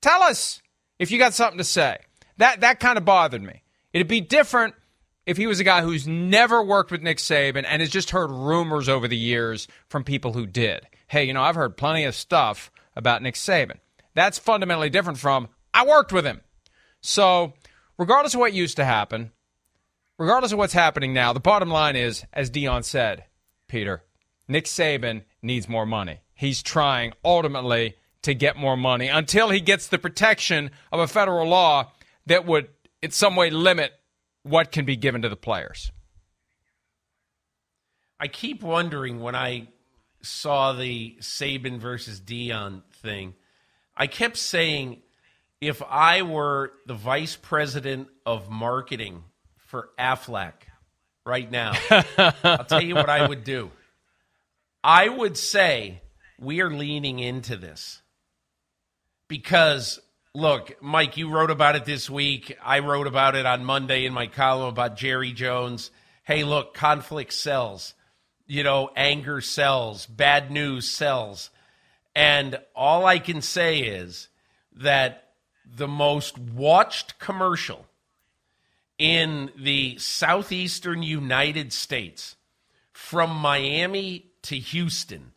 Tell 0.00 0.22
us 0.22 0.62
if 0.98 1.10
you 1.10 1.18
got 1.18 1.34
something 1.34 1.58
to 1.58 1.64
say. 1.64 1.98
That 2.38 2.60
that 2.62 2.80
kind 2.80 2.96
of 2.96 3.04
bothered 3.04 3.42
me. 3.42 3.62
It'd 3.92 4.08
be 4.08 4.22
different 4.22 4.74
if 5.26 5.36
he 5.36 5.46
was 5.46 5.60
a 5.60 5.64
guy 5.64 5.82
who's 5.82 6.06
never 6.06 6.62
worked 6.62 6.90
with 6.90 7.02
Nick 7.02 7.18
Saban 7.18 7.66
and 7.68 7.82
has 7.82 7.90
just 7.90 8.10
heard 8.10 8.30
rumors 8.30 8.88
over 8.88 9.08
the 9.08 9.16
years 9.16 9.68
from 9.90 10.04
people 10.04 10.32
who 10.32 10.46
did. 10.46 10.86
Hey, 11.08 11.24
you 11.24 11.34
know, 11.34 11.42
I've 11.42 11.54
heard 11.54 11.76
plenty 11.76 12.04
of 12.04 12.14
stuff 12.14 12.70
about 12.98 13.22
Nick 13.22 13.36
Saban. 13.36 13.78
That's 14.14 14.38
fundamentally 14.38 14.90
different 14.90 15.18
from 15.18 15.48
I 15.72 15.86
worked 15.86 16.12
with 16.12 16.26
him. 16.26 16.42
So, 17.00 17.54
regardless 17.96 18.34
of 18.34 18.40
what 18.40 18.52
used 18.52 18.76
to 18.76 18.84
happen, 18.84 19.30
regardless 20.18 20.52
of 20.52 20.58
what's 20.58 20.72
happening 20.72 21.14
now, 21.14 21.32
the 21.32 21.40
bottom 21.40 21.70
line 21.70 21.96
is, 21.96 22.24
as 22.32 22.50
Deion 22.50 22.84
said, 22.84 23.24
Peter, 23.68 24.02
Nick 24.48 24.64
Saban 24.64 25.22
needs 25.40 25.68
more 25.68 25.86
money. 25.86 26.20
He's 26.34 26.62
trying 26.62 27.12
ultimately 27.24 27.94
to 28.22 28.34
get 28.34 28.56
more 28.56 28.76
money 28.76 29.06
until 29.08 29.50
he 29.50 29.60
gets 29.60 29.86
the 29.86 29.98
protection 29.98 30.72
of 30.90 30.98
a 30.98 31.06
federal 31.06 31.46
law 31.46 31.92
that 32.26 32.44
would 32.44 32.68
in 33.00 33.12
some 33.12 33.36
way 33.36 33.50
limit 33.50 33.92
what 34.42 34.72
can 34.72 34.84
be 34.84 34.96
given 34.96 35.22
to 35.22 35.28
the 35.28 35.36
players. 35.36 35.92
I 38.18 38.26
keep 38.26 38.62
wondering 38.62 39.20
when 39.20 39.36
I 39.36 39.68
saw 40.22 40.72
the 40.72 41.16
Saban 41.20 41.78
versus 41.78 42.20
Deion 42.20 42.82
thing, 42.98 43.34
I 43.96 44.06
kept 44.06 44.36
saying 44.36 45.02
if 45.60 45.82
I 45.82 46.22
were 46.22 46.72
the 46.86 46.94
vice 46.94 47.36
president 47.36 48.08
of 48.24 48.50
marketing 48.50 49.24
for 49.56 49.90
Aflac 49.98 50.52
right 51.26 51.50
now, 51.50 51.72
I'll 52.44 52.64
tell 52.64 52.82
you 52.82 52.94
what 52.94 53.10
I 53.10 53.26
would 53.26 53.44
do. 53.44 53.70
I 54.84 55.08
would 55.08 55.36
say 55.36 56.00
we 56.38 56.60
are 56.60 56.70
leaning 56.70 57.18
into 57.18 57.56
this 57.56 58.00
because 59.26 60.00
look, 60.34 60.80
Mike, 60.80 61.16
you 61.16 61.28
wrote 61.28 61.50
about 61.50 61.76
it 61.76 61.84
this 61.84 62.08
week. 62.08 62.56
I 62.64 62.78
wrote 62.78 63.06
about 63.06 63.34
it 63.34 63.44
on 63.44 63.64
Monday 63.64 64.06
in 64.06 64.12
my 64.12 64.26
column 64.28 64.68
about 64.68 64.96
Jerry 64.96 65.32
Jones. 65.32 65.90
Hey, 66.24 66.44
look, 66.44 66.74
conflict 66.74 67.32
sells. 67.32 67.94
You 68.46 68.62
know, 68.62 68.90
anger 68.96 69.40
sells, 69.40 70.06
bad 70.06 70.50
news 70.50 70.88
sells. 70.88 71.50
And 72.18 72.58
all 72.74 73.06
I 73.06 73.20
can 73.20 73.42
say 73.42 73.78
is 73.78 74.28
that 74.74 75.28
the 75.64 75.86
most 75.86 76.36
watched 76.36 77.20
commercial 77.20 77.86
in 78.98 79.52
the 79.56 79.96
southeastern 79.98 81.04
United 81.04 81.72
States 81.72 82.34
from 82.92 83.30
Miami 83.30 84.32
to 84.42 84.56
Houston 84.56 85.30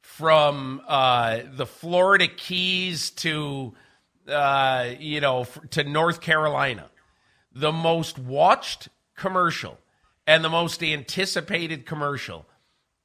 from 0.00 0.80
uh, 0.86 1.40
the 1.56 1.66
Florida 1.66 2.28
Keys 2.28 3.10
to 3.10 3.74
uh, 4.28 4.90
you 4.96 5.20
know 5.20 5.44
to 5.70 5.82
North 5.82 6.20
Carolina, 6.20 6.88
the 7.52 7.72
most 7.72 8.16
watched 8.16 8.90
commercial 9.16 9.76
and 10.24 10.44
the 10.44 10.48
most 10.48 10.84
anticipated 10.84 11.84
commercial. 11.84 12.46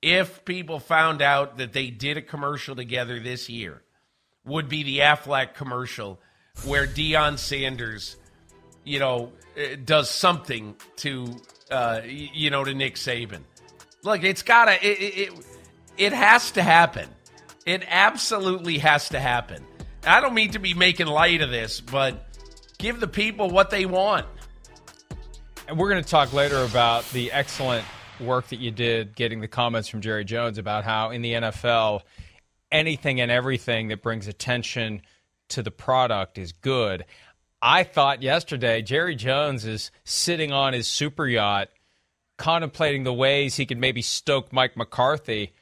If 0.04 0.44
people 0.44 0.80
found 0.80 1.22
out 1.22 1.58
that 1.60 1.72
they 1.72 1.90
did 1.90 2.18
a 2.18 2.22
commercial 2.22 2.76
together 2.76 3.22
this 3.22 3.50
year, 3.50 3.82
would 4.46 4.68
be 4.68 4.84
the 4.84 5.00
Aflac 5.00 5.54
commercial 5.54 6.20
where 6.66 6.86
Deion 6.86 7.40
Sanders, 7.40 8.18
you 8.84 9.00
know, 9.00 9.32
uh, 9.58 9.78
does 9.86 10.10
something 10.10 10.76
to 10.98 11.34
uh, 11.72 12.02
you 12.06 12.50
know 12.50 12.66
to 12.66 12.74
Nick 12.74 12.96
Saban. 12.96 13.44
Look, 14.04 14.24
it's 14.24 14.44
gotta 14.44 14.74
it, 14.86 15.30
it, 15.30 15.46
it 15.98 16.14
has 16.14 16.52
to 16.52 16.62
happen. 16.62 17.08
It 17.66 17.86
absolutely 17.88 18.80
has 18.80 19.08
to 19.10 19.22
happen. 19.22 19.66
I 20.06 20.20
don't 20.20 20.34
mean 20.34 20.52
to 20.52 20.60
be 20.60 20.74
making 20.74 21.08
light 21.08 21.42
of 21.42 21.50
this, 21.50 21.80
but 21.80 22.28
give 22.78 23.00
the 23.00 23.08
people 23.08 23.50
what 23.50 23.70
they 23.70 23.86
want. 23.86 24.26
And 25.70 25.78
we're 25.78 25.90
going 25.90 26.04
to 26.04 26.10
talk 26.10 26.34
later 26.34 26.62
about 26.66 27.10
the 27.12 27.32
excellent 27.32 27.86
work 28.20 28.48
that 28.50 28.60
you 28.60 28.72
did 28.72 29.16
getting 29.16 29.42
the 29.42 29.48
comments 29.48 29.88
from 29.88 30.02
Jerry 30.02 30.26
Jones 30.26 30.58
about 30.58 30.84
how 30.84 31.12
in 31.12 31.22
the 31.22 31.34
NFL, 31.34 32.02
anything 32.72 33.22
and 33.22 33.32
everything 33.32 33.90
that 33.90 34.02
brings 34.02 34.28
attention 34.28 35.02
to 35.50 35.64
the 35.64 35.72
product 35.72 36.38
is 36.38 36.52
good. 36.52 37.06
I 37.62 37.84
thought 37.84 38.22
yesterday 38.22 38.82
Jerry 38.82 39.16
Jones 39.16 39.66
is 39.66 39.92
sitting 40.04 40.52
on 40.52 40.74
his 40.74 40.88
super 40.88 41.28
yacht 41.28 41.70
contemplating 42.38 43.04
the 43.04 43.14
ways 43.14 43.56
he 43.56 43.66
could 43.66 43.78
maybe 43.78 44.02
stoke 44.02 44.52
Mike 44.52 44.76
McCarthy 44.76 45.54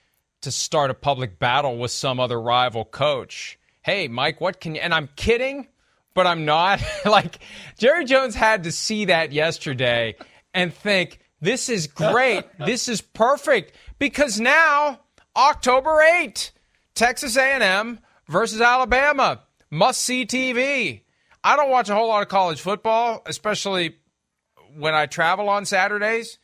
to 0.42 0.52
start 0.52 0.90
a 0.90 0.96
public 0.96 1.38
battle 1.38 1.78
with 1.78 1.92
some 1.92 2.20
other 2.20 2.42
rival 2.42 2.86
coach. 2.86 3.60
Hey, 3.84 4.08
Mike, 4.08 4.42
what 4.42 4.60
can 4.60 4.76
you? 4.76 4.82
And 4.82 4.94
I'm 4.94 5.10
kidding, 5.16 5.68
but 6.14 6.26
I'm 6.26 6.46
not. 6.46 6.82
like, 7.06 7.40
Jerry 7.78 8.06
Jones 8.06 8.36
had 8.36 8.64
to 8.64 8.72
see 8.72 9.06
that 9.06 9.32
yesterday 9.32 10.16
and 10.54 10.74
think, 10.74 11.20
this 11.42 11.70
is 11.70 11.88
great. 11.88 12.46
this 12.66 12.88
is 12.88 13.02
perfect 13.02 13.76
because 14.00 14.40
now, 14.40 15.00
October 15.36 16.02
8, 16.02 16.52
Texas 16.96 17.36
A&M 17.36 18.00
versus 18.28 18.62
Alabama. 18.62 19.42
Must 19.70 20.02
see 20.02 20.26
TV. 20.26 21.02
I 21.44 21.56
don't 21.56 21.72
watch 21.72 21.90
a 21.90 21.96
whole 21.96 22.10
lot 22.10 22.22
of 22.22 22.28
college 22.28 22.62
football, 22.62 23.24
especially 23.26 23.96
when 24.78 24.94
I 24.94 25.06
travel 25.06 25.50
on 25.50 25.66
Saturdays. 25.66 26.38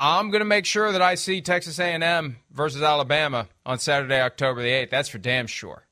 I'm 0.00 0.30
going 0.30 0.40
to 0.40 0.44
make 0.44 0.64
sure 0.64 0.92
that 0.92 1.02
I 1.02 1.14
see 1.16 1.40
Texas 1.40 1.78
A&M 1.78 2.36
versus 2.52 2.82
Alabama 2.82 3.48
on 3.66 3.78
Saturday, 3.78 4.20
October 4.20 4.62
the 4.62 4.68
8th. 4.68 4.90
That's 4.90 5.08
for 5.08 5.18
damn 5.18 5.46
sure. 5.46 5.86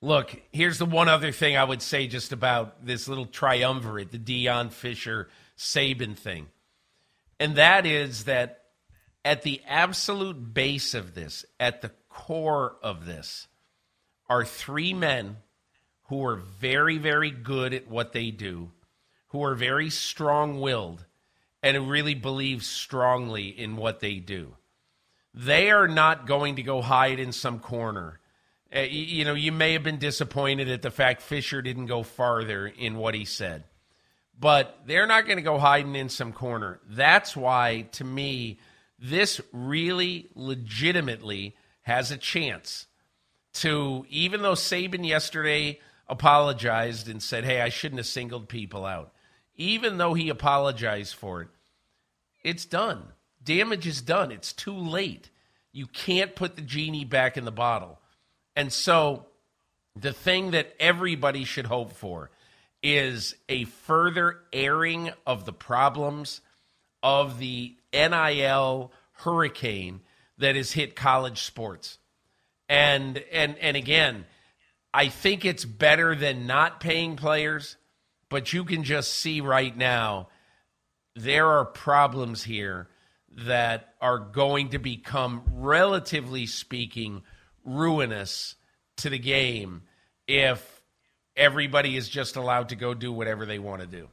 Look, 0.00 0.40
here's 0.52 0.78
the 0.78 0.86
one 0.86 1.08
other 1.08 1.32
thing 1.32 1.56
I 1.56 1.64
would 1.64 1.82
say 1.82 2.06
just 2.06 2.32
about 2.32 2.86
this 2.86 3.08
little 3.08 3.26
triumvirate, 3.26 4.12
the 4.12 4.18
Deion 4.18 4.70
Fisher 4.70 5.28
Saban 5.56 6.16
thing. 6.16 6.48
And 7.38 7.56
that 7.56 7.86
is 7.86 8.24
that 8.24 8.62
at 9.24 9.42
the 9.42 9.60
absolute 9.66 10.54
base 10.54 10.94
of 10.94 11.14
this, 11.14 11.44
at 11.58 11.82
the 11.82 11.90
core 12.08 12.76
of 12.82 13.06
this, 13.06 13.48
are 14.28 14.44
three 14.44 14.94
men 14.94 15.36
who 16.08 16.24
are 16.24 16.36
very, 16.36 16.98
very 16.98 17.30
good 17.30 17.74
at 17.74 17.88
what 17.88 18.12
they 18.12 18.30
do, 18.30 18.70
who 19.28 19.42
are 19.42 19.54
very 19.54 19.90
strong 19.90 20.60
willed, 20.60 21.04
and 21.62 21.90
really 21.90 22.14
believe 22.14 22.62
strongly 22.62 23.48
in 23.48 23.76
what 23.76 24.00
they 24.00 24.16
do. 24.16 24.54
They 25.34 25.70
are 25.70 25.88
not 25.88 26.26
going 26.26 26.56
to 26.56 26.62
go 26.62 26.80
hide 26.80 27.18
in 27.18 27.32
some 27.32 27.58
corner. 27.58 28.20
Uh, 28.74 28.80
you, 28.80 29.02
you 29.02 29.24
know, 29.24 29.34
you 29.34 29.52
may 29.52 29.72
have 29.72 29.82
been 29.82 29.98
disappointed 29.98 30.68
at 30.68 30.82
the 30.82 30.90
fact 30.90 31.22
Fisher 31.22 31.60
didn't 31.60 31.86
go 31.86 32.02
farther 32.02 32.66
in 32.66 32.96
what 32.96 33.14
he 33.14 33.24
said, 33.24 33.64
but 34.38 34.80
they're 34.86 35.06
not 35.06 35.26
going 35.26 35.38
to 35.38 35.42
go 35.42 35.58
hiding 35.58 35.94
in 35.94 36.08
some 36.08 36.32
corner. 36.32 36.80
That's 36.88 37.36
why, 37.36 37.88
to 37.92 38.04
me, 38.04 38.58
this 38.98 39.40
really 39.52 40.28
legitimately 40.34 41.56
has 41.82 42.10
a 42.10 42.16
chance 42.16 42.86
to, 43.54 44.04
even 44.10 44.42
though 44.42 44.52
Saban 44.52 45.06
yesterday 45.06 45.80
apologized 46.08 47.08
and 47.08 47.22
said, 47.22 47.44
hey, 47.44 47.60
I 47.60 47.68
shouldn't 47.68 47.98
have 47.98 48.06
singled 48.06 48.48
people 48.48 48.84
out 48.84 49.12
even 49.56 49.98
though 49.98 50.14
he 50.14 50.28
apologized 50.28 51.14
for 51.14 51.42
it, 51.42 51.48
it's 52.42 52.64
done. 52.64 53.02
Damage 53.42 53.86
is 53.86 54.02
done. 54.02 54.30
It's 54.30 54.52
too 54.52 54.76
late. 54.76 55.30
You 55.72 55.86
can't 55.86 56.34
put 56.34 56.56
the 56.56 56.62
genie 56.62 57.04
back 57.04 57.36
in 57.36 57.44
the 57.44 57.52
bottle. 57.52 57.98
And 58.54 58.72
so 58.72 59.26
the 59.94 60.12
thing 60.12 60.52
that 60.52 60.74
everybody 60.78 61.44
should 61.44 61.66
hope 61.66 61.92
for 61.92 62.30
is 62.88 63.34
a 63.48 63.64
further 63.64 64.38
airing 64.52 65.10
of 65.26 65.44
the 65.44 65.52
problems 65.52 66.40
of 67.02 67.40
the 67.40 67.76
NIL 67.92 68.92
hurricane 69.10 70.00
that 70.38 70.54
has 70.54 70.70
hit 70.70 70.94
college 70.94 71.42
sports. 71.42 71.98
And 72.68 73.18
and 73.32 73.58
and 73.58 73.76
again, 73.76 74.24
I 74.94 75.08
think 75.08 75.44
it's 75.44 75.64
better 75.64 76.14
than 76.14 76.46
not 76.46 76.78
paying 76.78 77.16
players, 77.16 77.76
but 78.28 78.52
you 78.52 78.64
can 78.64 78.84
just 78.84 79.12
see 79.12 79.40
right 79.40 79.76
now 79.76 80.28
there 81.16 81.50
are 81.50 81.64
problems 81.64 82.44
here 82.44 82.88
that 83.30 83.94
are 84.00 84.20
going 84.20 84.68
to 84.70 84.78
become, 84.78 85.42
relatively 85.50 86.46
speaking, 86.46 87.22
ruinous 87.64 88.54
to 88.98 89.10
the 89.10 89.18
game 89.18 89.82
if 90.28 90.75
everybody 91.36 91.96
is 91.96 92.08
just 92.08 92.36
allowed 92.36 92.70
to 92.70 92.76
go 92.76 92.94
do 92.94 93.12
whatever 93.12 93.46
they 93.46 93.58
want 93.58 93.82
to 93.82 93.86
do. 93.86 94.08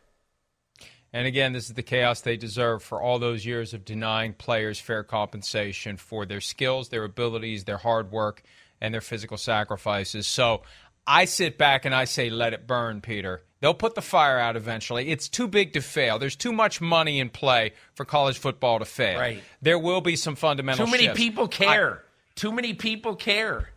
And 1.15 1.27
again, 1.27 1.53
this 1.53 1.67
is 1.67 1.75
the 1.75 1.83
chaos 1.83 2.21
they 2.21 2.37
deserve 2.37 2.81
for 2.81 2.99
all 2.99 3.19
those 3.19 3.45
years 3.45 3.73
of 3.73 3.85
denying 3.85 4.33
players 4.33 4.79
fair 4.79 5.03
compensation 5.03 5.97
for 5.97 6.25
their 6.25 6.41
skills, 6.41 6.89
their 6.89 7.03
abilities, 7.03 7.65
their 7.65 7.77
hard 7.77 8.11
work, 8.11 8.41
and 8.81 8.91
their 8.93 9.01
physical 9.01 9.37
sacrifices. 9.37 10.25
So 10.25 10.63
I 11.05 11.25
sit 11.25 11.59
back 11.59 11.85
and 11.85 11.93
I 11.93 12.05
say, 12.05 12.31
let 12.31 12.53
it 12.53 12.65
burn, 12.65 12.99
Peter. 13.01 13.43
They'll 13.59 13.75
put 13.75 13.93
the 13.95 14.01
fire 14.01 14.39
out 14.39 14.57
eventually. 14.57 15.09
It's 15.09 15.29
too 15.29 15.47
big 15.47 15.73
to 15.73 15.81
fail. 15.81 16.17
There's 16.19 16.35
too 16.35 16.51
much 16.51 16.81
money 16.81 17.19
in 17.19 17.29
play 17.29 17.73
for 17.93 18.05
college 18.05 18.37
football 18.37 18.79
to 18.79 18.85
fail. 18.85 19.19
Right. 19.19 19.43
There 19.61 19.79
will 19.79 20.01
be 20.01 20.15
some 20.15 20.35
fundamental 20.35 20.85
Too 20.85 20.91
many 20.91 21.05
shifts. 21.05 21.19
people 21.19 21.47
care. 21.47 21.93
I, 21.93 22.33
too 22.35 22.51
many 22.51 22.73
people 22.73 23.15
care. 23.15 23.69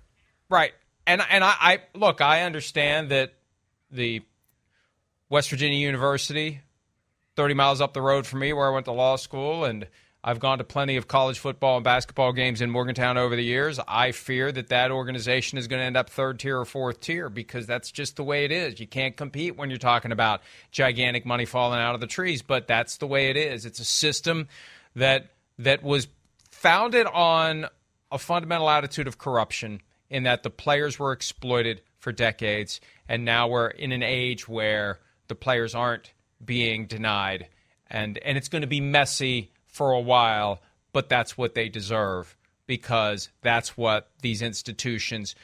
Right. 0.48 0.72
And 1.06 1.22
and 1.30 1.44
I, 1.44 1.54
I 1.60 1.78
look, 1.94 2.20
I 2.20 2.42
understand 2.42 3.10
that 3.10 3.34
the 3.90 4.22
West 5.28 5.50
Virginia 5.50 5.78
University 5.78 6.60
30 7.36 7.54
miles 7.54 7.80
up 7.80 7.92
the 7.92 8.02
road 8.02 8.26
from 8.26 8.40
me 8.40 8.52
where 8.52 8.66
I 8.66 8.70
went 8.70 8.86
to 8.86 8.92
law 8.92 9.16
school, 9.16 9.64
and 9.64 9.86
I've 10.24 10.40
gone 10.40 10.58
to 10.58 10.64
plenty 10.64 10.96
of 10.96 11.06
college 11.06 11.38
football 11.38 11.76
and 11.76 11.84
basketball 11.84 12.32
games 12.32 12.60
in 12.60 12.70
Morgantown 12.70 13.16
over 13.16 13.36
the 13.36 13.44
years. 13.44 13.78
I 13.86 14.10
fear 14.12 14.50
that 14.50 14.70
that 14.70 14.90
organization 14.90 15.58
is 15.58 15.68
going 15.68 15.80
to 15.80 15.86
end 15.86 15.96
up 15.96 16.10
third 16.10 16.40
tier 16.40 16.58
or 16.58 16.64
fourth 16.64 17.00
tier 17.00 17.28
because 17.28 17.66
that's 17.66 17.92
just 17.92 18.16
the 18.16 18.24
way 18.24 18.44
it 18.44 18.50
is. 18.50 18.80
You 18.80 18.88
can't 18.88 19.16
compete 19.16 19.56
when 19.56 19.70
you're 19.70 19.78
talking 19.78 20.12
about 20.12 20.40
gigantic 20.72 21.26
money 21.26 21.44
falling 21.44 21.78
out 21.78 21.94
of 21.94 22.00
the 22.00 22.06
trees, 22.06 22.42
but 22.42 22.66
that's 22.66 22.96
the 22.96 23.06
way 23.06 23.28
it 23.30 23.36
is. 23.36 23.66
It's 23.66 23.78
a 23.78 23.84
system 23.84 24.48
that 24.96 25.30
that 25.58 25.82
was 25.82 26.08
founded 26.50 27.06
on 27.06 27.66
a 28.10 28.18
fundamental 28.18 28.68
attitude 28.68 29.06
of 29.06 29.18
corruption 29.18 29.80
in 30.10 30.24
that 30.24 30.42
the 30.42 30.50
players 30.50 30.98
were 30.98 31.12
exploited 31.12 31.82
for 32.06 32.12
decades, 32.12 32.80
and 33.08 33.24
now 33.24 33.48
we're 33.48 33.66
in 33.66 33.90
an 33.90 34.04
age 34.04 34.46
where 34.46 35.00
the 35.26 35.34
players 35.34 35.74
aren't 35.74 36.12
being 36.44 36.86
denied, 36.86 37.48
and 37.90 38.16
and 38.18 38.38
it's 38.38 38.48
going 38.48 38.62
to 38.62 38.68
be 38.68 38.80
messy 38.80 39.50
for 39.66 39.90
a 39.90 39.98
while, 39.98 40.62
but 40.92 41.08
that's 41.08 41.36
what 41.36 41.56
they 41.56 41.68
deserve 41.68 42.36
because 42.68 43.28
that's 43.42 43.76
what 43.76 44.08
these 44.22 44.40
institutions 44.40 45.34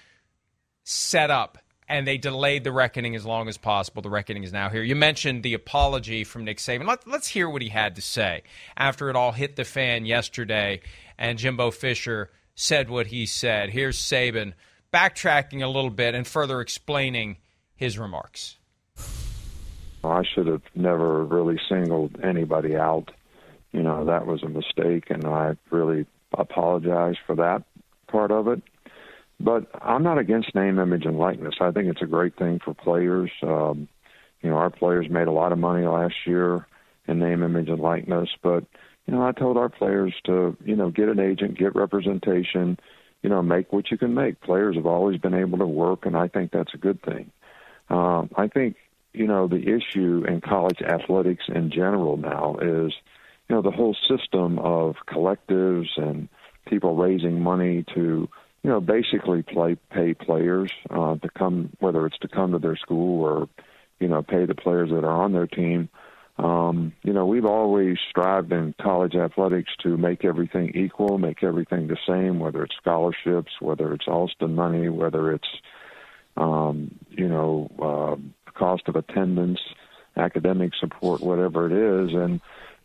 set 0.85 1.33
up 1.33 1.59
and 1.89 2.07
they 2.07 2.17
delayed 2.17 2.63
the 2.63 2.71
reckoning 2.71 3.17
as 3.17 3.27
long 3.27 3.49
as 3.49 3.59
possible. 3.59 4.01
The 4.01 4.09
reckoning 4.09 4.45
is 4.45 4.53
now 4.53 4.69
here. 4.69 4.85
You 4.85 4.95
mentioned 4.95 5.43
the 5.43 5.55
apology 5.55 6.23
from 6.23 6.45
Nick 6.45 6.59
Saban. 6.59 6.87
Let, 6.87 7.09
us 7.09 7.27
hear 7.27 7.51
what 7.51 7.63
he 7.63 7.71
had 7.71 7.97
to 7.97 8.03
say 8.03 8.45
after 8.77 9.11
it 9.11 9.17
all 9.17 9.33
hit 9.33 9.57
the 9.57 9.65
fan 9.65 10.07
yesterday 10.07 10.81
and 11.19 11.39
Jimbo 11.39 11.73
Fisher 11.73 12.31
said 12.55 12.89
what 12.89 13.09
he 13.09 13.27
said. 13.27 13.71
Here's 13.71 13.99
Saban 13.99 14.53
backtracking 14.93 15.63
a 15.63 15.67
little 15.67 15.91
bit 15.91 16.15
and 16.15 16.27
further 16.27 16.61
explaining 16.61 17.39
his 17.75 17.99
remarks. 17.99 18.57
I 20.05 20.23
should 20.25 20.47
have 20.49 20.63
never 20.75 21.25
really 21.25 21.59
singled 21.69 22.19
anybody 22.23 22.77
out. 22.77 23.11
You 23.73 23.83
know, 23.83 24.05
that 24.05 24.27
was 24.27 24.43
a 24.43 24.49
mistake, 24.49 25.11
and 25.11 25.25
I 25.25 25.57
really 25.71 26.07
apologize 26.37 27.17
for 27.27 27.37
that 27.37 27.63
part 28.09 28.31
of 28.31 28.49
it. 28.49 28.63
But 29.41 29.67
I'm 29.81 30.03
not 30.03 30.19
against 30.19 30.55
name, 30.55 30.79
image, 30.79 31.05
and 31.05 31.19
likeness. 31.19 31.55
I 31.61 31.71
think 31.71 31.89
it's 31.89 32.03
a 32.03 32.07
great 32.07 32.37
thing 32.37 32.61
for 32.65 32.75
players. 32.75 33.31
Um, 33.43 33.89
you 34.41 34.51
know, 34.51 34.57
our 34.57 34.71
players 34.71 35.09
made 35.09 35.29
a 35.29 35.33
lot 35.33 35.53
of 35.53 35.59
money 35.59 35.87
last 35.87 36.15
year 36.27 36.67
in 37.07 37.19
name, 37.19 37.43
image, 37.43 37.69
and 37.69 37.81
likeness. 37.81 38.29
But 38.43 38.65
you 39.07 39.15
know, 39.15 39.27
I 39.27 39.33
told 39.33 39.57
our 39.57 39.69
players 39.69 40.15
to 40.27 40.57
you 40.65 40.77
know 40.77 40.91
get 40.91 41.09
an 41.09 41.19
agent, 41.19 41.59
get 41.59 41.75
representation. 41.75 42.79
You 43.23 43.31
know, 43.31 43.43
make 43.43 43.73
what 43.73 43.91
you 43.91 43.99
can 43.99 44.15
make. 44.15 44.41
Players 44.41 44.77
have 44.77 44.87
always 44.87 45.19
been 45.21 45.35
able 45.35 45.59
to 45.59 45.67
work, 45.67 46.07
and 46.07 46.17
I 46.17 46.29
think 46.29 46.51
that's 46.51 46.75
a 46.75 46.79
good 46.79 47.01
thing. 47.03 47.31
Um, 47.89 48.31
I 48.37 48.49
think 48.49 48.77
you 49.13 49.27
know, 49.27 49.47
the 49.47 49.61
issue 49.61 50.25
in 50.27 50.41
college 50.41 50.81
athletics 50.81 51.45
in 51.49 51.71
general 51.71 52.17
now 52.17 52.57
is, 52.61 52.93
you 53.49 53.57
know, 53.57 53.63
the 53.63 53.71
whole 53.71 53.97
system 54.09 54.59
of 54.59 54.97
collectives 55.07 55.89
and 55.97 56.29
people 56.67 56.97
raising 56.97 57.41
money 57.41 57.85
to, 57.95 58.29
you 58.63 58.71
know, 58.71 58.81
basically 58.81 59.43
play 59.43 59.77
pay 59.91 60.15
players 60.15 60.71
uh, 60.91 61.17
to 61.17 61.29
come, 61.37 61.71
whether 61.81 62.07
it's 62.07 62.19
to 62.19 62.29
come 62.29 62.53
to 62.53 62.59
their 62.59 62.77
school 62.77 63.23
or, 63.23 63.49
you 64.01 64.09
know, 64.09 64.23
pay 64.23 64.47
the 64.47 64.55
players 64.55 64.89
that 64.91 65.05
are 65.05 65.23
on 65.23 65.33
their 65.33 65.47
team. 65.47 65.89
Um, 66.39 66.93
you 67.03 67.13
know, 67.13 67.27
we've 67.27 67.45
always 67.45 67.99
strived 68.09 68.53
in 68.53 68.75
college 68.81 69.15
athletics 69.15 69.71
to 69.83 69.97
make 69.97 70.25
everything 70.25 70.73
equal, 70.75 71.19
make 71.19 71.43
everything 71.43 71.89
the 71.89 71.99
same, 72.07 72.39
whether 72.39 72.65
it's 72.65 72.75
scholarships, 72.81 73.53
whether 73.61 73.93
it's 73.93 74.09
Alston 74.09 74.55
money, 74.55 74.89
whether 74.89 75.33
it's, 75.33 75.49
um, 76.37 76.95
you 77.11 77.29
know, 77.29 77.71
uh, 77.79 78.51
cost 78.55 78.85
of 78.89 78.97
attendance, 78.97 79.61
academic 80.17 80.73
support, 80.79 81.21
whatever 81.21 81.67
it 81.67 81.73
is, 81.73 82.15
and 82.15 82.41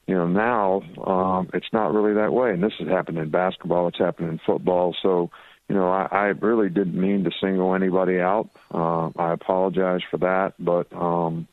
you 0.08 0.16
know 0.16 0.28
now 0.28 0.82
um, 1.06 1.50
it's 1.54 1.72
not 1.74 1.94
really 1.94 2.14
that 2.14 2.34
way. 2.34 2.52
And 2.52 2.64
this 2.64 2.74
has 2.80 2.88
happened 2.88 3.18
in 3.18 3.30
basketball, 3.30 3.88
it's 3.88 4.00
happened 4.00 4.30
in 4.30 4.40
football. 4.46 4.96
So 5.02 5.30
you 5.70 5.76
know 5.76 5.90
I, 5.90 6.08
I 6.12 6.26
really 6.28 6.70
didn't 6.70 7.00
mean 7.00 7.24
to 7.24 7.32
single 7.42 7.76
anybody 7.76 8.20
out. 8.20 8.50
Uh, 8.74 9.10
I 9.18 9.34
apologize 9.34 10.02
for 10.10 10.18
that, 10.18 10.54
but 10.60 10.92
um, 10.94 11.48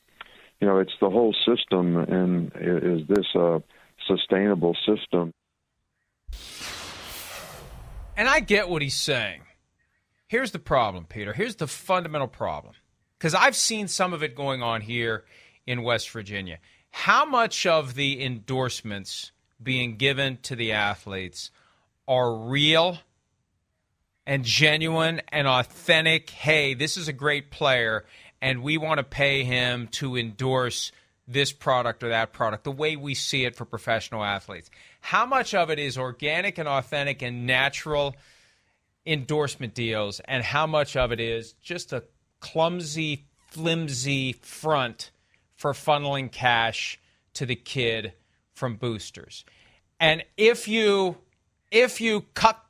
you 0.60 0.66
know 0.66 0.78
it's 0.78 0.94
the 1.00 1.10
whole 1.10 1.34
system, 1.46 1.96
and 1.96 2.52
is 2.56 3.06
this 3.08 3.26
a 3.34 3.62
sustainable 4.06 4.76
system? 4.86 5.32
And 8.16 8.28
I 8.28 8.40
get 8.40 8.68
what 8.68 8.82
he's 8.82 8.96
saying. 8.96 9.42
Here's 10.26 10.52
the 10.52 10.58
problem, 10.58 11.04
Peter. 11.04 11.32
Here's 11.32 11.56
the 11.56 11.66
fundamental 11.66 12.28
problem 12.28 12.74
because 13.18 13.34
I've 13.34 13.56
seen 13.56 13.88
some 13.88 14.12
of 14.12 14.22
it 14.22 14.34
going 14.34 14.62
on 14.62 14.80
here 14.80 15.24
in 15.66 15.82
West 15.82 16.10
Virginia. 16.10 16.58
How 16.90 17.24
much 17.24 17.66
of 17.66 17.94
the 17.94 18.24
endorsements 18.24 19.32
being 19.62 19.96
given 19.96 20.38
to 20.42 20.56
the 20.56 20.72
athletes 20.72 21.50
are 22.06 22.34
real 22.34 22.98
and 24.26 24.44
genuine 24.44 25.20
and 25.28 25.46
authentic? 25.48 26.30
Hey, 26.30 26.74
this 26.74 26.96
is 26.96 27.08
a 27.08 27.12
great 27.12 27.50
player, 27.50 28.04
and 28.44 28.62
we 28.62 28.76
want 28.76 28.98
to 28.98 29.04
pay 29.04 29.42
him 29.42 29.88
to 29.88 30.18
endorse 30.18 30.92
this 31.26 31.50
product 31.50 32.02
or 32.04 32.10
that 32.10 32.34
product, 32.34 32.64
the 32.64 32.70
way 32.70 32.94
we 32.94 33.14
see 33.14 33.46
it 33.46 33.56
for 33.56 33.64
professional 33.64 34.22
athletes. 34.22 34.70
How 35.00 35.24
much 35.24 35.54
of 35.54 35.70
it 35.70 35.78
is 35.78 35.96
organic 35.96 36.58
and 36.58 36.68
authentic 36.68 37.22
and 37.22 37.46
natural 37.46 38.14
endorsement 39.06 39.72
deals, 39.72 40.20
and 40.26 40.44
how 40.44 40.66
much 40.66 40.94
of 40.94 41.10
it 41.10 41.20
is 41.20 41.54
just 41.62 41.94
a 41.94 42.04
clumsy, 42.40 43.24
flimsy 43.48 44.34
front 44.34 45.10
for 45.56 45.72
funneling 45.72 46.30
cash 46.30 47.00
to 47.32 47.46
the 47.46 47.56
kid 47.56 48.12
from 48.52 48.76
boosters. 48.76 49.46
And 49.98 50.22
if 50.36 50.68
you 50.68 51.16
if 51.70 51.98
you 51.98 52.26
cut 52.34 52.62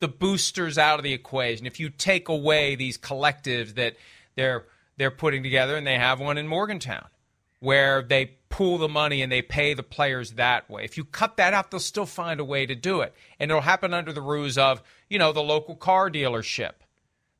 the 0.00 0.08
boosters 0.08 0.76
out 0.76 0.98
of 0.98 1.04
the 1.04 1.14
equation, 1.14 1.64
if 1.64 1.80
you 1.80 1.88
take 1.88 2.28
away 2.28 2.74
these 2.74 2.98
collectives 2.98 3.76
that 3.76 3.96
they're 4.34 4.66
they're 4.96 5.10
putting 5.10 5.42
together 5.42 5.76
and 5.76 5.86
they 5.86 5.98
have 5.98 6.20
one 6.20 6.38
in 6.38 6.48
Morgantown 6.48 7.06
where 7.60 8.02
they 8.02 8.26
pool 8.48 8.78
the 8.78 8.88
money 8.88 9.22
and 9.22 9.32
they 9.32 9.42
pay 9.42 9.74
the 9.74 9.82
players 9.82 10.32
that 10.32 10.68
way. 10.70 10.84
If 10.84 10.96
you 10.96 11.04
cut 11.04 11.36
that 11.38 11.54
out, 11.54 11.70
they'll 11.70 11.80
still 11.80 12.06
find 12.06 12.38
a 12.38 12.44
way 12.44 12.66
to 12.66 12.74
do 12.74 13.00
it. 13.00 13.14
And 13.38 13.50
it'll 13.50 13.62
happen 13.62 13.94
under 13.94 14.12
the 14.12 14.22
ruse 14.22 14.58
of, 14.58 14.82
you 15.08 15.18
know, 15.18 15.32
the 15.32 15.42
local 15.42 15.74
car 15.74 16.10
dealership 16.10 16.72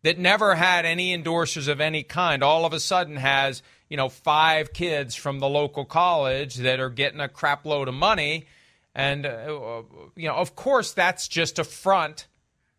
that 0.02 0.18
never 0.18 0.54
had 0.54 0.84
any 0.84 1.16
endorsers 1.16 1.68
of 1.68 1.80
any 1.80 2.02
kind 2.02 2.42
all 2.42 2.64
of 2.64 2.72
a 2.72 2.80
sudden 2.80 3.16
has, 3.16 3.62
you 3.88 3.96
know, 3.96 4.08
five 4.08 4.72
kids 4.72 5.14
from 5.14 5.38
the 5.38 5.48
local 5.48 5.84
college 5.84 6.56
that 6.56 6.80
are 6.80 6.90
getting 6.90 7.20
a 7.20 7.28
crap 7.28 7.64
load 7.64 7.88
of 7.88 7.94
money. 7.94 8.46
And, 8.94 9.26
uh, 9.26 9.82
you 10.14 10.28
know, 10.28 10.34
of 10.34 10.56
course, 10.56 10.92
that's 10.92 11.28
just 11.28 11.58
a 11.58 11.64
front 11.64 12.26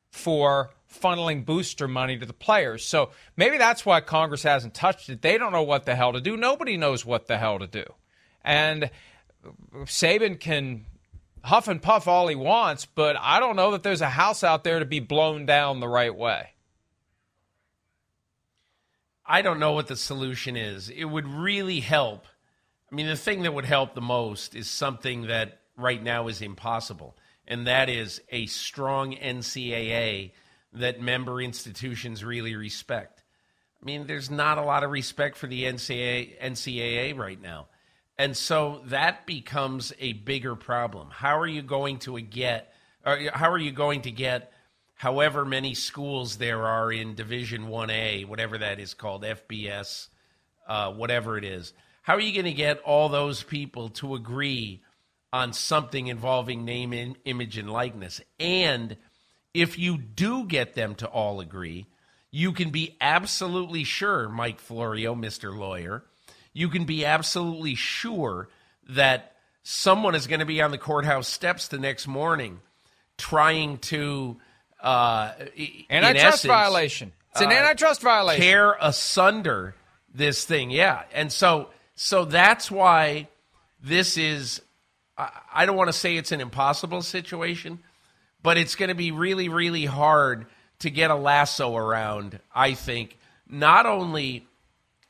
for 0.10 0.72
funneling 1.00 1.46
booster 1.46 1.88
money 1.88 2.18
to 2.18 2.26
the 2.26 2.34
players. 2.34 2.86
So 2.86 3.12
maybe 3.36 3.58
that's 3.58 3.86
why 3.86 4.02
Congress 4.02 4.44
hasn't 4.44 4.74
touched 4.74 5.10
it. 5.10 5.22
They 5.22 5.38
don't 5.38 5.52
know 5.52 5.64
what 5.64 5.86
the 5.86 5.96
hell 5.96 6.14
to 6.14 6.22
do. 6.22 6.38
Nobody 6.38 6.78
knows 6.78 7.06
what 7.06 7.28
the 7.28 7.38
hell 7.38 7.60
to 7.60 7.68
do. 7.68 7.86
And 8.44 8.90
Saban 9.84 10.40
can 10.40 10.86
huff 11.44 11.68
and 11.68 11.82
puff 11.82 12.08
all 12.08 12.28
he 12.28 12.36
wants, 12.36 12.86
but 12.86 13.16
I 13.20 13.40
don't 13.40 13.56
know 13.56 13.72
that 13.72 13.84
there's 13.84 14.02
a 14.02 14.10
house 14.10 14.44
out 14.44 14.64
there 14.64 14.80
to 14.80 14.86
be 14.86 15.00
blown 15.00 15.46
down 15.46 15.80
the 15.80 15.88
right 15.88 16.16
way. 16.16 16.50
I 19.26 19.42
don't 19.42 19.60
know 19.60 19.74
what 19.74 19.88
the 19.88 19.96
solution 19.96 20.56
is. 20.56 20.90
It 20.90 21.06
would 21.06 21.28
really 21.28 21.82
help. 21.82 22.26
I 22.92 22.96
mean, 22.96 23.08
the 23.08 23.18
thing 23.18 23.44
that 23.44 23.54
would 23.54 23.66
help 23.66 23.94
the 23.94 24.02
most 24.02 24.56
is 24.56 24.70
something 24.70 25.28
that 25.28 25.60
right 25.76 26.02
now 26.02 26.28
is 26.28 26.42
impossible, 26.42 27.18
and 27.46 27.68
that 27.68 27.90
is 27.90 28.22
a 28.30 28.46
strong 28.46 29.14
NCAA 29.14 30.32
that 30.74 31.02
member 31.02 31.42
institutions 31.42 32.24
really 32.24 32.56
respect. 32.56 33.24
I 33.82 33.86
mean, 33.86 34.08
there's 34.08 34.30
not 34.30 34.58
a 34.58 34.64
lot 34.64 34.84
of 34.84 34.92
respect 34.92 35.38
for 35.38 35.48
the 35.48 35.64
NCAA, 35.64 36.40
NCAA 36.42 37.18
right 37.18 37.42
now. 37.42 37.68
And 38.18 38.36
so 38.36 38.82
that 38.86 39.26
becomes 39.28 39.94
a 40.00 40.14
bigger 40.14 40.56
problem. 40.56 41.10
How 41.12 41.40
are 41.40 41.48
you 41.48 41.62
going 41.62 42.00
to 42.00 42.20
get, 42.20 42.74
or 43.06 43.20
how 43.32 43.52
are 43.52 43.60
you 43.60 43.72
going 43.72 44.02
to 44.02 44.12
get 44.12 44.52
however 44.96 45.46
many 45.46 45.76
schools 45.76 46.38
there 46.38 46.66
are 46.66 46.92
in 46.92 47.14
Division 47.14 47.68
1A, 47.68 48.28
whatever 48.28 48.58
that 48.58 48.80
is 48.80 48.96
called, 48.96 49.24
FBS, 49.24 50.08
uh, 50.68 50.92
whatever 50.92 51.38
it 51.38 51.44
is? 51.44 51.74
How 52.02 52.16
are 52.16 52.22
you 52.22 52.34
going 52.34 52.46
to 52.46 52.54
get 52.54 52.80
all 52.80 53.10
those 53.10 53.44
people 53.44 53.90
to 53.90 54.16
agree 54.16 54.82
on 55.32 55.54
something 55.54 56.08
involving 56.08 56.66
name, 56.66 57.16
image, 57.26 57.58
and 57.60 57.70
likeness? 57.70 58.20
And 58.40 58.98
if 59.54 59.78
you 59.78 59.98
do 59.98 60.46
get 60.46 60.76
them 60.76 60.96
to 60.96 61.08
all 61.08 61.40
agree, 61.40 61.88
you 62.32 62.52
can 62.52 62.70
be 62.70 62.96
absolutely 63.02 63.84
sure, 63.84 64.30
Mike 64.30 64.60
Florio, 64.60 65.16
Mr. 65.16 65.56
Lawyer, 65.58 66.04
you 66.54 66.70
can 66.70 66.86
be 66.86 67.06
absolutely 67.06 67.76
sure 67.76 68.50
that 68.90 69.34
someone 69.64 70.16
is 70.16 70.28
going 70.28 70.40
to 70.40 70.46
be 70.46 70.62
on 70.62 70.72
the 70.72 70.78
courthouse 70.78 71.28
steps 71.28 71.68
the 71.68 71.78
next 71.78 72.08
morning 72.08 72.60
trying 73.18 73.78
to 73.80 74.38
uh, 74.82 75.34
antitrust 75.90 76.18
essence, 76.18 76.44
violation. 76.44 77.12
It's 77.32 77.42
an 77.42 77.50
uh, 77.50 77.56
antitrust 77.56 78.02
violation. 78.02 78.42
Tear 78.42 78.78
asunder 78.80 79.76
this 80.14 80.46
thing, 80.46 80.70
yeah. 80.70 81.04
And 81.14 81.32
so, 81.32 81.70
so 81.96 82.26
that's 82.26 82.72
why 82.72 83.28
this 83.82 84.18
is. 84.18 84.62
I, 85.18 85.30
I 85.54 85.66
don't 85.66 85.76
want 85.76 85.90
to 85.90 85.94
say 85.94 86.16
it's 86.18 86.32
an 86.32 86.42
impossible 86.42 87.02
situation, 87.02 87.80
but 88.42 88.58
it's 88.58 88.76
going 88.76 88.90
to 88.90 88.96
be 88.96 89.12
really, 89.12 89.50
really 89.50 89.86
hard 89.86 90.48
to 90.80 90.90
get 90.90 91.12
a 91.12 91.16
lasso 91.16 91.76
around. 91.76 92.40
I 92.54 92.74
think 92.74 93.18
not 93.50 93.86
only 93.86 94.48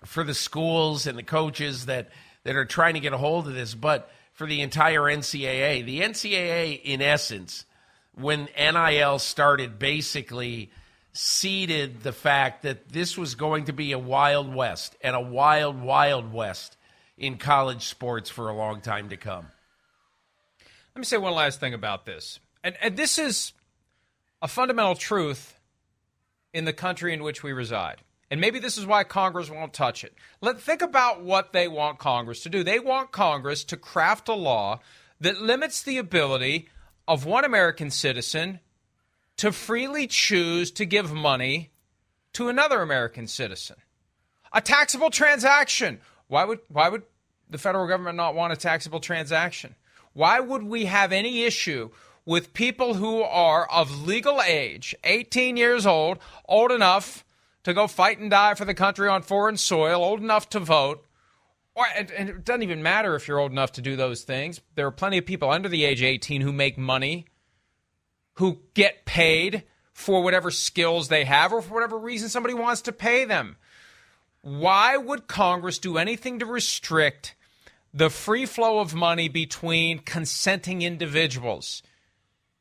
for 0.05 0.23
the 0.23 0.33
schools 0.33 1.07
and 1.07 1.17
the 1.17 1.23
coaches 1.23 1.87
that, 1.87 2.09
that 2.43 2.55
are 2.55 2.65
trying 2.65 2.93
to 2.93 2.99
get 2.99 3.13
a 3.13 3.17
hold 3.17 3.47
of 3.47 3.53
this, 3.53 3.73
but 3.73 4.09
for 4.37 4.45
the 4.45 4.61
entire 4.61 5.01
NCAA. 5.01 5.83
The 5.83 6.01
NCAA, 6.01 6.81
in 6.83 7.01
essence, 7.01 7.65
when 8.13 8.47
NIL 8.55 9.17
started, 9.19 9.79
basically 9.79 10.69
ceded 11.11 12.03
the 12.03 12.11
fact 12.11 12.61
that 12.61 12.89
this 12.89 13.17
was 13.17 13.33
going 13.33 13.65
to 13.65 13.73
be 13.73 13.91
a 13.91 13.99
wild 13.99 14.53
west 14.53 14.95
and 15.01 15.15
a 15.15 15.21
wild, 15.21 15.81
wild 15.81 16.31
west 16.31 16.77
in 17.17 17.37
college 17.37 17.87
sports 17.87 18.29
for 18.29 18.47
a 18.47 18.55
long 18.55 18.79
time 18.81 19.09
to 19.09 19.17
come. 19.17 19.47
Let 20.95 20.99
me 20.99 21.05
say 21.05 21.17
one 21.17 21.33
last 21.33 21.59
thing 21.59 21.73
about 21.73 22.05
this. 22.05 22.39
And, 22.67 22.75
and 22.81 22.97
this 22.97 23.17
is 23.17 23.53
a 24.41 24.47
fundamental 24.49 24.93
truth 24.93 25.57
in 26.51 26.65
the 26.65 26.73
country 26.73 27.13
in 27.13 27.23
which 27.23 27.41
we 27.41 27.53
reside. 27.53 28.01
And 28.29 28.41
maybe 28.41 28.59
this 28.59 28.77
is 28.77 28.85
why 28.85 29.05
Congress 29.05 29.49
won't 29.49 29.73
touch 29.73 30.03
it. 30.03 30.13
Let 30.41 30.59
think 30.59 30.81
about 30.81 31.23
what 31.23 31.53
they 31.53 31.69
want 31.69 31.97
Congress 31.97 32.43
to 32.43 32.49
do. 32.49 32.65
They 32.65 32.79
want 32.79 33.13
Congress 33.13 33.63
to 33.63 33.77
craft 33.77 34.27
a 34.27 34.33
law 34.33 34.81
that 35.21 35.41
limits 35.41 35.81
the 35.81 35.97
ability 35.97 36.67
of 37.07 37.23
one 37.23 37.45
American 37.45 37.89
citizen 37.89 38.59
to 39.37 39.53
freely 39.53 40.05
choose 40.05 40.69
to 40.71 40.85
give 40.85 41.13
money 41.13 41.71
to 42.33 42.49
another 42.49 42.81
American 42.81 43.27
citizen. 43.27 43.77
A 44.51 44.59
taxable 44.59 45.09
transaction. 45.09 46.01
Why 46.27 46.43
would 46.43 46.59
why 46.67 46.89
would 46.89 47.03
the 47.49 47.59
federal 47.59 47.87
government 47.87 48.17
not 48.17 48.35
want 48.35 48.51
a 48.51 48.57
taxable 48.57 48.99
transaction? 48.99 49.73
Why 50.11 50.41
would 50.41 50.63
we 50.63 50.83
have 50.87 51.13
any 51.13 51.43
issue 51.43 51.91
with 52.27 52.53
people 52.53 52.95
who 52.95 53.21
are 53.21 53.65
of 53.71 54.05
legal 54.05 54.41
age, 54.41 54.93
18 55.05 55.55
years 55.55 55.85
old, 55.85 56.19
old 56.45 56.73
enough 56.73 57.23
to 57.63 57.73
go 57.73 57.87
fight 57.87 58.19
and 58.19 58.29
die 58.29 58.53
for 58.53 58.65
the 58.65 58.73
country 58.73 59.07
on 59.07 59.21
foreign 59.21 59.55
soil, 59.55 60.03
old 60.03 60.19
enough 60.19 60.49
to 60.49 60.59
vote. 60.59 61.05
Or, 61.73 61.85
and, 61.95 62.11
and 62.11 62.27
it 62.27 62.43
doesn't 62.43 62.63
even 62.63 62.83
matter 62.83 63.15
if 63.15 63.29
you're 63.29 63.39
old 63.39 63.53
enough 63.53 63.71
to 63.73 63.81
do 63.81 63.95
those 63.95 64.23
things. 64.23 64.59
There 64.75 64.85
are 64.85 64.91
plenty 64.91 65.17
of 65.17 65.25
people 65.25 65.49
under 65.49 65.69
the 65.69 65.85
age 65.85 66.01
of 66.01 66.07
18 66.07 66.41
who 66.41 66.51
make 66.51 66.77
money, 66.77 67.27
who 68.33 68.59
get 68.73 69.05
paid 69.05 69.63
for 69.93 70.21
whatever 70.21 70.51
skills 70.51 71.07
they 71.07 71.23
have 71.23 71.53
or 71.53 71.61
for 71.61 71.75
whatever 71.75 71.97
reason 71.97 72.27
somebody 72.27 72.53
wants 72.53 72.81
to 72.81 72.91
pay 72.91 73.23
them. 73.23 73.55
Why 74.41 74.97
would 74.97 75.27
Congress 75.27 75.79
do 75.79 75.97
anything 75.97 76.39
to 76.39 76.45
restrict 76.45 77.35
the 77.93 78.09
free 78.09 78.45
flow 78.45 78.79
of 78.79 78.93
money 78.93 79.29
between 79.29 79.99
consenting 79.99 80.81
individuals? 80.81 81.83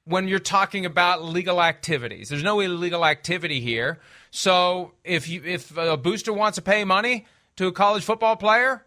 When 0.06 0.28
you're 0.28 0.38
talking 0.38 0.86
about 0.86 1.24
legal 1.24 1.60
activities. 1.60 2.28
There's 2.28 2.42
no 2.42 2.60
illegal 2.60 3.04
activity 3.04 3.60
here. 3.60 3.98
So 4.30 4.92
if 5.04 5.28
you 5.28 5.42
if 5.44 5.76
a 5.76 5.96
booster 5.96 6.32
wants 6.32 6.56
to 6.56 6.62
pay 6.62 6.84
money 6.84 7.26
to 7.56 7.66
a 7.66 7.72
college 7.72 8.04
football 8.04 8.36
player, 8.36 8.84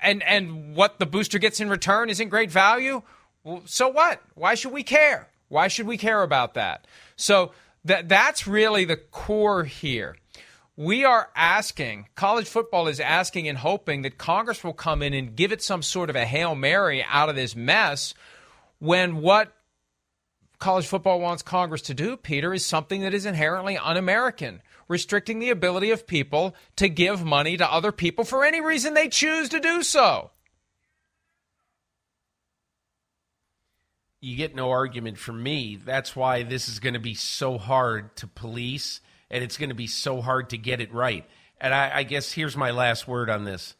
and 0.00 0.22
and 0.22 0.74
what 0.74 0.98
the 0.98 1.06
booster 1.06 1.38
gets 1.38 1.60
in 1.60 1.68
return 1.68 2.10
isn't 2.10 2.28
great 2.30 2.50
value, 2.50 3.02
well, 3.44 3.62
so 3.66 3.88
what? 3.88 4.22
Why 4.34 4.54
should 4.54 4.72
we 4.72 4.82
care? 4.82 5.28
Why 5.48 5.68
should 5.68 5.86
we 5.86 5.98
care 5.98 6.22
about 6.22 6.54
that? 6.54 6.86
So 7.16 7.52
that 7.84 8.08
that's 8.08 8.46
really 8.46 8.84
the 8.86 8.96
core 8.96 9.64
here. 9.64 10.16
We 10.76 11.04
are 11.04 11.30
asking, 11.36 12.08
college 12.16 12.48
football 12.48 12.88
is 12.88 12.98
asking 12.98 13.46
and 13.46 13.58
hoping 13.58 14.02
that 14.02 14.18
Congress 14.18 14.64
will 14.64 14.72
come 14.72 15.02
in 15.02 15.14
and 15.14 15.36
give 15.36 15.52
it 15.52 15.62
some 15.62 15.82
sort 15.82 16.10
of 16.10 16.16
a 16.16 16.24
Hail 16.24 16.56
Mary 16.56 17.04
out 17.08 17.28
of 17.28 17.36
this 17.36 17.54
mess 17.54 18.12
when 18.84 19.22
what 19.22 19.52
college 20.58 20.86
football 20.86 21.20
wants 21.20 21.42
Congress 21.42 21.82
to 21.82 21.94
do, 21.94 22.16
Peter, 22.16 22.52
is 22.52 22.64
something 22.64 23.00
that 23.00 23.14
is 23.14 23.26
inherently 23.26 23.78
un 23.78 23.96
American, 23.96 24.60
restricting 24.88 25.38
the 25.38 25.50
ability 25.50 25.90
of 25.90 26.06
people 26.06 26.54
to 26.76 26.88
give 26.88 27.24
money 27.24 27.56
to 27.56 27.72
other 27.72 27.92
people 27.92 28.24
for 28.24 28.44
any 28.44 28.60
reason 28.60 28.94
they 28.94 29.08
choose 29.08 29.48
to 29.48 29.58
do 29.58 29.82
so. 29.82 30.30
You 34.20 34.36
get 34.36 34.54
no 34.54 34.70
argument 34.70 35.18
from 35.18 35.42
me. 35.42 35.78
That's 35.82 36.14
why 36.14 36.42
this 36.42 36.68
is 36.68 36.78
going 36.78 36.94
to 36.94 37.00
be 37.00 37.14
so 37.14 37.58
hard 37.58 38.14
to 38.16 38.26
police 38.26 39.00
and 39.30 39.42
it's 39.42 39.58
going 39.58 39.68
to 39.68 39.74
be 39.74 39.86
so 39.86 40.20
hard 40.20 40.50
to 40.50 40.58
get 40.58 40.80
it 40.80 40.92
right. 40.92 41.24
And 41.60 41.74
I, 41.74 41.90
I 41.96 42.02
guess 42.04 42.32
here's 42.32 42.56
my 42.56 42.70
last 42.70 43.08
word 43.08 43.28
on 43.28 43.44
this. 43.44 43.74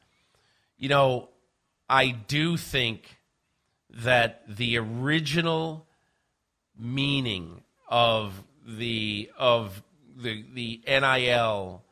You 0.76 0.88
know, 0.88 1.28
I 1.88 2.10
do 2.10 2.56
think 2.56 3.18
that 4.02 4.42
the 4.48 4.78
original 4.78 5.86
meaning 6.78 7.62
of 7.88 8.42
the 8.66 9.30
of 9.38 9.82
the 10.16 10.44
the 10.52 10.80
NIL 10.86 11.82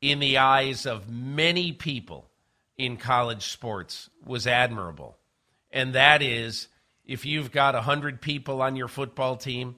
in 0.00 0.18
the 0.18 0.38
eyes 0.38 0.86
of 0.86 1.08
many 1.08 1.72
people 1.72 2.28
in 2.76 2.96
college 2.96 3.50
sports 3.50 4.10
was 4.24 4.46
admirable. 4.46 5.16
And 5.70 5.94
that 5.94 6.22
is 6.22 6.68
if 7.04 7.24
you've 7.24 7.52
got 7.52 7.74
100 7.74 8.20
people 8.20 8.62
on 8.62 8.76
your 8.76 8.88
football 8.88 9.36
team 9.36 9.76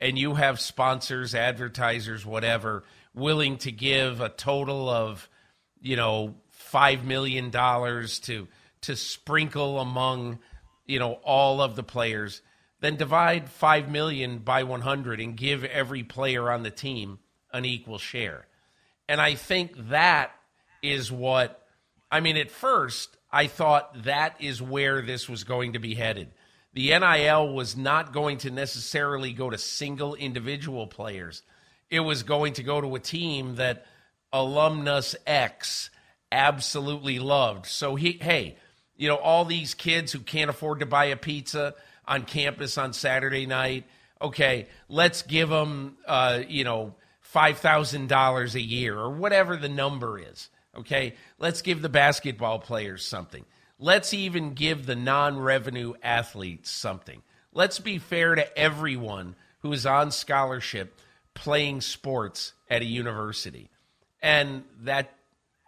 and 0.00 0.18
you 0.18 0.34
have 0.34 0.60
sponsors, 0.60 1.34
advertisers, 1.34 2.24
whatever, 2.24 2.84
willing 3.14 3.56
to 3.58 3.72
give 3.72 4.20
a 4.20 4.28
total 4.28 4.88
of, 4.88 5.28
you 5.80 5.96
know, 5.96 6.34
5 6.50 7.04
million 7.04 7.50
dollars 7.50 8.20
to 8.20 8.46
to 8.82 8.96
sprinkle 8.96 9.80
among 9.80 10.38
you 10.86 10.98
know 10.98 11.14
all 11.24 11.60
of 11.60 11.76
the 11.76 11.82
players 11.82 12.42
then 12.80 12.96
divide 12.96 13.48
5 13.48 13.88
million 13.88 14.38
by 14.38 14.62
100 14.62 15.18
and 15.18 15.36
give 15.36 15.64
every 15.64 16.02
player 16.02 16.50
on 16.50 16.62
the 16.62 16.70
team 16.70 17.18
an 17.50 17.64
equal 17.64 17.98
share. 17.98 18.46
And 19.08 19.20
i 19.20 19.34
think 19.34 19.88
that 19.90 20.32
is 20.82 21.10
what 21.10 21.66
i 22.10 22.20
mean 22.20 22.36
at 22.36 22.50
first 22.50 23.16
i 23.32 23.46
thought 23.46 24.04
that 24.04 24.36
is 24.40 24.60
where 24.60 25.00
this 25.02 25.28
was 25.28 25.44
going 25.44 25.74
to 25.74 25.78
be 25.78 25.94
headed. 25.94 26.32
The 26.74 26.90
nil 26.98 27.54
was 27.54 27.76
not 27.76 28.12
going 28.12 28.38
to 28.38 28.50
necessarily 28.50 29.32
go 29.32 29.48
to 29.48 29.58
single 29.58 30.16
individual 30.16 30.88
players. 30.88 31.42
It 31.88 32.00
was 32.00 32.24
going 32.24 32.54
to 32.54 32.64
go 32.64 32.80
to 32.80 32.96
a 32.96 33.00
team 33.00 33.56
that 33.56 33.86
alumnus 34.32 35.14
x 35.26 35.90
absolutely 36.32 37.20
loved. 37.20 37.66
So 37.66 37.94
he 37.94 38.18
hey 38.20 38.56
you 38.96 39.08
know, 39.08 39.16
all 39.16 39.44
these 39.44 39.74
kids 39.74 40.12
who 40.12 40.20
can't 40.20 40.50
afford 40.50 40.80
to 40.80 40.86
buy 40.86 41.06
a 41.06 41.16
pizza 41.16 41.74
on 42.06 42.24
campus 42.24 42.78
on 42.78 42.92
Saturday 42.92 43.46
night. 43.46 43.84
Okay, 44.20 44.68
let's 44.88 45.22
give 45.22 45.48
them, 45.48 45.96
uh, 46.06 46.40
you 46.48 46.64
know, 46.64 46.94
$5,000 47.34 48.54
a 48.54 48.60
year 48.60 48.96
or 48.96 49.10
whatever 49.10 49.56
the 49.56 49.68
number 49.68 50.18
is. 50.18 50.48
Okay, 50.76 51.14
let's 51.38 51.62
give 51.62 51.82
the 51.82 51.88
basketball 51.88 52.58
players 52.58 53.04
something. 53.04 53.44
Let's 53.78 54.14
even 54.14 54.54
give 54.54 54.86
the 54.86 54.96
non 54.96 55.38
revenue 55.38 55.94
athletes 56.02 56.70
something. 56.70 57.22
Let's 57.52 57.78
be 57.78 57.98
fair 57.98 58.34
to 58.34 58.58
everyone 58.58 59.36
who 59.60 59.72
is 59.72 59.86
on 59.86 60.10
scholarship 60.10 60.98
playing 61.34 61.80
sports 61.80 62.52
at 62.70 62.82
a 62.82 62.86
university. 62.86 63.70
And 64.22 64.64
that 64.82 65.12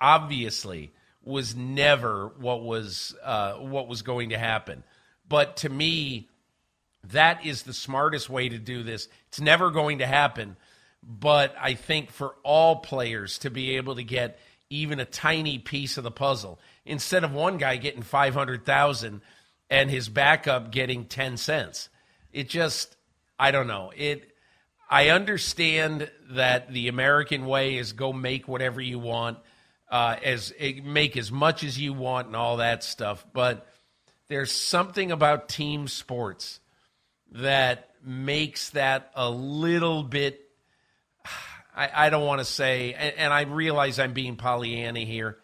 obviously 0.01 0.93
was 1.27 1.57
never 1.57 2.29
what 2.39 2.62
was 2.62 3.14
uh, 3.22 3.55
what 3.55 3.89
was 3.89 4.03
going 4.03 4.31
to 4.31 4.39
happen. 4.39 4.85
But 5.29 5.59
to 5.59 5.68
me, 5.68 6.29
that 7.05 7.45
is 7.45 7.64
the 7.64 7.72
smartest 7.72 8.31
way 8.31 8.49
to 8.49 8.59
do 8.59 8.83
this. 8.83 9.09
It's 9.29 9.41
never 9.41 9.70
going 9.70 9.99
to 9.99 10.07
happen, 10.07 10.57
but 11.03 11.55
I 11.61 11.74
think 11.74 12.11
for 12.11 12.37
all 12.43 12.77
players 12.77 13.39
to 13.39 13.51
be 13.51 13.77
able 13.77 13.97
to 13.97 14.05
get 14.05 14.39
even 14.70 15.01
a 15.01 15.05
tiny 15.05 15.59
piece 15.59 15.97
of 15.99 16.05
the 16.05 16.11
puzzle 16.11 16.59
instead 16.85 17.24
of 17.24 17.33
one 17.33 17.59
guy 17.59 17.77
getting 17.77 18.03
500,000 18.03 19.20
and 19.68 19.91
his 19.91 20.09
backup 20.09 20.70
getting 20.70 21.05
10 21.05 21.37
cents. 21.37 21.89
It 22.33 22.49
just 22.49 22.97
I 23.39 23.51
don't 23.51 23.66
know. 23.66 23.93
It 23.97 24.33
I 24.89 25.09
understand 25.09 26.11
that 26.31 26.72
the 26.72 26.89
American 26.89 27.47
way 27.47 27.77
is 27.77 27.93
go 27.93 28.12
make 28.12 28.47
whatever 28.47 28.81
you 28.81 28.99
want, 29.01 29.39
uh, 29.89 30.16
as 30.22 30.53
make 30.84 31.16
as 31.16 31.30
much 31.30 31.64
as 31.64 31.78
you 31.78 31.93
want 31.93 32.26
and 32.28 32.37
all 32.37 32.59
that 32.59 32.82
stuff. 32.82 33.24
But 33.32 33.66
there's 34.28 34.53
something 34.53 35.12
about 35.12 35.49
team 35.49 35.89
sports 35.89 36.61
that 37.32 37.91
makes 38.03 38.70
that 38.70 39.11
a 39.14 39.30
little 39.30 40.03
bit. 40.03 40.41
I, 41.76 42.07
I 42.07 42.11
don't 42.11 42.24
want 42.24 42.39
to 42.39 42.45
say, 42.45 42.95
and, 42.95 43.14
and 43.16 43.32
I 43.32 43.43
realize 43.43 43.99
I'm 43.99 44.14
being 44.14 44.37
Pollyanna 44.37 45.01
here, 45.01 45.37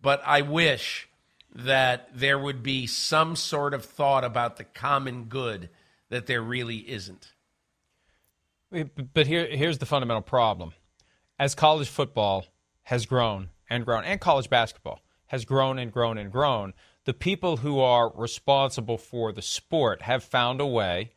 but 0.00 0.22
I 0.24 0.42
wish 0.42 1.08
that 1.54 2.08
there 2.14 2.38
would 2.38 2.62
be 2.62 2.86
some 2.86 3.36
sort 3.36 3.74
of 3.74 3.84
thought 3.84 4.24
about 4.24 4.56
the 4.56 4.64
common 4.64 5.24
good 5.24 5.68
that 6.08 6.26
there 6.26 6.40
really 6.40 6.76
isn't. 6.76 7.32
But 8.70 9.26
here, 9.26 9.46
here's 9.46 9.78
the 9.78 9.86
fundamental 9.86 10.22
problem. 10.22 10.72
As 11.38 11.54
college 11.54 11.88
football 11.88 12.46
has 12.84 13.06
grown 13.06 13.48
and 13.72 13.86
grown, 13.86 14.04
and 14.04 14.20
college 14.20 14.50
basketball 14.50 15.00
has 15.28 15.46
grown 15.46 15.78
and 15.78 15.90
grown 15.90 16.18
and 16.18 16.30
grown, 16.30 16.74
the 17.04 17.14
people 17.14 17.58
who 17.58 17.80
are 17.80 18.12
responsible 18.14 18.98
for 18.98 19.32
the 19.32 19.42
sport 19.42 20.02
have 20.02 20.22
found 20.22 20.60
a 20.60 20.66
way 20.66 21.12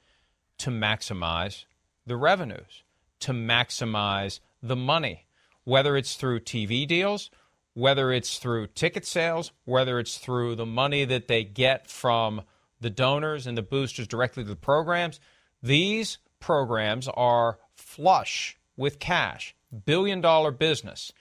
to 0.58 0.70
maximize 0.70 1.66
the 2.06 2.16
revenues, 2.16 2.84
to 3.20 3.34
maximize 3.34 4.40
the 4.64 4.76
money, 4.76 5.26
whether 5.66 5.98
it's 5.98 6.16
through 6.16 6.40
TV 6.40 6.88
deals, 6.88 7.30
whether 7.74 8.12
it's 8.12 8.38
through 8.38 8.68
ticket 8.68 9.06
sales, 9.06 9.52
whether 9.66 10.00
it's 10.00 10.18
through 10.18 10.56
the 10.56 10.66
money 10.66 11.04
that 11.04 11.28
they 11.28 11.44
get 11.44 11.90
from 11.90 12.42
the 12.80 12.90
donors 12.90 13.46
and 13.46 13.58
the 13.58 13.62
boosters 13.62 14.08
directly 14.08 14.44
to 14.44 14.50
the 14.50 14.56
programs. 14.56 15.20
These 15.62 16.20
programs 16.40 17.10
are 17.10 17.60
flush 17.74 18.58
with 18.78 19.00
cash, 19.00 19.56
billion 19.86 20.22
dollar 20.22 20.52
business. 20.52 21.12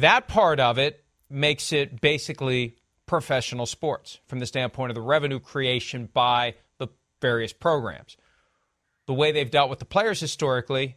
That 0.00 0.28
part 0.28 0.60
of 0.60 0.76
it 0.76 1.02
makes 1.30 1.72
it 1.72 2.02
basically 2.02 2.76
professional 3.06 3.64
sports 3.64 4.18
from 4.26 4.40
the 4.40 4.46
standpoint 4.46 4.90
of 4.90 4.94
the 4.94 5.00
revenue 5.00 5.40
creation 5.40 6.10
by 6.12 6.54
the 6.76 6.88
various 7.22 7.54
programs. 7.54 8.18
The 9.06 9.14
way 9.14 9.32
they've 9.32 9.50
dealt 9.50 9.70
with 9.70 9.78
the 9.78 9.86
players 9.86 10.20
historically, 10.20 10.96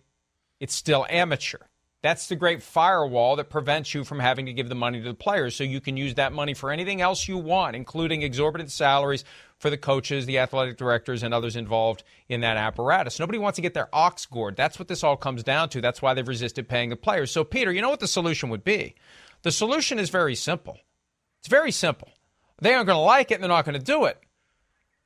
it's 0.59 0.75
still 0.75 1.05
amateur. 1.09 1.59
That's 2.01 2.27
the 2.27 2.37
great 2.37 2.63
firewall 2.63 3.35
that 3.35 3.49
prevents 3.49 3.93
you 3.93 4.05
from 4.05 4.19
having 4.19 4.45
to 4.45 4.53
give 4.53 4.69
the 4.69 4.75
money 4.75 5.01
to 5.01 5.07
the 5.07 5.13
players. 5.13 5.55
So 5.55 5.65
you 5.65 5.81
can 5.81 5.97
use 5.97 6.15
that 6.15 6.31
money 6.31 6.53
for 6.53 6.71
anything 6.71 7.01
else 7.01 7.27
you 7.27 7.37
want, 7.37 7.75
including 7.75 8.21
exorbitant 8.21 8.71
salaries 8.71 9.25
for 9.57 9.69
the 9.69 9.77
coaches, 9.77 10.25
the 10.25 10.39
athletic 10.39 10.77
directors, 10.77 11.23
and 11.23 11.33
others 11.33 11.57
involved 11.57 12.03
in 12.29 12.39
that 12.41 12.55
apparatus. 12.55 13.19
Nobody 13.19 13.37
wants 13.37 13.57
to 13.57 13.61
get 13.61 13.73
their 13.73 13.93
ox 13.93 14.25
gored. 14.25 14.55
That's 14.55 14.79
what 14.79 14.87
this 14.87 15.03
all 15.03 15.17
comes 15.17 15.43
down 15.43 15.67
to. 15.69 15.81
That's 15.81 16.01
why 16.01 16.13
they've 16.13 16.25
resisted 16.25 16.69
paying 16.69 16.89
the 16.89 16.95
players. 16.95 17.31
So, 17.31 17.43
Peter, 17.43 17.71
you 17.73 17.81
know 17.81 17.89
what 17.89 17.99
the 17.99 18.07
solution 18.07 18.49
would 18.49 18.63
be? 18.63 18.95
The 19.41 19.51
solution 19.51 19.99
is 19.99 20.09
very 20.09 20.35
simple. 20.35 20.77
It's 21.39 21.49
very 21.49 21.71
simple. 21.71 22.09
They 22.61 22.73
aren't 22.73 22.87
going 22.87 22.97
to 22.97 23.01
like 23.01 23.31
it 23.31 23.35
and 23.35 23.43
they're 23.43 23.49
not 23.49 23.65
going 23.65 23.77
to 23.77 23.85
do 23.85 24.05
it. 24.05 24.21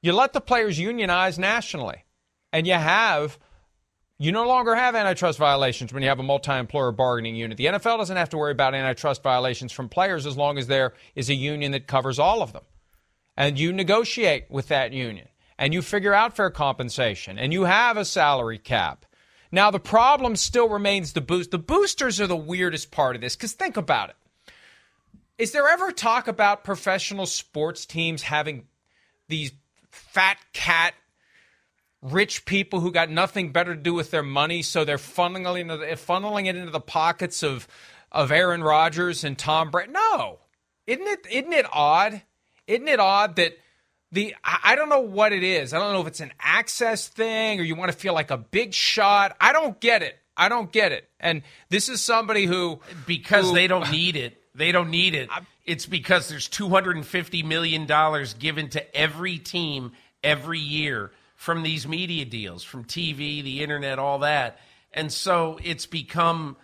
You 0.02 0.14
let 0.14 0.34
the 0.34 0.42
players 0.42 0.78
unionize 0.78 1.40
nationally, 1.40 2.04
and 2.52 2.68
you 2.68 2.74
have 2.74 3.40
you 4.20 4.32
no 4.32 4.48
longer 4.48 4.76
have 4.76 4.96
antitrust 4.96 5.40
violations 5.40 5.92
when 5.92 6.04
you 6.04 6.10
have 6.10 6.20
a 6.20 6.24
multi 6.24 6.52
employer 6.52 6.92
bargaining 6.92 7.36
unit. 7.36 7.58
The 7.58 7.66
NFL 7.66 7.98
doesn't 7.98 8.18
have 8.18 8.30
to 8.30 8.38
worry 8.38 8.52
about 8.52 8.76
antitrust 8.76 9.24
violations 9.24 9.72
from 9.72 9.90
players 9.90 10.26
as 10.26 10.38
long 10.38 10.58
as 10.58 10.68
there 10.68 10.94
is 11.16 11.30
a 11.30 11.36
union 11.36 11.72
that 11.72 11.88
covers 11.88 12.20
all 12.20 12.42
of 12.42 12.54
them. 12.54 12.64
And 13.36 13.60
you 13.60 13.74
negotiate 13.74 14.46
with 14.50 14.68
that 14.68 14.94
union 14.94 15.28
and 15.58 15.74
you 15.74 15.82
figure 15.82 16.14
out 16.14 16.36
fair 16.36 16.52
compensation 16.52 17.40
and 17.40 17.52
you 17.52 17.64
have 17.64 17.98
a 17.98 18.06
salary 18.06 18.60
cap. 18.60 19.06
Now, 19.52 19.70
the 19.70 19.80
problem 19.80 20.36
still 20.36 20.70
remains 20.70 21.14
the 21.14 21.22
boost. 21.22 21.52
The 21.52 21.60
boosters 21.60 22.20
are 22.20 22.28
the 22.28 22.36
weirdest 22.36 22.92
part 22.92 23.16
of 23.16 23.22
this 23.22 23.36
because 23.36 23.54
think 23.54 23.78
about 23.78 24.10
it. 24.10 24.16
Is 25.38 25.52
there 25.52 25.68
ever 25.68 25.92
talk 25.92 26.28
about 26.28 26.64
professional 26.64 27.26
sports 27.26 27.86
teams 27.86 28.24
having 28.24 28.68
these 29.28 29.52
fat 29.90 30.38
cat 30.54 30.94
rich 32.04 32.46
people 32.46 32.82
who 32.82 32.92
got 32.92 33.10
nothing 33.10 33.52
better 33.52 33.76
to 33.76 33.82
do 33.82 33.94
with 33.94 34.12
their 34.12 34.24
money, 34.24 34.62
so 34.62 34.86
they're 34.86 34.98
funneling, 34.98 35.68
funneling 35.94 36.48
it 36.48 36.56
into 36.56 36.72
the 36.72 36.80
pockets 36.80 37.42
of 37.42 37.68
of 38.12 38.32
Aaron 38.32 38.64
Rodgers 38.64 39.24
and 39.24 39.38
Tom 39.38 39.72
Brady. 39.72 39.92
No, 39.92 40.40
isn't 40.86 41.08
it? 41.08 41.26
Isn't 41.32 41.54
it 41.54 41.66
odd? 41.74 42.22
Isn't 42.68 42.88
it 42.88 43.00
odd 43.00 43.38
that 43.38 43.58
the 44.12 44.36
I 44.44 44.76
don't 44.76 44.90
know 44.90 45.02
what 45.02 45.34
it 45.34 45.44
is. 45.44 45.74
I 45.74 45.80
don't 45.80 45.92
know 45.94 46.02
if 46.02 46.08
it's 46.08 46.20
an 46.20 46.32
access 46.40 47.08
thing 47.08 47.60
or 47.60 47.64
you 47.64 47.76
want 47.76 47.92
to 47.92 47.98
feel 47.98 48.14
like 48.14 48.30
a 48.30 48.38
big 48.38 48.74
shot. 48.74 49.36
I 49.42 49.52
don't 49.52 49.80
get 49.82 50.04
it. 50.04 50.18
I 50.38 50.50
don't 50.50 50.72
get 50.72 50.92
it. 50.92 51.10
And 51.20 51.42
this 51.70 51.90
is 51.90 52.02
somebody 52.02 52.46
who 52.46 52.80
because 53.08 53.50
who, 53.50 53.56
they 53.56 53.68
don't 53.68 53.92
need 53.92 54.16
it. 54.16 54.38
They 54.54 54.72
don't 54.72 54.92
need 54.92 55.16
it. 55.16 55.30
It's 55.66 55.88
because 55.88 56.30
there's 56.30 56.48
250 56.48 57.44
million 57.44 57.88
dollars 57.88 58.36
given 58.36 58.70
to 58.70 58.96
every 58.96 59.40
team 59.40 59.94
every 60.24 60.60
year 60.60 61.12
from 61.44 61.62
these 61.62 61.86
media 61.86 62.24
deals, 62.24 62.64
from 62.64 62.86
TV, 62.86 63.44
the 63.44 63.62
internet, 63.62 64.00
all 64.00 64.20
that. 64.20 64.60
And 64.94 65.12
so 65.12 65.60
it's 65.62 65.86
become 65.86 66.56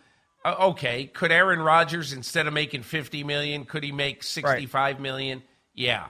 uh, 0.46 0.56
okay. 0.70 1.06
Could 1.08 1.34
Aaron 1.34 1.60
Rodgers, 1.60 2.14
instead 2.14 2.48
of 2.48 2.54
making 2.54 2.84
fifty 2.84 3.26
million, 3.26 3.66
could 3.66 3.84
he 3.84 3.92
make 3.92 4.24
sixty-five 4.24 4.96
right. 4.96 5.02
million? 5.02 5.44
Yeah. 5.74 6.06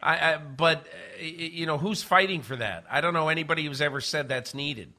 I, 0.00 0.34
I, 0.34 0.36
but 0.36 0.86
uh, 1.18 1.24
you 1.24 1.66
know 1.66 1.78
who's 1.78 2.04
fighting 2.04 2.42
for 2.42 2.54
that? 2.54 2.84
I 2.88 3.00
don't 3.00 3.12
know 3.12 3.28
anybody 3.28 3.66
who's 3.66 3.80
ever 3.80 4.00
said 4.00 4.28
that's 4.28 4.54
needed. 4.54 4.92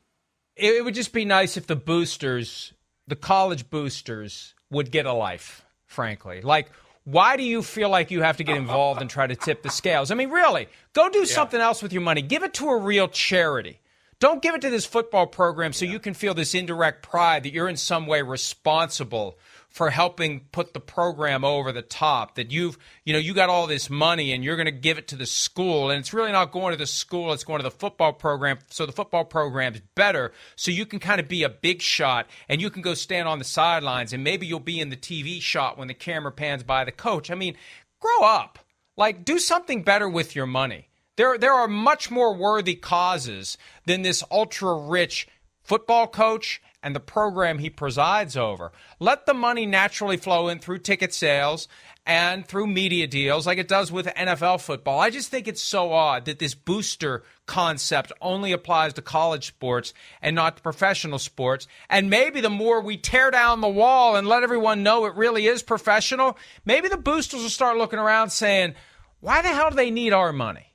It, 0.58 0.76
it 0.76 0.84
would 0.84 0.96
just 0.96 1.14
be 1.14 1.24
nice 1.24 1.56
if 1.56 1.66
the 1.66 1.78
boosters, 1.78 2.74
the 3.08 3.16
college 3.16 3.70
boosters, 3.70 4.54
would 4.70 4.92
get 4.92 5.06
a 5.06 5.14
life. 5.14 5.66
Frankly, 5.86 6.42
like 6.42 6.70
why 7.06 7.36
do 7.36 7.44
you 7.44 7.62
feel 7.62 7.90
like 7.90 8.12
you 8.12 8.22
have 8.22 8.38
to 8.38 8.44
get 8.44 8.56
involved 8.56 9.02
and 9.02 9.10
try 9.10 9.28
to 9.28 9.36
tip 9.36 9.62
the 9.62 9.70
scales? 9.70 10.10
I 10.12 10.16
mean, 10.16 10.30
really, 10.30 10.68
go 10.94 11.10
do 11.10 11.20
yeah. 11.20 11.26
something 11.26 11.60
else 11.60 11.82
with 11.84 11.92
your 11.92 12.02
money. 12.02 12.22
Give 12.22 12.44
it 12.44 12.54
to 12.56 12.70
a 12.70 12.78
real 12.78 13.08
charity. 13.08 13.80
Don't 14.20 14.42
give 14.42 14.56
it 14.56 14.62
to 14.62 14.70
this 14.70 14.86
football 14.86 15.28
program 15.28 15.74
so 15.74 15.84
yeah. 15.84 15.92
you 15.92 16.00
can 16.00 16.14
feel 16.14 16.34
this 16.34 16.56
indirect 16.56 17.04
pride 17.04 17.44
that 17.44 17.52
you're 17.52 17.68
in 17.68 17.76
some 17.76 18.08
way 18.08 18.22
responsible 18.22 19.38
for 19.74 19.90
helping 19.90 20.42
put 20.52 20.74
the 20.74 20.80
program 20.80 21.44
over 21.44 21.72
the 21.72 21.82
top 21.82 22.36
that 22.36 22.52
you've 22.52 22.78
you 23.04 23.12
know 23.12 23.20
you 23.20 23.34
got 23.34 23.50
all 23.50 23.66
this 23.66 23.90
money 23.90 24.32
and 24.32 24.44
you're 24.44 24.56
going 24.56 24.68
to 24.68 24.72
give 24.72 25.00
it 25.00 25.08
to 25.08 25.16
the 25.16 25.26
school 25.26 25.90
and 25.90 26.00
it's 26.00 26.14
really 26.14 26.32
not 26.32 26.52
going 26.52 26.72
to 26.72 26.78
the 26.78 26.86
school 26.86 27.34
it's 27.34 27.44
going 27.44 27.60
to 27.60 27.64
the 27.64 27.72
football 27.72 28.14
program 28.14 28.60
so 28.70 28.86
the 28.86 28.92
football 28.92 29.26
program's 29.26 29.82
better 29.96 30.32
so 30.56 30.70
you 30.70 30.86
can 30.86 31.00
kind 31.00 31.20
of 31.20 31.28
be 31.28 31.42
a 31.42 31.50
big 31.50 31.82
shot 31.82 32.28
and 32.48 32.62
you 32.62 32.70
can 32.70 32.84
go 32.84 32.94
stand 32.94 33.28
on 33.28 33.40
the 33.40 33.46
sidelines 33.46 34.14
and 34.14 34.24
maybe 34.24 34.46
you'll 34.46 34.60
be 34.60 34.80
in 34.80 34.90
the 34.90 34.96
TV 34.96 35.42
shot 35.42 35.78
when 35.78 35.88
the 35.88 35.94
camera 35.94 36.32
pans 36.32 36.64
by 36.64 36.86
the 36.86 36.92
coach. 36.92 37.32
I 37.32 37.36
mean 37.36 37.58
grow 38.00 38.22
up. 38.22 38.60
Like 38.96 39.26
do 39.26 39.40
something 39.40 39.82
better 39.82 40.08
with 40.08 40.36
your 40.36 40.46
money. 40.46 40.90
There 41.16 41.38
there 41.40 41.54
are 41.54 41.68
much 41.68 42.12
more 42.12 42.36
worthy 42.36 42.76
causes 42.76 43.58
than 43.88 44.04
this 44.04 44.24
ultra 44.30 44.76
rich 44.76 45.28
football 45.64 46.08
coach 46.08 46.62
and 46.84 46.94
the 46.94 47.00
program 47.00 47.60
he 47.60 47.70
presides 47.70 48.36
over. 48.36 48.72
Let 49.00 49.26
the 49.26 49.34
money 49.34 49.66
naturally 49.66 50.18
flow 50.18 50.50
in 50.50 50.60
through 50.60 50.80
ticket 50.80 51.14
sales 51.14 51.68
and 52.06 52.46
through 52.46 52.68
media 52.68 53.08
deals 53.08 53.48
like 53.48 53.58
it 53.58 53.70
does 53.70 53.90
with 53.90 54.08
NFL 54.08 54.60
football. 54.60 55.00
I 55.00 55.10
just 55.10 55.30
think 55.30 55.48
it's 55.48 55.64
so 55.64 55.94
odd 55.94 56.26
that 56.26 56.40
this 56.40 56.54
booster 56.54 57.24
concept 57.46 58.12
only 58.20 58.52
applies 58.52 58.94
to 58.94 59.02
college 59.02 59.48
sports 59.48 59.94
and 60.22 60.36
not 60.36 60.58
to 60.58 60.64
professional 60.64 61.20
sports. 61.20 61.68
And 61.90 62.10
maybe 62.10 62.42
the 62.42 62.50
more 62.50 62.82
we 62.82 62.98
tear 62.98 63.32
down 63.32 63.62
the 63.62 63.70
wall 63.70 64.18
and 64.18 64.28
let 64.28 64.44
everyone 64.44 64.84
know 64.84 65.06
it 65.06 65.16
really 65.16 65.48
is 65.48 65.64
professional, 65.64 66.38
maybe 66.66 66.90
the 66.90 66.98
boosters 66.98 67.42
will 67.42 67.50
start 67.50 67.78
looking 67.78 68.00
around 68.00 68.32
saying, 68.32 68.76
why 69.22 69.42
the 69.42 69.48
hell 69.48 69.70
do 69.70 69.78
they 69.78 69.92
need 69.92 70.12
our 70.12 70.34
money? 70.34 70.73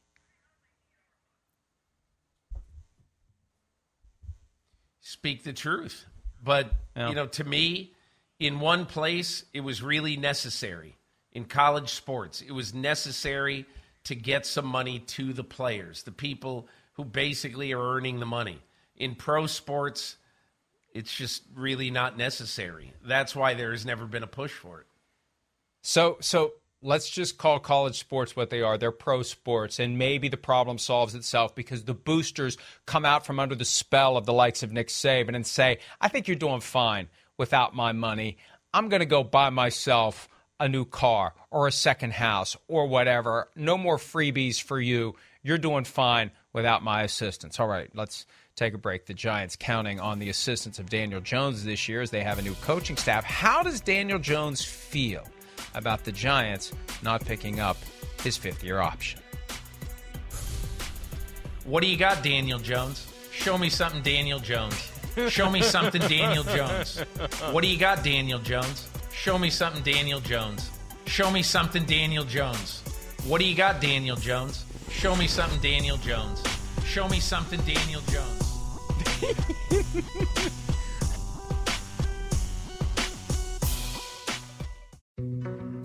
Speak 5.09 5.42
the 5.42 5.54
truth. 5.54 6.04
But, 6.44 6.70
yeah. 6.94 7.09
you 7.09 7.14
know, 7.14 7.26
to 7.26 7.44
me, 7.44 7.94
in 8.38 8.61
one 8.61 8.84
place, 8.84 9.44
it 9.54 9.61
was 9.61 9.82
really 9.82 10.16
necessary. 10.16 10.96
In 11.32 11.46
college 11.46 11.90
sports, 11.90 12.42
it 12.42 12.52
was 12.52 12.74
necessary 12.74 13.64
to 14.04 14.14
get 14.14 14.44
some 14.44 14.66
money 14.66 14.98
to 15.00 15.32
the 15.32 15.44
players, 15.44 16.02
the 16.02 16.12
people 16.12 16.68
who 16.94 17.04
basically 17.04 17.72
are 17.72 17.94
earning 17.96 18.20
the 18.20 18.26
money. 18.26 18.59
In 18.96 19.14
pro 19.14 19.46
sports, 19.46 20.16
it's 20.92 21.14
just 21.14 21.42
really 21.54 21.90
not 21.90 22.18
necessary. 22.18 22.92
That's 23.04 23.34
why 23.34 23.54
there 23.54 23.70
has 23.70 23.86
never 23.86 24.06
been 24.06 24.22
a 24.22 24.28
push 24.28 24.52
for 24.52 24.80
it. 24.80 24.86
So, 25.80 26.18
so 26.20 26.52
let's 26.83 27.11
just 27.11 27.39
call 27.39 27.59
college 27.59 27.99
sports 27.99 28.37
what 28.37 28.51
they 28.51 28.62
are. 28.62 28.79
They're 28.79 28.93
pro 28.93 29.22
sports. 29.22 29.79
And 29.79 29.99
maybe 29.99 30.29
the 30.29 30.37
problem 30.37 30.79
solves 30.79 31.14
itself 31.14 31.55
because 31.55 31.85
the 31.85 31.95
boosters 31.95 32.57
come 32.87 33.05
out 33.05 33.26
from 33.26 33.41
under 33.41 33.55
the 33.55 33.64
spell 33.64 34.16
of 34.16 34.26
the 34.26 34.33
likes 34.33 34.62
of 34.62 34.72
Nick 34.72 34.89
Saban 34.89 35.35
and 35.35 35.47
say, 35.47 35.79
I 36.01 36.09
think 36.09 36.29
you're 36.29 36.37
doing 36.37 36.61
fine 36.61 37.09
without 37.37 37.74
my 37.74 37.93
money. 37.93 38.39
I'm 38.72 38.89
going 38.89 39.01
to 39.01 39.07
go 39.07 39.24
buy 39.24 39.51
myself 39.51 40.29
a 40.61 40.68
new 40.68 40.85
car 40.85 41.35
or 41.51 41.66
a 41.66 41.72
second 41.72 42.12
house 42.12 42.57
or 42.66 42.87
whatever. 42.87 43.49
No 43.57 43.79
more 43.79 43.97
freebies 43.97 44.61
for 44.61 44.81
you. 44.81 45.14
You're 45.43 45.59
doing 45.59 45.85
fine 45.85 46.31
without 46.53 46.83
my 46.83 47.03
assistance. 47.03 47.61
All 47.61 47.68
right, 47.68 47.89
let's 47.95 48.26
take 48.57 48.74
a 48.74 48.79
break. 48.79 49.07
The 49.07 49.14
Giants 49.14 49.57
counting 49.57 50.01
on 50.01 50.18
the 50.18 50.29
assistance 50.29 50.79
of 50.79 50.91
Daniel 50.91 51.20
Jones 51.20 51.64
this 51.64 51.89
year 51.89 52.03
as 52.03 52.11
they 52.11 52.24
have 52.24 52.39
a 52.39 52.43
new 52.43 52.55
coaching 52.57 52.97
staff. 52.97 53.24
How 53.24 53.62
does 53.62 53.81
Daniel 53.81 54.18
Jones 54.18 54.64
feel 54.64 55.24
about 55.74 56.04
the 56.04 56.12
Giants 56.12 56.72
not 57.02 57.24
picking 57.24 57.61
up 57.61 57.76
his 58.22 58.36
fifth 58.36 58.64
year 58.64 58.80
option? 58.80 59.20
What 61.64 61.82
do 61.82 61.88
you 61.88 61.96
got, 61.96 62.22
Daniel 62.22 62.59
Jones? 62.59 63.06
Show 63.30 63.59
me 63.59 63.68
something, 63.68 64.02
Daniel 64.02 64.38
Jones. 64.38 64.90
Show 65.28 65.50
me 65.50 65.62
something, 65.62 66.00
Daniel 66.02 66.44
Jones. 66.44 67.00
What 67.50 67.62
do 67.62 67.68
you 67.68 67.78
got, 67.78 68.02
Daniel 68.02 68.38
Jones? 68.38 68.88
Show 69.12 69.38
me 69.38 69.50
something, 69.50 69.82
Daniel 69.82 70.20
Jones. 70.20 70.70
Show 71.06 71.30
me 71.30 71.42
something, 71.42 71.84
Daniel 71.84 72.24
Jones. 72.24 72.82
What 73.26 73.40
do 73.40 73.46
you 73.46 73.56
got, 73.56 73.80
Daniel 73.80 74.16
Jones? 74.16 74.64
Show 74.90 75.14
me 75.16 75.26
something, 75.26 75.61
Daniel 75.61 75.96
Jones. 75.98 76.42
Show 76.84 77.09
me 77.09 77.20
something, 77.20 77.61
Daniel 77.61 78.00
Jones. 78.09 78.44